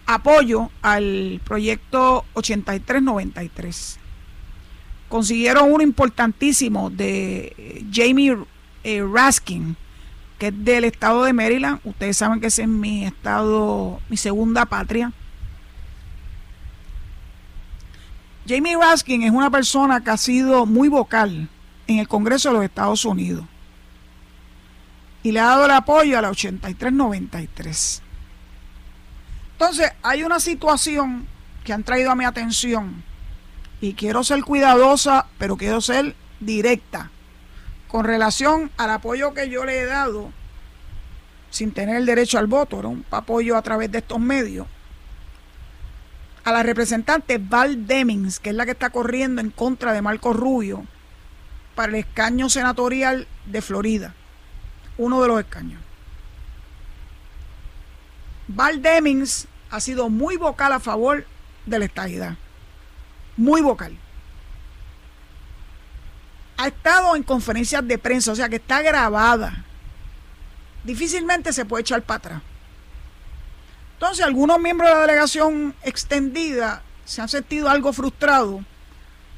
apoyo 0.06 0.72
al 0.82 1.42
proyecto 1.44 2.26
8393. 2.34 4.00
Consiguieron 5.10 5.72
uno 5.72 5.84
importantísimo 5.84 6.90
de 6.90 7.54
eh, 7.58 7.86
Jamie 7.92 8.38
eh, 8.84 9.04
Raskin, 9.10 9.76
que 10.38 10.48
es 10.48 10.66
del 10.66 10.86
estado 10.86 11.24
de 11.24 11.34
Maryland. 11.34 11.80
Ustedes 11.84 12.18
saben 12.18 12.40
que 12.40 12.48
ese 12.48 12.64
es 12.64 12.68
mi 12.68 13.06
estado, 13.06 14.00
mi 14.10 14.18
segunda 14.18 14.66
patria. 14.66 15.12
Jamie 18.48 18.78
Raskin 18.78 19.24
es 19.24 19.32
una 19.32 19.50
persona 19.50 20.02
que 20.02 20.10
ha 20.10 20.18
sido 20.18 20.66
muy 20.66 20.88
vocal 20.88 21.50
en 21.88 22.00
el 22.00 22.08
Congreso 22.08 22.50
de 22.50 22.56
los 22.56 22.64
Estados 22.64 23.04
Unidos 23.04 23.46
y 25.28 25.34
le 25.34 25.42
ha 25.42 25.48
dado 25.48 25.66
el 25.66 25.72
apoyo 25.72 26.18
a 26.18 26.22
la 26.22 26.30
8393. 26.30 28.02
Entonces, 29.52 29.92
hay 30.02 30.24
una 30.24 30.40
situación 30.40 31.28
que 31.66 31.74
han 31.74 31.84
traído 31.84 32.12
a 32.12 32.16
mi 32.16 32.24
atención 32.24 33.04
y 33.82 33.94
quiero 33.94 34.24
ser 34.24 34.42
cuidadosa, 34.46 35.26
pero 35.38 35.58
quiero 35.58 35.82
ser 35.82 36.16
directa 36.40 37.12
con 37.90 38.06
relación 38.06 38.72
al 38.78 38.90
apoyo 38.90 39.34
que 39.34 39.50
yo 39.50 39.66
le 39.66 39.82
he 39.82 39.86
dado 39.86 40.32
sin 41.50 41.74
tener 41.74 41.98
el 41.98 42.06
derecho 42.06 42.38
al 42.38 42.48
voto, 42.48 42.80
era 42.80 42.88
un 42.88 43.04
apoyo 43.12 43.58
a 43.58 43.62
través 43.62 43.92
de 43.92 43.98
estos 43.98 44.22
medios, 44.22 44.66
a 46.46 46.54
la 46.54 46.64
representante 46.64 47.38
Val 47.38 47.86
Demings, 47.86 48.40
que 48.40 48.52
es 48.52 48.56
la 48.56 48.64
que 48.64 48.72
está 48.72 48.92
corriendo 48.92 49.42
en 49.42 49.50
contra 49.50 49.92
de 49.92 50.02
Marco 50.02 50.32
Rubio 50.32 50.86
para 51.76 51.90
el 51.90 51.96
escaño 51.96 52.48
senatorial 52.48 53.28
de 53.46 53.62
Florida, 53.62 54.14
uno 54.98 55.22
de 55.22 55.28
los 55.28 55.40
escaños. 55.40 55.82
Val 58.48 58.82
Demings 58.82 59.48
ha 59.70 59.80
sido 59.80 60.10
muy 60.10 60.38
vocal 60.38 60.72
a 60.74 60.80
favor 60.80 61.26
de 61.66 61.80
la 61.80 61.86
estadidad, 61.86 62.38
muy 63.36 63.62
vocal 63.62 63.98
ha 66.58 66.68
estado 66.68 67.16
en 67.16 67.24
conferencias 67.24 67.88
de 67.88 67.98
prensa, 67.98 68.32
o 68.32 68.36
sea 68.36 68.50
que 68.50 68.56
está 68.58 68.82
grabada. 68.82 69.64
Difícilmente 70.84 71.54
se 71.54 71.66
puede 71.66 71.82
echar 71.82 72.02
para 72.02 72.18
atrás. 72.18 72.42
Entonces, 73.94 74.26
algunos 74.26 74.60
miembros 74.60 74.90
de 74.90 74.96
la 74.96 75.02
delegación 75.02 75.76
extendida 75.84 76.82
se 77.06 77.22
han 77.22 77.30
sentido 77.30 77.70
algo 77.70 77.94
frustrados 77.94 78.64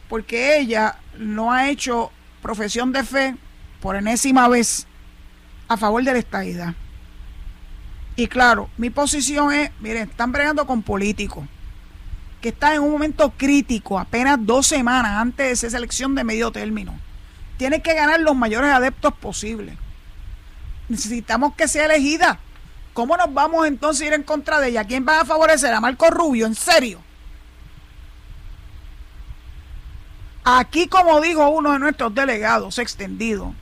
porque 0.07 0.57
ella 0.57 0.97
no 1.18 1.51
ha 1.51 1.70
hecho 1.70 2.12
profesión 2.41 2.91
de 2.91 3.03
fe 3.03 3.36
por 3.82 3.95
enésima 3.95 4.47
vez 4.47 4.88
a 5.70 5.78
favor 5.78 6.04
de 6.04 6.12
la 6.12 6.20
estadidad. 6.20 6.74
Y 8.18 8.28
claro, 8.28 8.70
mi 8.78 8.90
posición 8.90 9.54
es, 9.54 9.72
miren, 9.80 10.10
están 10.10 10.34
bregando 10.34 10.68
con 10.68 10.84
políticos 10.84 11.46
que 12.42 12.50
están 12.50 12.74
en 12.74 12.82
un 12.82 12.92
momento 12.92 13.34
crítico, 13.38 13.98
apenas 13.98 14.38
dos 14.42 14.68
semanas 14.68 15.12
antes 15.14 15.62
de 15.62 15.68
esa 15.68 15.78
elección 15.78 16.16
de 16.16 16.26
medio 16.26 16.52
término 16.52 17.00
tiene 17.60 17.82
que 17.82 17.94
ganar 17.94 18.22
los 18.22 18.38
mayores 18.38 18.72
adeptos 18.72 19.14
posibles. 19.16 19.76
Necesitamos 20.88 21.56
que 21.56 21.68
sea 21.68 21.86
elegida. 21.86 22.40
¿Cómo 22.94 23.18
nos 23.18 23.34
vamos 23.34 23.68
entonces 23.68 24.04
a 24.04 24.06
ir 24.06 24.14
en 24.14 24.24
contra 24.24 24.62
de 24.62 24.70
ella? 24.70 24.86
¿Quién 24.86 25.06
va 25.06 25.20
a 25.20 25.26
favorecer? 25.26 25.74
¿A 25.74 25.82
Marco 25.82 26.10
Rubio? 26.10 26.46
¿En 26.46 26.56
serio? 26.56 27.02
Aquí, 30.46 30.88
como 30.88 31.20
dijo 31.20 31.50
uno 31.50 31.74
de 31.74 31.80
nuestros 31.80 32.16
delegados 32.16 32.80
extendido, 32.80 33.54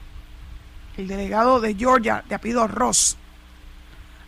el 0.98 1.08
delegado 1.08 1.62
de 1.62 1.76
Georgia, 1.76 2.24
de 2.28 2.36
apellido 2.36 2.68
Ross, 2.68 3.18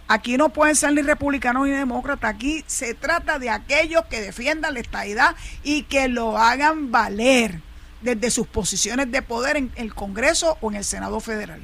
aquí 0.07 0.37
no 0.37 0.49
pueden 0.49 0.75
ser 0.75 0.93
ni 0.93 1.01
republicanos 1.01 1.67
ni 1.67 1.71
demócratas. 1.71 2.35
Aquí 2.35 2.63
se 2.67 2.93
trata 2.93 3.39
de 3.39 3.49
aquellos 3.49 4.05
que 4.05 4.21
defiendan 4.21 4.75
la 4.75 4.79
estadidad 4.79 5.35
y 5.63 5.83
que 5.83 6.07
lo 6.07 6.37
hagan 6.37 6.91
valer 6.91 7.61
desde 8.01 8.31
sus 8.31 8.47
posiciones 8.47 9.11
de 9.11 9.21
poder 9.21 9.57
en 9.57 9.71
el 9.75 9.93
Congreso 9.93 10.57
o 10.61 10.71
en 10.71 10.77
el 10.77 10.83
Senado 10.83 11.19
Federal. 11.19 11.61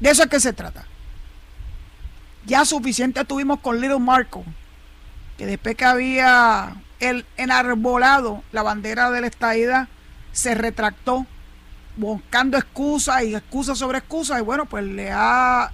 De 0.00 0.10
eso 0.10 0.22
es 0.22 0.28
que 0.28 0.40
se 0.40 0.52
trata. 0.52 0.86
Ya 2.46 2.64
suficiente 2.64 3.24
tuvimos 3.24 3.60
con 3.60 3.80
Little 3.80 3.98
Marco, 3.98 4.44
que 5.38 5.46
después 5.46 5.76
que 5.76 5.84
había 5.84 6.76
el 7.00 7.26
enarbolado 7.36 8.42
la 8.52 8.62
bandera 8.62 9.10
de 9.10 9.20
la 9.20 9.26
estadidad, 9.26 9.88
se 10.32 10.54
retractó 10.54 11.26
buscando 11.96 12.56
excusas 12.56 13.22
y 13.24 13.34
excusas 13.34 13.78
sobre 13.78 13.98
excusas 13.98 14.40
y 14.40 14.42
bueno, 14.42 14.66
pues 14.66 14.84
le 14.84 15.10
ha 15.12 15.70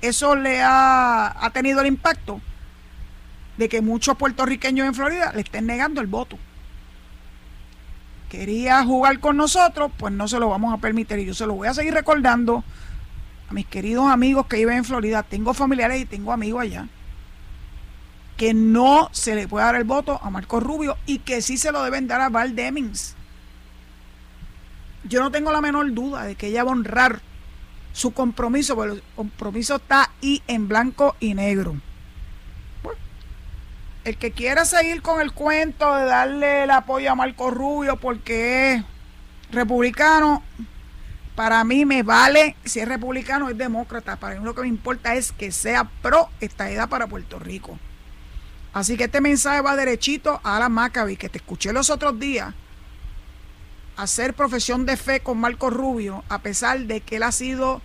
eso 0.00 0.36
le 0.36 0.60
ha, 0.60 1.44
ha 1.44 1.50
tenido 1.50 1.80
el 1.80 1.86
impacto 1.86 2.40
de 3.56 3.68
que 3.68 3.80
muchos 3.80 4.16
puertorriqueños 4.16 4.86
en 4.86 4.94
Florida 4.94 5.32
le 5.34 5.40
estén 5.40 5.66
negando 5.66 6.00
el 6.00 6.06
voto 6.06 6.38
quería 8.34 8.84
jugar 8.84 9.20
con 9.20 9.36
nosotros, 9.36 9.92
pues 9.96 10.12
no 10.12 10.26
se 10.26 10.40
lo 10.40 10.48
vamos 10.48 10.74
a 10.74 10.78
permitir. 10.78 11.18
Y 11.18 11.26
yo 11.26 11.34
se 11.34 11.46
lo 11.46 11.54
voy 11.54 11.68
a 11.68 11.74
seguir 11.74 11.94
recordando 11.94 12.64
a 13.48 13.54
mis 13.54 13.66
queridos 13.66 14.10
amigos 14.10 14.46
que 14.46 14.56
viven 14.56 14.78
en 14.78 14.84
Florida. 14.84 15.22
Tengo 15.22 15.54
familiares 15.54 16.00
y 16.00 16.04
tengo 16.04 16.32
amigos 16.32 16.62
allá. 16.62 16.88
Que 18.36 18.52
no 18.52 19.08
se 19.12 19.36
le 19.36 19.46
puede 19.46 19.64
dar 19.64 19.76
el 19.76 19.84
voto 19.84 20.18
a 20.20 20.30
Marco 20.30 20.58
Rubio 20.58 20.96
y 21.06 21.18
que 21.18 21.42
sí 21.42 21.56
se 21.56 21.70
lo 21.70 21.84
deben 21.84 22.08
dar 22.08 22.20
a 22.20 22.28
Val 22.28 22.56
Demings. 22.56 23.14
Yo 25.04 25.20
no 25.20 25.30
tengo 25.30 25.52
la 25.52 25.60
menor 25.60 25.92
duda 25.92 26.24
de 26.24 26.34
que 26.34 26.48
ella 26.48 26.64
va 26.64 26.70
a 26.70 26.74
honrar 26.74 27.20
su 27.92 28.12
compromiso, 28.12 28.74
porque 28.74 28.94
el 28.94 29.02
compromiso 29.14 29.76
está 29.76 30.10
ahí 30.22 30.42
en 30.46 30.68
blanco 30.68 31.16
y 31.20 31.34
negro 31.34 31.76
el 34.04 34.18
que 34.18 34.32
quiera 34.32 34.64
seguir 34.64 35.02
con 35.02 35.20
el 35.20 35.32
cuento 35.32 35.94
de 35.94 36.04
darle 36.04 36.64
el 36.64 36.70
apoyo 36.70 37.10
a 37.10 37.14
Marco 37.14 37.50
Rubio 37.50 37.96
porque 37.96 38.74
es 38.74 38.84
republicano, 39.50 40.42
para 41.34 41.64
mí 41.64 41.84
me 41.84 42.02
vale 42.02 42.54
si 42.64 42.80
es 42.80 42.88
republicano 42.88 43.46
o 43.46 43.48
es 43.48 43.58
demócrata. 43.58 44.16
Para 44.16 44.38
mí 44.38 44.44
lo 44.44 44.54
que 44.54 44.60
me 44.60 44.68
importa 44.68 45.14
es 45.14 45.32
que 45.32 45.50
sea 45.50 45.84
pro 46.02 46.28
esta 46.40 46.70
edad 46.70 46.88
para 46.88 47.06
Puerto 47.06 47.38
Rico. 47.38 47.78
Así 48.72 48.96
que 48.96 49.04
este 49.04 49.20
mensaje 49.20 49.60
va 49.62 49.74
derechito 49.74 50.40
a 50.44 50.58
la 50.58 50.68
Maccabi, 50.68 51.16
que 51.16 51.28
te 51.28 51.38
escuché 51.38 51.72
los 51.72 51.90
otros 51.90 52.18
días 52.18 52.54
hacer 53.96 54.34
profesión 54.34 54.86
de 54.86 54.96
fe 54.96 55.20
con 55.20 55.38
Marco 55.38 55.70
Rubio, 55.70 56.24
a 56.28 56.40
pesar 56.40 56.80
de 56.80 57.00
que 57.00 57.16
él 57.16 57.22
ha 57.22 57.32
sido 57.32 57.80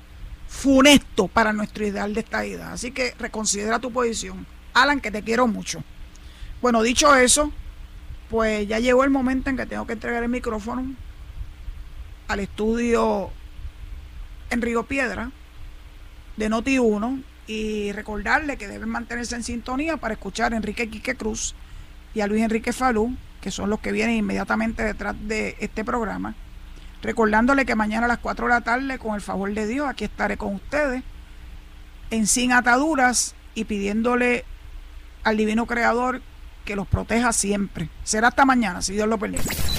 funesto 0.48 1.28
para 1.28 1.54
nuestro 1.54 1.86
ideal 1.86 2.14
de 2.14 2.22
esta 2.22 2.44
edad. 2.44 2.74
Así 2.74 2.92
que 2.92 3.14
reconsidera 3.20 3.80
tu 3.80 3.92
posición. 3.92 4.46
Alan, 4.74 5.00
que 5.00 5.12
te 5.12 5.24
quiero 5.24 5.48
mucho. 5.48 5.84
Bueno, 6.62 6.82
dicho 6.82 7.16
eso, 7.16 7.52
pues 8.30 8.68
ya 8.68 8.80
llegó 8.80 9.04
el 9.04 9.10
momento 9.10 9.50
en 9.50 9.58
que 9.58 9.66
tengo 9.66 9.88
que 9.88 9.94
entregar 9.94 10.24
el 10.24 10.30
micrófono 10.30 10.94
al 12.28 12.40
estudio 12.40 13.32
en 14.50 14.62
Río 14.62 14.84
Piedra 14.84 15.32
de 16.38 16.50
Noti 16.50 16.80
1 16.80 17.20
y 17.48 17.92
recordarle 17.94 18.58
que 18.58 18.68
deben 18.68 18.90
mantenerse 18.90 19.36
en 19.36 19.44
sintonía 19.44 19.98
para 19.98 20.14
escuchar 20.14 20.54
a 20.54 20.58
Enrique 20.58 20.90
Quique 20.90 21.16
Cruz 21.16 21.56
y 22.14 22.22
a 22.22 22.28
Luis 22.28 22.44
Enrique 22.44 22.74
Falú, 22.74 23.16
que 23.42 23.52
son 23.52 23.70
los 23.70 23.80
que 23.80 23.92
vienen 23.92 24.18
inmediatamente 24.18 24.84
detrás 24.84 25.16
de 25.20 25.56
este 25.60 25.84
programa. 25.84 26.36
Recordándole 27.02 27.66
que 27.66 27.76
mañana 27.76 28.06
a 28.06 28.10
las 28.10 28.18
4 28.18 28.48
de 28.48 28.54
la 28.54 28.62
tarde, 28.62 29.00
con 29.00 29.16
el 29.16 29.22
favor 29.22 29.54
de 29.54 29.68
Dios, 29.68 29.88
aquí 29.88 30.04
estaré 30.04 30.38
con 30.38 30.56
ustedes 30.56 31.04
en 32.12 32.28
Sin 32.28 32.52
Ataduras 32.52 33.36
y 33.56 33.66
pidiéndole 33.66 34.46
al 35.24 35.38
Divino 35.38 35.66
Creador 35.66 36.22
que 36.66 36.76
los 36.76 36.88
proteja 36.88 37.32
siempre. 37.32 37.90
Será 38.04 38.30
hasta 38.30 38.46
mañana, 38.46 38.82
si 38.82 38.94
Dios 38.94 39.08
lo 39.08 39.18
permite. 39.18 39.79